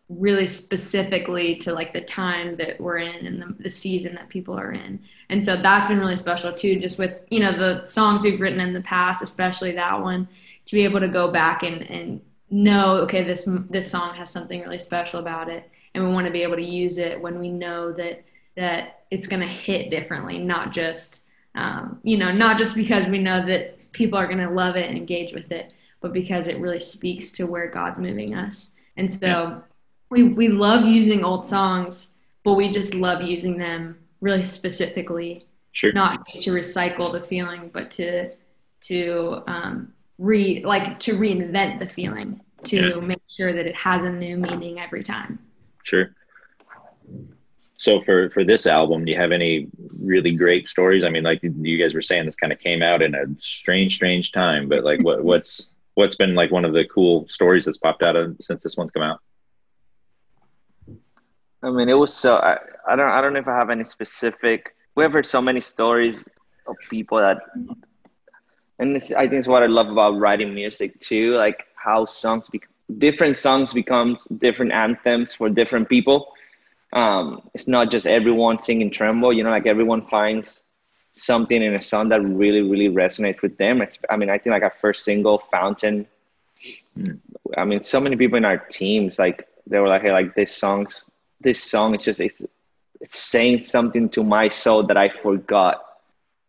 Really 0.10 0.48
specifically 0.48 1.56
to 1.56 1.72
like 1.72 1.94
the 1.94 2.02
time 2.02 2.56
that 2.58 2.82
we're 2.82 2.98
in 2.98 3.28
and 3.28 3.42
the, 3.42 3.64
the 3.64 3.70
season 3.70 4.16
that 4.16 4.28
people 4.28 4.58
are 4.60 4.72
in. 4.72 5.00
And 5.30 5.44
so 5.44 5.56
that's 5.56 5.88
been 5.88 6.00
really 6.00 6.16
special 6.16 6.52
too 6.52 6.80
just 6.80 6.98
with 6.98 7.20
you 7.30 7.40
know 7.40 7.52
the 7.52 7.86
songs 7.86 8.24
we've 8.24 8.42
written 8.42 8.60
in 8.60 8.74
the 8.74 8.82
past 8.82 9.22
especially 9.22 9.72
that 9.74 10.02
one 10.02 10.28
to 10.66 10.76
be 10.76 10.84
able 10.84 11.00
to 11.00 11.08
go 11.08 11.32
back 11.32 11.62
and 11.62 11.84
and 11.90 12.22
know 12.50 12.96
okay 12.96 13.24
this 13.24 13.46
this 13.70 13.92
song 13.92 14.16
has 14.16 14.32
something 14.32 14.62
really 14.62 14.80
special 14.80 15.20
about 15.20 15.48
it 15.48 15.70
and 15.94 16.04
we 16.04 16.12
want 16.12 16.26
to 16.26 16.34
be 16.34 16.42
able 16.42 16.56
to 16.56 16.66
use 16.66 16.98
it 16.98 17.22
when 17.22 17.40
we 17.40 17.50
know 17.50 17.92
that 17.94 18.24
that 18.58 19.04
it's 19.12 19.28
going 19.28 19.42
to 19.42 19.48
hit 19.48 19.92
differently 19.92 20.40
not 20.40 20.72
just 20.72 21.26
um, 21.54 22.00
you 22.02 22.18
know 22.18 22.32
not 22.32 22.58
just 22.58 22.76
because 22.76 23.08
we 23.08 23.20
know 23.20 23.46
that 23.46 23.92
people 23.92 24.18
are 24.18 24.26
going 24.26 24.40
to 24.40 24.50
love 24.50 24.76
it 24.76 24.90
and 24.90 24.98
engage 24.98 25.34
with 25.34 25.52
it 25.52 25.74
but 26.02 26.14
because 26.14 26.48
it 26.48 26.60
really 26.60 26.80
speaks 26.80 27.32
to 27.32 27.46
where 27.46 27.70
god's 27.70 28.00
moving 28.00 28.34
us. 28.34 28.74
And 28.98 29.12
so 29.12 29.64
we 30.10 30.24
we 30.24 30.48
love 30.48 30.86
using 30.86 31.24
old 31.24 31.46
songs 31.46 32.14
but 32.44 32.54
we 32.56 32.72
just 32.72 32.96
love 32.96 33.22
using 33.22 33.58
them 33.58 33.98
really 34.22 34.46
specifically, 34.46 35.46
sure. 35.72 35.94
not 35.94 36.28
just 36.28 36.44
to 36.44 36.52
recycle 36.52 37.12
the 37.12 37.22
feeling, 37.22 37.70
but 37.74 37.92
to 37.92 38.32
to 38.82 39.44
um, 39.48 39.94
re 40.18 40.64
like 40.64 41.00
to 41.00 41.18
reinvent 41.18 41.80
the 41.80 41.88
feeling 41.88 42.42
to 42.66 42.90
yeah. 42.90 43.02
make 43.02 43.22
sure 43.28 43.54
that 43.54 43.66
it 43.66 43.76
has 43.76 44.04
a 44.04 44.12
new 44.12 44.38
meaning 44.38 44.80
every 44.80 45.04
time. 45.04 45.40
Sure. 45.84 46.16
So 47.78 48.02
for 48.02 48.30
for 48.30 48.44
this 48.44 48.66
album, 48.68 49.06
do 49.06 49.12
you 49.12 49.18
have 49.18 49.32
any 49.32 49.68
really 50.00 50.36
great 50.36 50.68
stories? 50.68 51.04
I 51.04 51.10
mean, 51.10 51.24
like 51.24 51.42
you 51.44 51.78
guys 51.78 51.94
were 51.94 52.02
saying, 52.02 52.26
this 52.26 52.36
kind 52.36 52.52
of 52.52 52.60
came 52.60 52.82
out 52.82 53.02
in 53.02 53.16
a 53.16 53.26
strange, 53.38 53.96
strange 53.96 54.32
time. 54.32 54.68
But 54.68 54.84
like, 54.84 55.04
what 55.04 55.24
what's 55.30 55.68
what's 55.96 56.16
been 56.16 56.36
like 56.36 56.52
one 56.52 56.66
of 56.66 56.74
the 56.74 56.86
cool 56.86 57.28
stories 57.28 57.66
that's 57.66 57.78
popped 57.78 58.04
out 58.04 58.16
of 58.16 58.38
since 58.42 58.64
this 58.64 58.76
one's 58.76 58.92
come 58.92 59.04
out? 59.04 59.20
I 61.62 61.70
mean, 61.72 61.90
it 61.90 61.94
was 61.94 62.14
so. 62.14 62.36
I, 62.36 62.58
I 62.88 62.96
don't. 62.96 63.10
I 63.10 63.22
don't 63.22 63.34
know 63.34 63.40
if 63.40 63.48
I 63.48 63.58
have 63.58 63.70
any 63.70 63.84
specific. 63.84 64.76
We 64.96 65.04
have 65.04 65.12
heard 65.12 65.26
so 65.26 65.42
many 65.42 65.62
stories 65.62 66.24
of 66.68 66.76
people 66.90 67.18
that, 67.18 67.38
and 68.80 68.96
this, 68.96 69.12
I 69.12 69.28
think 69.28 69.40
it's 69.40 69.48
what 69.48 69.64
I 69.64 69.68
love 69.68 69.90
about 69.90 70.20
writing 70.20 70.54
music 70.54 71.00
too. 71.00 71.36
Like 71.36 71.66
how 71.76 72.06
songs, 72.06 72.46
be, 72.50 72.62
different 72.98 73.36
songs 73.36 73.74
becomes 73.74 74.26
different 74.38 74.72
anthems 74.72 75.36
for 75.36 75.50
different 75.50 75.90
people. 75.90 76.34
Um, 76.94 77.50
it's 77.54 77.68
not 77.68 77.92
just 77.92 78.08
everyone 78.08 78.62
singing 78.62 78.90
Tremble. 78.90 79.34
You 79.34 79.44
know, 79.44 79.52
like 79.52 79.68
everyone 79.68 80.08
finds 80.08 80.62
something 81.12 81.62
in 81.62 81.76
a 81.76 81.82
song 81.82 82.08
that 82.10 82.22
really, 82.22 82.62
really 82.62 82.88
resonates 82.88 83.42
with 83.42 83.58
them. 83.58 83.82
It's. 83.82 84.00
I 84.10 84.16
mean, 84.16 84.30
I 84.30 84.38
think 84.38 84.54
like 84.54 84.64
our 84.64 84.74
first 84.82 85.04
single, 85.04 85.40
Fountain. 85.40 86.08
I 87.58 87.66
mean, 87.66 87.82
so 87.82 88.00
many 88.00 88.16
people 88.16 88.38
in 88.38 88.46
our 88.46 88.58
teams 88.58 89.20
like 89.20 89.48
they 89.68 89.80
were 89.80 89.88
like, 89.88 90.02
"Hey, 90.02 90.12
like 90.12 90.36
this 90.36 90.56
song's 90.56 91.06
this 91.42 91.64
song 91.64 91.96
is 91.96 92.04
just 92.04 92.20
it's, 92.20 92.42
it's 93.00 93.18
saying 93.18 93.62
something 93.62 94.10
to 94.10 94.24
my 94.24 94.48
soul 94.48 94.84
that 94.84 94.98
I 94.98 95.10
forgot 95.10 95.86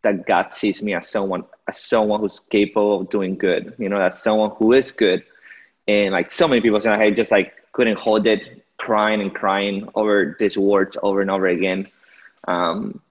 that 0.03 0.25
God 0.25 0.53
sees 0.53 0.81
me 0.81 0.93
as 0.93 1.09
someone 1.09 1.45
as 1.67 1.79
someone 1.79 2.19
who's 2.19 2.39
capable 2.49 3.01
of 3.01 3.09
doing 3.09 3.37
good. 3.37 3.73
You 3.77 3.89
know, 3.89 3.99
that's 3.99 4.21
someone 4.21 4.51
who 4.57 4.73
is 4.73 4.91
good. 4.91 5.23
And 5.87 6.11
like 6.11 6.31
so 6.31 6.47
many 6.47 6.61
people 6.61 6.81
saying, 6.81 6.99
I 6.99 7.11
just 7.11 7.31
like 7.31 7.53
couldn't 7.73 7.99
hold 7.99 8.27
it, 8.27 8.65
crying 8.77 9.21
and 9.21 9.33
crying 9.33 9.87
over 9.95 10.35
these 10.39 10.57
words 10.57 10.97
over 11.01 11.21
and 11.21 11.31
over 11.31 11.47
again. 11.47 11.87
Um, 12.47 13.01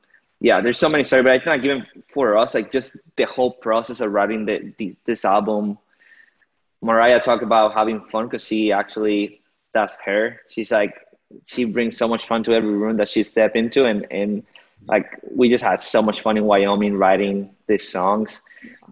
yeah, 0.40 0.60
there's 0.60 0.78
so 0.78 0.88
many 0.88 1.04
stories, 1.04 1.24
but 1.24 1.32
I 1.32 1.36
think 1.36 1.46
like 1.46 1.64
even 1.64 1.86
for 2.12 2.36
us, 2.36 2.54
like 2.54 2.72
just 2.72 2.96
the 3.16 3.24
whole 3.24 3.52
process 3.52 4.00
of 4.00 4.12
writing 4.12 4.46
the, 4.46 4.72
the 4.78 4.96
this 5.04 5.24
album. 5.24 5.78
Mariah 6.82 7.20
talked 7.20 7.42
about 7.42 7.74
having 7.74 8.00
fun 8.06 8.24
because 8.26 8.44
she 8.44 8.72
actually 8.72 9.42
that's 9.74 9.96
her. 10.04 10.40
She's 10.48 10.72
like 10.72 10.94
she 11.46 11.64
brings 11.64 11.96
so 11.96 12.08
much 12.08 12.26
fun 12.26 12.42
to 12.44 12.52
every 12.52 12.74
room 12.74 12.96
that 12.96 13.08
she 13.08 13.22
step 13.22 13.56
into 13.56 13.84
and 13.84 14.06
and 14.10 14.42
like 14.88 15.18
we 15.30 15.48
just 15.48 15.64
had 15.64 15.78
so 15.78 16.02
much 16.02 16.20
fun 16.22 16.36
in 16.36 16.44
Wyoming 16.44 16.96
writing 16.96 17.50
these 17.66 17.88
songs. 17.88 18.40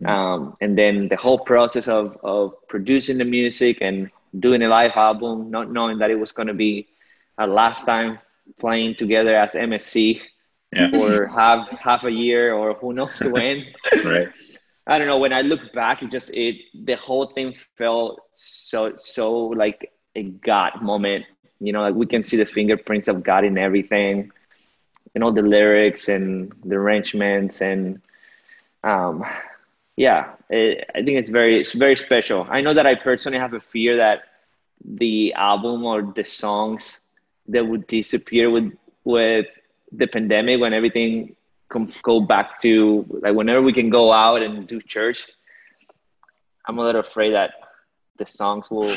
Um, 0.05 0.57
and 0.61 0.79
then 0.79 1.09
the 1.09 1.17
whole 1.17 1.39
process 1.39 1.89
of 1.89 2.19
of 2.23 2.55
producing 2.69 3.19
the 3.19 3.25
music 3.25 3.79
and 3.81 4.11
doing 4.39 4.63
a 4.63 4.69
live 4.69 4.93
album 4.95 5.51
not 5.51 5.71
knowing 5.71 5.99
that 5.99 6.11
it 6.11 6.19
was 6.19 6.33
going 6.33 6.49
to 6.49 6.55
be 6.55 6.89
our 7.39 7.47
last 7.47 7.85
time 7.85 8.19
playing 8.61 8.95
together 8.97 9.35
as 9.35 9.55
MSC 9.55 10.21
yeah. 10.73 10.91
for 10.91 11.27
half 11.27 11.69
half 11.71 12.05
a 12.05 12.11
year 12.11 12.55
or 12.55 12.75
who 12.75 12.93
knows 12.93 13.21
when. 13.25 13.67
Right. 14.05 14.29
I 14.87 14.99
don't 14.99 15.07
know 15.07 15.19
when 15.19 15.33
I 15.33 15.43
look 15.43 15.73
back 15.73 16.03
it 16.03 16.11
just 16.11 16.31
it 16.33 16.57
the 16.75 16.97
whole 16.97 17.27
thing 17.27 17.55
felt 17.77 18.21
so 18.35 18.95
so 18.97 19.49
like 19.49 19.93
a 20.15 20.23
God 20.23 20.81
moment 20.81 21.25
you 21.61 21.73
know, 21.73 21.83
like 21.83 21.95
we 21.95 22.07
can 22.07 22.23
see 22.23 22.37
the 22.37 22.47
fingerprints 22.47 23.09
of 23.09 23.23
God 23.23 23.45
in 23.45 23.59
everything, 23.59 24.31
you 25.15 25.21
know, 25.21 25.31
the 25.31 25.43
lyrics 25.43 26.09
and 26.09 26.53
the 26.65 26.77
arrangements 26.77 27.61
and, 27.61 28.01
um, 28.85 29.25
yeah, 29.97 30.33
it, 30.49 30.89
I 30.95 31.03
think 31.03 31.19
it's 31.19 31.31
very, 31.31 31.61
it's 31.61 31.73
very 31.73 31.97
special. 31.97 32.47
I 32.49 32.61
know 32.61 32.75
that 32.75 32.87
I 32.87 32.95
personally 32.95 33.39
have 33.39 33.55
a 33.55 33.61
fear 33.61 33.97
that 33.97 34.23
the 34.85 35.33
album 35.35 35.85
or 35.85 36.03
the 36.03 36.25
songs 36.25 37.01
that 37.49 37.67
would 37.67 37.87
disappear 37.87 38.51
with 38.51 38.73
with 39.05 39.47
the 39.93 40.07
pandemic 40.07 40.61
when 40.61 40.73
everything 40.73 41.35
com- 41.69 41.93
go 42.03 42.21
back 42.21 42.61
to 42.61 43.05
like 43.23 43.35
whenever 43.35 43.63
we 43.63 43.73
can 43.73 43.91
go 43.91 44.13
out 44.13 44.43
and 44.43 44.67
do 44.69 44.81
church. 44.81 45.27
I'm 46.67 46.79
a 46.79 46.83
little 46.83 47.01
afraid 47.01 47.33
that 47.33 47.55
the 48.19 48.27
songs 48.27 48.71
will 48.71 48.97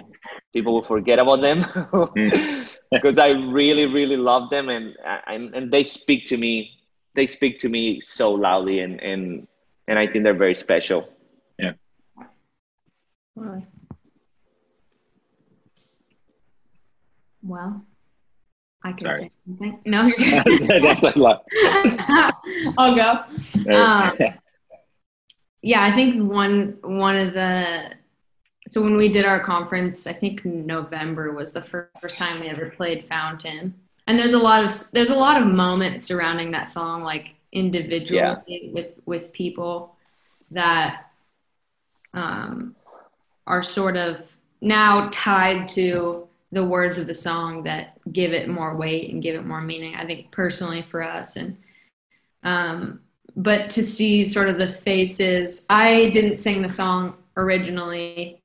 people 0.53 0.73
will 0.73 0.84
forget 0.84 1.19
about 1.19 1.41
them 1.41 1.60
because 2.91 3.17
I 3.17 3.30
really 3.30 3.86
really 3.86 4.17
love 4.17 4.49
them 4.49 4.69
and, 4.69 4.95
and 5.28 5.55
and 5.55 5.72
they 5.72 5.84
speak 5.84 6.26
to 6.28 6.38
me 6.38 6.72
they 7.15 7.28
speak 7.28 7.59
to 7.59 7.69
me 7.69 8.01
so 8.01 8.32
loudly 8.32 8.80
and 8.80 9.01
and 9.01 9.47
and 9.88 9.99
I 9.99 10.07
think 10.07 10.24
they're 10.24 10.34
very 10.34 10.55
special. 10.55 11.09
Yeah. 11.59 11.74
Well, 17.43 17.84
I 18.84 18.91
can 18.93 19.07
Sorry. 19.07 19.19
say 19.19 19.32
something. 19.45 19.80
No, 19.86 20.05
you're 20.05 20.17
good. 20.43 20.84
That's 20.84 21.15
a 21.15 21.19
lot. 21.19 21.43
I'll 22.78 22.95
go. 22.95 23.24
Um, 23.74 24.11
yeah, 25.61 25.84
I 25.84 25.91
think 25.91 26.32
one 26.32 26.78
one 26.82 27.15
of 27.15 27.34
the 27.34 27.91
so 28.70 28.82
when 28.82 28.95
we 28.95 29.09
did 29.09 29.26
our 29.26 29.39
conference, 29.39 30.07
I 30.07 30.14
think 30.14 30.45
November 30.45 31.34
was 31.34 31.51
the 31.51 31.62
first 31.62 32.18
time 32.18 32.39
we 32.39 32.47
ever 32.47 32.70
played 32.70 33.05
Fountain. 33.05 33.74
And 34.07 34.20
there's 34.20 34.34
a 34.34 34.39
lot 34.39 34.64
of 34.64 34.74
there's 34.91 35.09
a 35.09 35.16
lot 35.16 35.41
of 35.41 35.47
moments 35.47 36.05
surrounding 36.05 36.51
that 36.51 36.70
song, 36.70 37.03
like 37.03 37.36
individually 37.51 38.62
yeah. 38.64 38.72
with 38.72 38.93
with 39.05 39.34
people 39.34 39.95
that 40.51 41.07
um, 42.14 42.76
are 43.47 43.64
sort 43.64 43.97
of 43.97 44.36
now 44.62 45.09
tied 45.12 45.68
to 45.70 46.28
the 46.51 46.64
words 46.64 46.97
of 46.97 47.07
the 47.07 47.16
song 47.16 47.64
that 47.64 47.97
give 48.12 48.34
it 48.34 48.49
more 48.49 48.76
weight 48.76 49.12
and 49.12 49.24
give 49.24 49.36
it 49.36 49.45
more 49.45 49.62
meaning. 49.62 49.95
I 49.95 50.05
think 50.05 50.32
personally 50.32 50.82
for 50.82 51.01
us 51.01 51.36
and 51.36 51.57
um, 52.43 53.01
but 53.36 53.70
to 53.72 53.84
see 53.84 54.26
sort 54.26 54.49
of 54.49 54.57
the 54.57 54.72
faces. 54.72 55.66
I 55.70 56.09
didn't 56.09 56.36
sing 56.36 56.62
the 56.62 56.70
song 56.70 57.16
originally. 57.38 58.40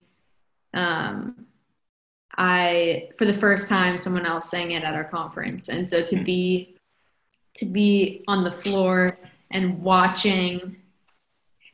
Um, 0.77 1.47
I 2.37 3.09
for 3.18 3.24
the 3.24 3.35
first 3.35 3.68
time 3.68 3.99
someone 3.99 4.27
else 4.27 4.51
sang 4.51 4.72
it 4.72 4.85
at 4.85 4.95
our 4.95 5.05
conference, 5.05 5.68
and 5.68 5.89
so 5.89 6.05
to 6.05 6.22
be 6.22 6.77
to 7.55 7.66
be 7.66 8.22
on 8.29 8.45
the 8.45 8.53
floor 8.53 9.09
and 9.51 9.83
watching 9.83 10.77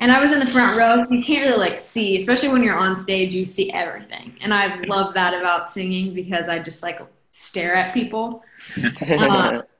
and 0.02 0.10
I 0.10 0.20
was 0.20 0.32
in 0.32 0.40
the 0.40 0.46
front 0.46 0.76
row, 0.76 1.00
so 1.04 1.12
you 1.12 1.22
can't 1.22 1.44
really 1.44 1.58
like 1.58 1.78
see, 1.78 2.16
especially 2.16 2.48
when 2.48 2.64
you're 2.64 2.76
on 2.76 2.96
stage, 2.96 3.32
you 3.36 3.46
see 3.46 3.72
everything. 3.72 4.36
And 4.40 4.52
I 4.52 4.80
love 4.80 5.14
that 5.14 5.32
about 5.32 5.70
singing 5.70 6.12
because 6.12 6.48
I 6.48 6.58
just 6.58 6.82
like 6.82 7.00
stare 7.30 7.76
at 7.76 7.94
people. 7.94 8.42
Uh, 9.00 9.62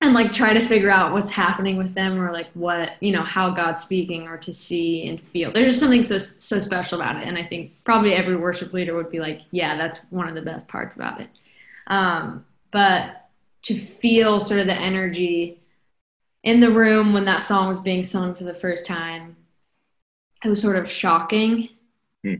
and 0.00 0.14
like 0.14 0.32
try 0.32 0.52
to 0.52 0.60
figure 0.60 0.90
out 0.90 1.12
what's 1.12 1.30
happening 1.30 1.76
with 1.76 1.94
them 1.94 2.20
or 2.20 2.32
like 2.32 2.48
what 2.54 2.92
you 3.00 3.12
know 3.12 3.22
how 3.22 3.50
God's 3.50 3.82
speaking 3.82 4.28
or 4.28 4.36
to 4.38 4.52
see 4.52 5.08
and 5.08 5.20
feel. 5.20 5.52
There's 5.52 5.74
just 5.74 5.80
something 5.80 6.04
so 6.04 6.18
so 6.18 6.60
special 6.60 7.00
about 7.00 7.16
it, 7.16 7.26
and 7.26 7.38
I 7.38 7.44
think 7.44 7.72
probably 7.84 8.14
every 8.14 8.36
worship 8.36 8.72
leader 8.72 8.94
would 8.94 9.10
be 9.10 9.20
like, 9.20 9.42
yeah, 9.50 9.76
that's 9.76 9.98
one 10.10 10.28
of 10.28 10.34
the 10.34 10.42
best 10.42 10.68
parts 10.68 10.94
about 10.94 11.20
it. 11.20 11.30
Um, 11.86 12.44
but 12.70 13.28
to 13.62 13.74
feel 13.74 14.40
sort 14.40 14.60
of 14.60 14.66
the 14.66 14.74
energy 14.74 15.60
in 16.42 16.60
the 16.60 16.70
room 16.70 17.12
when 17.12 17.24
that 17.24 17.42
song 17.42 17.68
was 17.68 17.80
being 17.80 18.04
sung 18.04 18.34
for 18.34 18.44
the 18.44 18.54
first 18.54 18.86
time 18.86 19.36
it 20.44 20.48
was 20.48 20.60
sort 20.60 20.76
of 20.76 20.90
shocking. 20.90 21.68
Hmm. 22.22 22.34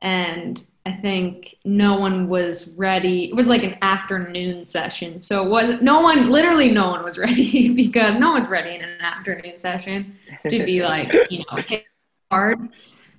And 0.00 0.64
I 0.84 0.92
think 0.92 1.56
no 1.64 1.96
one 1.96 2.28
was 2.28 2.76
ready. 2.76 3.24
It 3.24 3.36
was 3.36 3.48
like 3.48 3.62
an 3.62 3.76
afternoon 3.82 4.64
session. 4.64 5.20
So 5.20 5.44
it 5.44 5.48
was 5.48 5.80
no 5.80 6.00
one, 6.00 6.28
literally 6.28 6.72
no 6.72 6.88
one 6.90 7.04
was 7.04 7.18
ready 7.26 7.68
because 7.72 8.18
no 8.18 8.32
one's 8.32 8.48
ready 8.48 8.74
in 8.74 8.82
an 8.82 9.00
afternoon 9.00 9.56
session 9.56 10.16
to 10.48 10.64
be 10.64 10.82
like, 10.84 11.12
you 11.30 11.38
know, 11.38 11.62
hit 11.62 11.84
hard. 12.30 12.68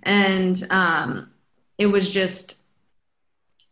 And 0.03 0.61
um, 0.69 1.31
it 1.77 1.85
was 1.87 2.11
just 2.11 2.61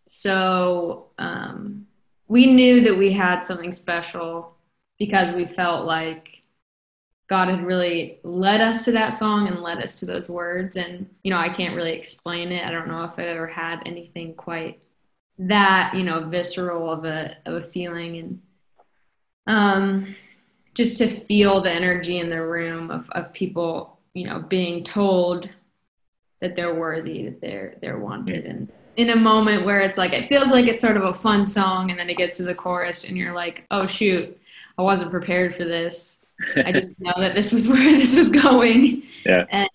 so 0.08 1.08
um, 1.18 1.88
we 2.28 2.46
knew 2.46 2.82
that 2.82 2.98
we 2.98 3.12
had 3.12 3.42
something 3.42 3.74
special 3.74 4.56
because 5.00 5.32
we 5.34 5.46
felt 5.46 5.86
like 5.86 6.41
God 7.32 7.48
had 7.48 7.66
really 7.66 8.20
led 8.24 8.60
us 8.60 8.84
to 8.84 8.92
that 8.92 9.14
song 9.14 9.48
and 9.48 9.62
led 9.62 9.82
us 9.82 10.02
to 10.02 10.06
those 10.06 10.28
words. 10.28 10.76
And, 10.76 11.10
you 11.24 11.32
know, 11.32 11.38
I 11.38 11.48
can't 11.48 11.78
really 11.78 11.94
explain 11.94 12.52
it. 12.52 12.66
I 12.66 12.72
don't 12.72 12.90
know 12.90 13.06
if 13.06 13.12
I've 13.12 13.20
ever 13.20 13.48
had 13.48 13.82
anything 13.86 14.34
quite 14.34 14.82
that, 15.40 15.94
you 15.96 16.04
know, 16.04 16.20
visceral 16.28 16.92
of 16.92 17.06
a, 17.06 17.38
of 17.46 17.54
a 17.54 17.64
feeling. 17.64 18.18
And 18.18 18.42
um, 19.48 20.16
just 20.74 20.98
to 20.98 21.08
feel 21.08 21.62
the 21.62 21.72
energy 21.72 22.20
in 22.20 22.30
the 22.30 22.44
room 22.44 22.92
of, 22.92 23.10
of 23.12 23.32
people, 23.32 23.98
you 24.14 24.28
know, 24.28 24.40
being 24.42 24.84
told 24.84 25.48
that 26.42 26.58
they're 26.58 26.76
worthy, 26.76 27.30
that 27.30 27.40
they're, 27.40 27.76
they're 27.80 28.00
wanted. 28.00 28.46
And 28.46 28.70
in 28.98 29.10
a 29.10 29.16
moment 29.16 29.64
where 29.64 29.80
it's 29.80 29.98
like, 29.98 30.12
it 30.12 30.28
feels 30.28 30.52
like 30.52 30.68
it's 30.68 30.82
sort 30.82 30.98
of 30.98 31.04
a 31.06 31.14
fun 31.14 31.46
song. 31.46 31.92
And 31.92 31.98
then 31.98 32.10
it 32.10 32.18
gets 32.18 32.36
to 32.38 32.44
the 32.44 32.54
chorus 32.54 33.06
and 33.06 33.18
you're 33.18 33.34
like, 33.34 33.64
oh, 33.72 33.88
shoot, 33.88 34.38
I 34.78 34.82
wasn't 34.82 35.12
prepared 35.12 35.56
for 35.56 35.64
this 35.64 36.21
I 36.56 36.72
didn't 36.72 37.00
know 37.00 37.14
that 37.18 37.36
this 37.36 37.52
was 37.52 37.68
where 37.70 37.98
this 37.98 38.16
was 38.16 38.30
going. 38.30 39.04
Yeah. 39.26 39.46
And 39.50 39.70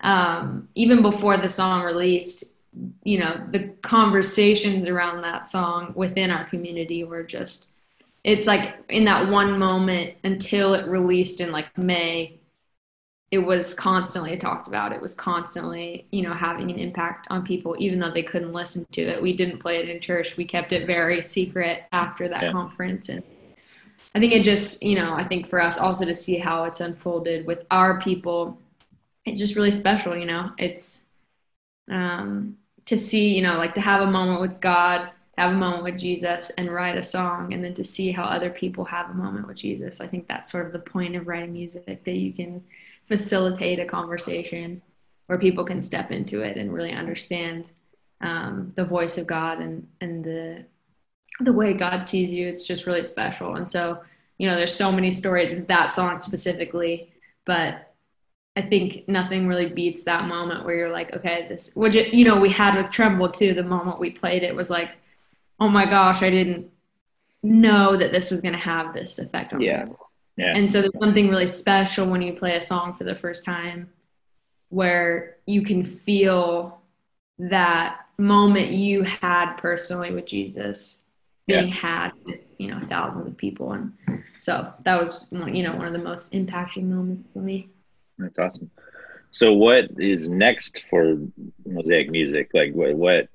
um, 0.00 0.68
even 0.74 1.02
before 1.02 1.36
the 1.36 1.48
song 1.48 1.82
released, 1.82 2.54
you 3.02 3.18
know, 3.18 3.44
the 3.50 3.70
conversations 3.82 4.86
around 4.86 5.22
that 5.22 5.48
song 5.48 5.92
within 5.96 6.30
our 6.30 6.44
community 6.44 7.04
were 7.04 7.22
just, 7.22 7.70
it's 8.24 8.46
like 8.46 8.76
in 8.88 9.04
that 9.04 9.28
one 9.28 9.58
moment 9.58 10.14
until 10.24 10.74
it 10.74 10.86
released 10.86 11.40
in 11.40 11.50
like 11.50 11.76
May, 11.76 12.38
it 13.30 13.38
was 13.38 13.74
constantly 13.74 14.36
talked 14.36 14.68
about. 14.68 14.92
It 14.92 15.02
was 15.02 15.14
constantly, 15.14 16.06
you 16.10 16.22
know, 16.22 16.32
having 16.32 16.70
an 16.70 16.78
impact 16.78 17.26
on 17.30 17.44
people, 17.44 17.76
even 17.78 17.98
though 17.98 18.10
they 18.10 18.22
couldn't 18.22 18.54
listen 18.54 18.86
to 18.92 19.02
it. 19.02 19.20
We 19.20 19.34
didn't 19.34 19.58
play 19.58 19.78
it 19.78 19.88
in 19.88 20.00
church. 20.00 20.36
We 20.36 20.46
kept 20.46 20.72
it 20.72 20.86
very 20.86 21.22
secret 21.22 21.84
after 21.92 22.28
that 22.28 22.44
yeah. 22.44 22.52
conference. 22.52 23.10
And 23.10 23.22
I 24.14 24.20
think 24.20 24.32
it 24.32 24.44
just, 24.44 24.82
you 24.82 24.94
know, 24.94 25.12
I 25.12 25.24
think 25.24 25.48
for 25.48 25.60
us 25.60 25.78
also 25.78 26.04
to 26.04 26.14
see 26.14 26.38
how 26.38 26.64
it's 26.64 26.80
unfolded 26.80 27.46
with 27.46 27.64
our 27.70 28.00
people, 28.00 28.58
it's 29.24 29.38
just 29.38 29.56
really 29.56 29.72
special, 29.72 30.16
you 30.16 30.26
know. 30.26 30.52
It's 30.58 31.02
um, 31.90 32.56
to 32.86 32.96
see, 32.96 33.36
you 33.36 33.42
know, 33.42 33.58
like 33.58 33.74
to 33.74 33.80
have 33.80 34.00
a 34.00 34.10
moment 34.10 34.40
with 34.40 34.60
God, 34.60 35.10
have 35.36 35.52
a 35.52 35.56
moment 35.56 35.84
with 35.84 35.98
Jesus, 35.98 36.50
and 36.50 36.72
write 36.72 36.96
a 36.96 37.02
song, 37.02 37.52
and 37.52 37.62
then 37.62 37.74
to 37.74 37.84
see 37.84 38.10
how 38.10 38.24
other 38.24 38.50
people 38.50 38.84
have 38.86 39.10
a 39.10 39.14
moment 39.14 39.46
with 39.46 39.58
Jesus. 39.58 40.00
I 40.00 40.06
think 40.06 40.26
that's 40.26 40.50
sort 40.50 40.66
of 40.66 40.72
the 40.72 40.78
point 40.78 41.14
of 41.14 41.28
writing 41.28 41.52
music 41.52 42.04
that 42.04 42.16
you 42.16 42.32
can 42.32 42.64
facilitate 43.06 43.78
a 43.78 43.84
conversation 43.84 44.82
where 45.26 45.38
people 45.38 45.64
can 45.64 45.82
step 45.82 46.10
into 46.10 46.40
it 46.40 46.56
and 46.56 46.72
really 46.72 46.92
understand 46.92 47.66
um, 48.20 48.72
the 48.74 48.84
voice 48.84 49.18
of 49.18 49.26
God 49.26 49.60
and 49.60 49.86
and 50.00 50.24
the 50.24 50.64
the 51.40 51.52
way 51.52 51.72
God 51.72 52.04
sees 52.04 52.30
you, 52.30 52.48
it's 52.48 52.66
just 52.66 52.86
really 52.86 53.04
special. 53.04 53.54
And 53.54 53.70
so, 53.70 54.02
you 54.38 54.48
know, 54.48 54.56
there's 54.56 54.74
so 54.74 54.90
many 54.90 55.10
stories 55.10 55.50
with 55.50 55.68
that 55.68 55.92
song 55.92 56.20
specifically, 56.20 57.12
but 57.44 57.94
I 58.56 58.62
think 58.62 59.08
nothing 59.08 59.46
really 59.46 59.66
beats 59.66 60.04
that 60.04 60.26
moment 60.26 60.64
where 60.64 60.74
you're 60.74 60.92
like, 60.92 61.14
okay, 61.16 61.46
this, 61.48 61.76
which, 61.76 61.94
you 61.94 62.24
know, 62.24 62.40
we 62.40 62.50
had 62.50 62.76
with 62.76 62.90
Tremble 62.90 63.28
too, 63.28 63.54
the 63.54 63.62
moment 63.62 64.00
we 64.00 64.10
played 64.10 64.42
it 64.42 64.56
was 64.56 64.68
like, 64.68 64.96
oh 65.60 65.68
my 65.68 65.84
gosh, 65.84 66.22
I 66.22 66.30
didn't 66.30 66.70
know 67.42 67.96
that 67.96 68.10
this 68.12 68.30
was 68.30 68.40
going 68.40 68.54
to 68.54 68.58
have 68.58 68.94
this 68.94 69.18
effect 69.18 69.52
on 69.52 69.60
yeah. 69.60 69.84
people. 69.84 70.10
Yeah. 70.36 70.56
And 70.56 70.70
so 70.70 70.80
there's 70.80 71.00
something 71.00 71.28
really 71.28 71.46
special 71.46 72.06
when 72.06 72.22
you 72.22 72.32
play 72.32 72.56
a 72.56 72.62
song 72.62 72.94
for 72.94 73.04
the 73.04 73.14
first 73.14 73.44
time 73.44 73.90
where 74.70 75.36
you 75.46 75.62
can 75.62 75.84
feel 75.84 76.80
that 77.38 78.00
moment 78.18 78.72
you 78.72 79.02
had 79.02 79.54
personally 79.56 80.12
with 80.12 80.26
Jesus 80.26 81.04
being 81.48 81.68
yeah. 81.68 81.74
had 81.74 82.12
with 82.24 82.46
you 82.58 82.68
know 82.68 82.80
thousands 82.86 83.26
of 83.26 83.36
people 83.36 83.72
and 83.72 83.92
so 84.38 84.72
that 84.84 85.02
was 85.02 85.26
you 85.32 85.62
know 85.62 85.74
one 85.74 85.86
of 85.86 85.92
the 85.92 85.98
most 85.98 86.32
impacting 86.32 86.84
moments 86.84 87.28
for 87.32 87.40
me 87.40 87.68
that's 88.18 88.38
awesome 88.38 88.70
so 89.30 89.52
what 89.52 89.88
is 89.98 90.28
next 90.28 90.84
for 90.88 91.16
mosaic 91.66 92.10
music 92.10 92.50
like 92.54 92.72
what 92.74 92.94
what 92.94 93.28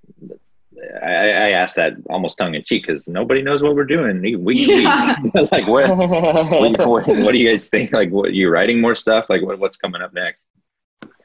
I, 1.01 1.07
I 1.07 1.49
asked 1.51 1.75
that 1.75 1.93
almost 2.09 2.37
tongue 2.37 2.55
in 2.55 2.63
cheek 2.63 2.85
because 2.87 3.07
nobody 3.07 3.41
knows 3.41 3.61
what 3.61 3.75
we're 3.75 3.85
doing. 3.85 4.21
We, 4.21 4.35
we 4.35 4.55
yeah. 4.55 5.15
like 5.51 5.67
what, 5.67 5.87
what, 5.97 6.09
what, 6.87 7.07
what, 7.07 7.31
do 7.31 7.37
you 7.37 7.49
guys 7.49 7.69
think? 7.69 7.93
Like, 7.93 8.09
what 8.09 8.33
you 8.33 8.49
writing 8.49 8.81
more 8.81 8.95
stuff? 8.95 9.27
Like, 9.29 9.43
what, 9.43 9.59
what's 9.59 9.77
coming 9.77 10.01
up 10.01 10.13
next? 10.13 10.47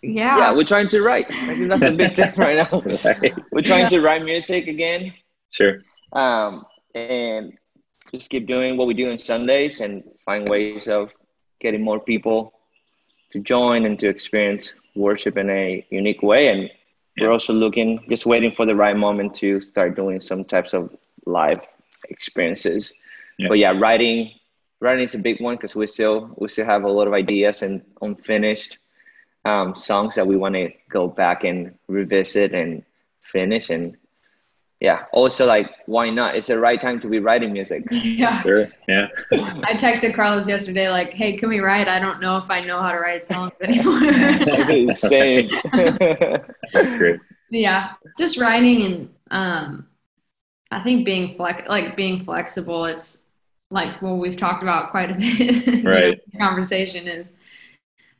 Yeah, 0.02 0.38
yeah, 0.38 0.52
we're 0.54 0.64
trying 0.64 0.88
to 0.90 1.02
write. 1.02 1.28
that's 1.30 1.82
a 1.82 1.92
big 1.92 2.14
thing 2.14 2.32
right 2.36 2.56
now. 2.56 2.82
right. 3.04 3.34
We're 3.50 3.62
trying 3.62 3.84
yeah. 3.84 3.88
to 3.88 4.00
write 4.00 4.22
music 4.22 4.68
again. 4.68 5.12
Sure. 5.50 5.80
Um, 6.12 6.64
and 6.98 7.58
just 8.12 8.30
keep 8.30 8.46
doing 8.46 8.76
what 8.76 8.86
we 8.86 8.94
do 8.94 9.10
on 9.10 9.18
Sundays 9.18 9.80
and 9.80 10.02
find 10.24 10.48
ways 10.48 10.88
of 10.88 11.10
getting 11.60 11.82
more 11.82 12.00
people 12.00 12.54
to 13.32 13.40
join 13.40 13.84
and 13.84 13.98
to 13.98 14.08
experience 14.08 14.72
worship 14.94 15.36
in 15.36 15.50
a 15.50 15.86
unique 15.90 16.22
way. 16.22 16.48
And 16.48 16.70
we're 17.20 17.30
also 17.30 17.52
looking, 17.52 18.04
just 18.08 18.26
waiting 18.26 18.52
for 18.52 18.64
the 18.66 18.74
right 18.74 18.96
moment 18.96 19.34
to 19.36 19.60
start 19.60 19.96
doing 19.96 20.20
some 20.20 20.44
types 20.44 20.72
of 20.72 20.94
live 21.26 21.60
experiences. 22.08 22.92
Yeah. 23.38 23.48
But 23.48 23.58
yeah, 23.58 23.78
writing, 23.78 24.32
writing 24.80 25.04
is 25.04 25.14
a 25.14 25.18
big 25.18 25.40
one 25.40 25.56
because 25.56 25.76
we 25.76 25.86
still 25.86 26.30
we 26.36 26.48
still 26.48 26.66
have 26.66 26.84
a 26.84 26.88
lot 26.88 27.06
of 27.06 27.12
ideas 27.12 27.62
and 27.62 27.82
unfinished 28.00 28.78
um, 29.44 29.74
songs 29.74 30.14
that 30.14 30.26
we 30.26 30.36
want 30.36 30.54
to 30.54 30.70
go 30.90 31.08
back 31.08 31.44
and 31.44 31.74
revisit 31.88 32.52
and 32.54 32.84
finish 33.20 33.70
and 33.70 33.96
yeah 34.80 35.04
also 35.12 35.44
like 35.46 35.70
why 35.86 36.10
not? 36.10 36.36
It's 36.36 36.46
the 36.46 36.58
right 36.58 36.78
time 36.78 37.00
to 37.00 37.08
be 37.08 37.18
writing 37.18 37.52
music. 37.52 37.84
Yeah. 37.90 38.40
Sure 38.40 38.68
yeah. 38.88 39.08
I 39.32 39.74
texted 39.74 40.14
carlos 40.14 40.48
yesterday 40.48 40.88
like 40.90 41.12
hey 41.12 41.36
can 41.36 41.48
we 41.48 41.60
write? 41.60 41.88
I 41.88 41.98
don't 41.98 42.20
know 42.20 42.36
if 42.36 42.50
i 42.50 42.60
know 42.60 42.80
how 42.80 42.92
to 42.92 42.98
write 42.98 43.26
songs 43.26 43.52
anymore. 43.62 44.92
Same. 44.94 45.50
That's 46.72 46.90
great. 46.96 47.20
Yeah 47.50 47.94
just 48.18 48.38
writing 48.38 48.82
and 48.82 49.14
um 49.30 49.86
i 50.70 50.80
think 50.82 51.06
being 51.06 51.34
flex 51.36 51.66
like 51.68 51.96
being 51.96 52.22
flexible 52.22 52.84
it's 52.84 53.22
like 53.70 54.02
well 54.02 54.16
we've 54.16 54.36
talked 54.36 54.62
about 54.62 54.90
quite 54.90 55.10
a 55.10 55.14
bit 55.14 55.84
right. 55.84 56.20
know, 56.34 56.38
conversation 56.38 57.06
is 57.06 57.32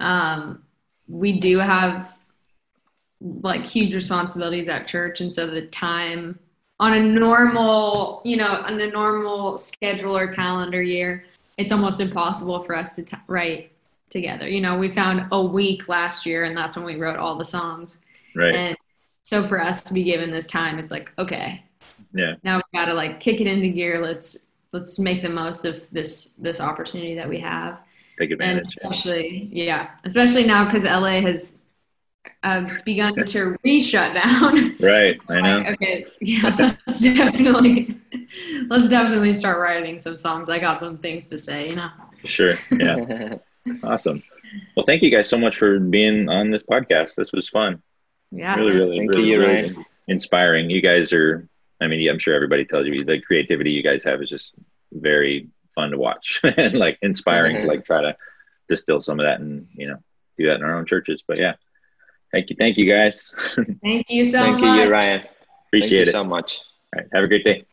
um 0.00 0.62
we 1.08 1.40
do 1.40 1.58
have 1.58 2.14
like 3.20 3.64
huge 3.64 3.94
responsibilities 3.94 4.68
at 4.68 4.86
church 4.86 5.20
and 5.20 5.34
so 5.34 5.46
the 5.46 5.62
time 5.62 6.38
on 6.80 6.94
a 6.94 7.02
normal, 7.02 8.22
you 8.24 8.36
know, 8.36 8.50
on 8.50 8.80
a 8.80 8.90
normal 8.90 9.58
schedule 9.58 10.16
or 10.16 10.32
calendar 10.32 10.82
year, 10.82 11.24
it's 11.56 11.72
almost 11.72 12.00
impossible 12.00 12.62
for 12.62 12.76
us 12.76 12.94
to 12.96 13.02
t- 13.02 13.16
write 13.26 13.72
together. 14.10 14.48
You 14.48 14.60
know, 14.60 14.78
we 14.78 14.90
found 14.90 15.26
a 15.32 15.42
week 15.42 15.88
last 15.88 16.24
year, 16.24 16.44
and 16.44 16.56
that's 16.56 16.76
when 16.76 16.84
we 16.84 16.96
wrote 16.96 17.18
all 17.18 17.34
the 17.34 17.44
songs. 17.44 17.98
Right. 18.34 18.54
And 18.54 18.76
so 19.22 19.46
for 19.46 19.60
us 19.60 19.82
to 19.84 19.94
be 19.94 20.04
given 20.04 20.30
this 20.30 20.46
time, 20.46 20.78
it's 20.78 20.92
like, 20.92 21.12
okay, 21.18 21.64
yeah, 22.12 22.34
now 22.42 22.56
we 22.56 22.78
got 22.78 22.86
to 22.86 22.94
like 22.94 23.20
kick 23.20 23.40
it 23.40 23.46
into 23.46 23.68
gear. 23.68 24.00
Let's 24.00 24.52
let's 24.72 24.98
make 24.98 25.22
the 25.22 25.28
most 25.28 25.64
of 25.64 25.82
this 25.90 26.34
this 26.34 26.60
opportunity 26.60 27.14
that 27.14 27.28
we 27.28 27.38
have. 27.40 27.80
Take 28.18 28.30
advantage. 28.30 28.72
And 28.82 28.92
especially, 28.92 29.48
yeah, 29.52 29.90
especially 30.04 30.44
now 30.44 30.64
because 30.64 30.84
LA 30.84 31.20
has 31.20 31.66
uh, 32.42 32.66
begun 32.84 33.26
to 33.26 33.56
re-shut 33.64 34.14
down. 34.14 34.76
Right, 34.80 35.18
I 35.28 35.40
know. 35.40 35.58
like, 35.58 35.72
okay, 35.74 36.06
yeah, 36.20 36.74
let's 36.86 37.00
definitely 37.00 38.00
let's 38.68 38.88
definitely 38.88 39.34
start 39.34 39.58
writing 39.58 39.98
some 39.98 40.18
songs. 40.18 40.48
I 40.48 40.58
got 40.58 40.78
some 40.78 40.98
things 40.98 41.26
to 41.28 41.38
say, 41.38 41.70
you 41.70 41.76
know. 41.76 41.90
Sure. 42.24 42.54
Yeah. 42.70 43.36
awesome. 43.82 44.22
Well, 44.76 44.86
thank 44.86 45.02
you 45.02 45.10
guys 45.10 45.28
so 45.28 45.38
much 45.38 45.56
for 45.56 45.78
being 45.78 46.28
on 46.28 46.50
this 46.50 46.62
podcast. 46.62 47.14
This 47.14 47.32
was 47.32 47.48
fun. 47.48 47.82
Yeah. 48.30 48.54
Really, 48.56 48.76
really, 48.76 48.98
Thank 48.98 49.10
really, 49.10 49.30
you, 49.30 49.40
really 49.40 49.62
Ryan. 49.62 49.84
inspiring. 50.08 50.70
You 50.70 50.80
guys 50.80 51.12
are. 51.12 51.48
I 51.80 51.86
mean, 51.86 52.08
I'm 52.08 52.18
sure 52.18 52.34
everybody 52.34 52.64
tells 52.64 52.86
you 52.86 53.04
the 53.04 53.20
creativity 53.20 53.70
you 53.70 53.82
guys 53.82 54.02
have 54.04 54.20
is 54.20 54.28
just 54.28 54.54
very 54.92 55.48
fun 55.74 55.90
to 55.90 55.98
watch 55.98 56.40
and 56.56 56.74
like 56.74 56.98
inspiring 57.02 57.56
to 57.56 57.66
like 57.66 57.84
try 57.84 58.02
to 58.02 58.16
distill 58.68 59.00
some 59.00 59.20
of 59.20 59.26
that 59.26 59.40
and 59.40 59.68
you 59.74 59.86
know 59.86 59.96
do 60.36 60.46
that 60.46 60.56
in 60.56 60.62
our 60.62 60.78
own 60.78 60.86
churches. 60.86 61.22
But 61.26 61.38
yeah, 61.38 61.54
thank 62.32 62.50
you, 62.50 62.56
thank 62.58 62.76
you 62.76 62.90
guys. 62.90 63.34
Thank 63.82 64.06
you 64.08 64.24
so 64.24 64.38
Thank 64.38 64.60
much. 64.60 64.84
you, 64.84 64.90
Ryan. 64.92 65.26
Appreciate 65.66 65.90
Thank 65.90 66.08
it. 66.08 66.12
so 66.12 66.24
much. 66.24 66.60
All 66.94 67.02
right, 67.02 67.08
have 67.12 67.24
a 67.24 67.28
great 67.28 67.44
day. 67.44 67.64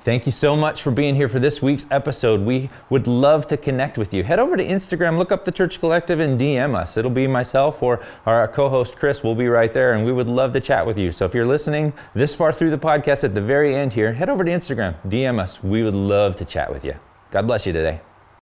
Thank 0.00 0.24
you 0.24 0.30
so 0.30 0.54
much 0.54 0.82
for 0.82 0.92
being 0.92 1.16
here 1.16 1.28
for 1.28 1.40
this 1.40 1.60
week's 1.60 1.84
episode. 1.90 2.42
We 2.42 2.70
would 2.90 3.08
love 3.08 3.48
to 3.48 3.56
connect 3.56 3.98
with 3.98 4.14
you. 4.14 4.22
Head 4.22 4.38
over 4.38 4.56
to 4.56 4.64
Instagram, 4.64 5.18
look 5.18 5.32
up 5.32 5.44
the 5.44 5.50
Church 5.50 5.80
Collective, 5.80 6.20
and 6.20 6.40
DM 6.40 6.76
us. 6.76 6.96
It'll 6.96 7.10
be 7.10 7.26
myself 7.26 7.82
or 7.82 8.00
our 8.24 8.46
co 8.46 8.68
host 8.68 8.94
Chris. 8.94 9.24
We'll 9.24 9.34
be 9.34 9.48
right 9.48 9.72
there, 9.72 9.94
and 9.94 10.06
we 10.06 10.12
would 10.12 10.28
love 10.28 10.52
to 10.52 10.60
chat 10.60 10.86
with 10.86 10.96
you. 10.96 11.10
So 11.10 11.24
if 11.24 11.34
you're 11.34 11.44
listening 11.44 11.92
this 12.14 12.36
far 12.36 12.52
through 12.52 12.70
the 12.70 12.78
podcast 12.78 13.24
at 13.24 13.34
the 13.34 13.40
very 13.40 13.74
end 13.74 13.94
here, 13.94 14.12
head 14.12 14.28
over 14.28 14.44
to 14.44 14.50
Instagram, 14.50 14.94
DM 15.08 15.40
us. 15.40 15.62
We 15.64 15.82
would 15.82 15.94
love 15.94 16.36
to 16.36 16.44
chat 16.44 16.72
with 16.72 16.84
you. 16.84 16.94
God 17.32 17.48
bless 17.48 17.66
you 17.66 17.72
today. 17.72 18.00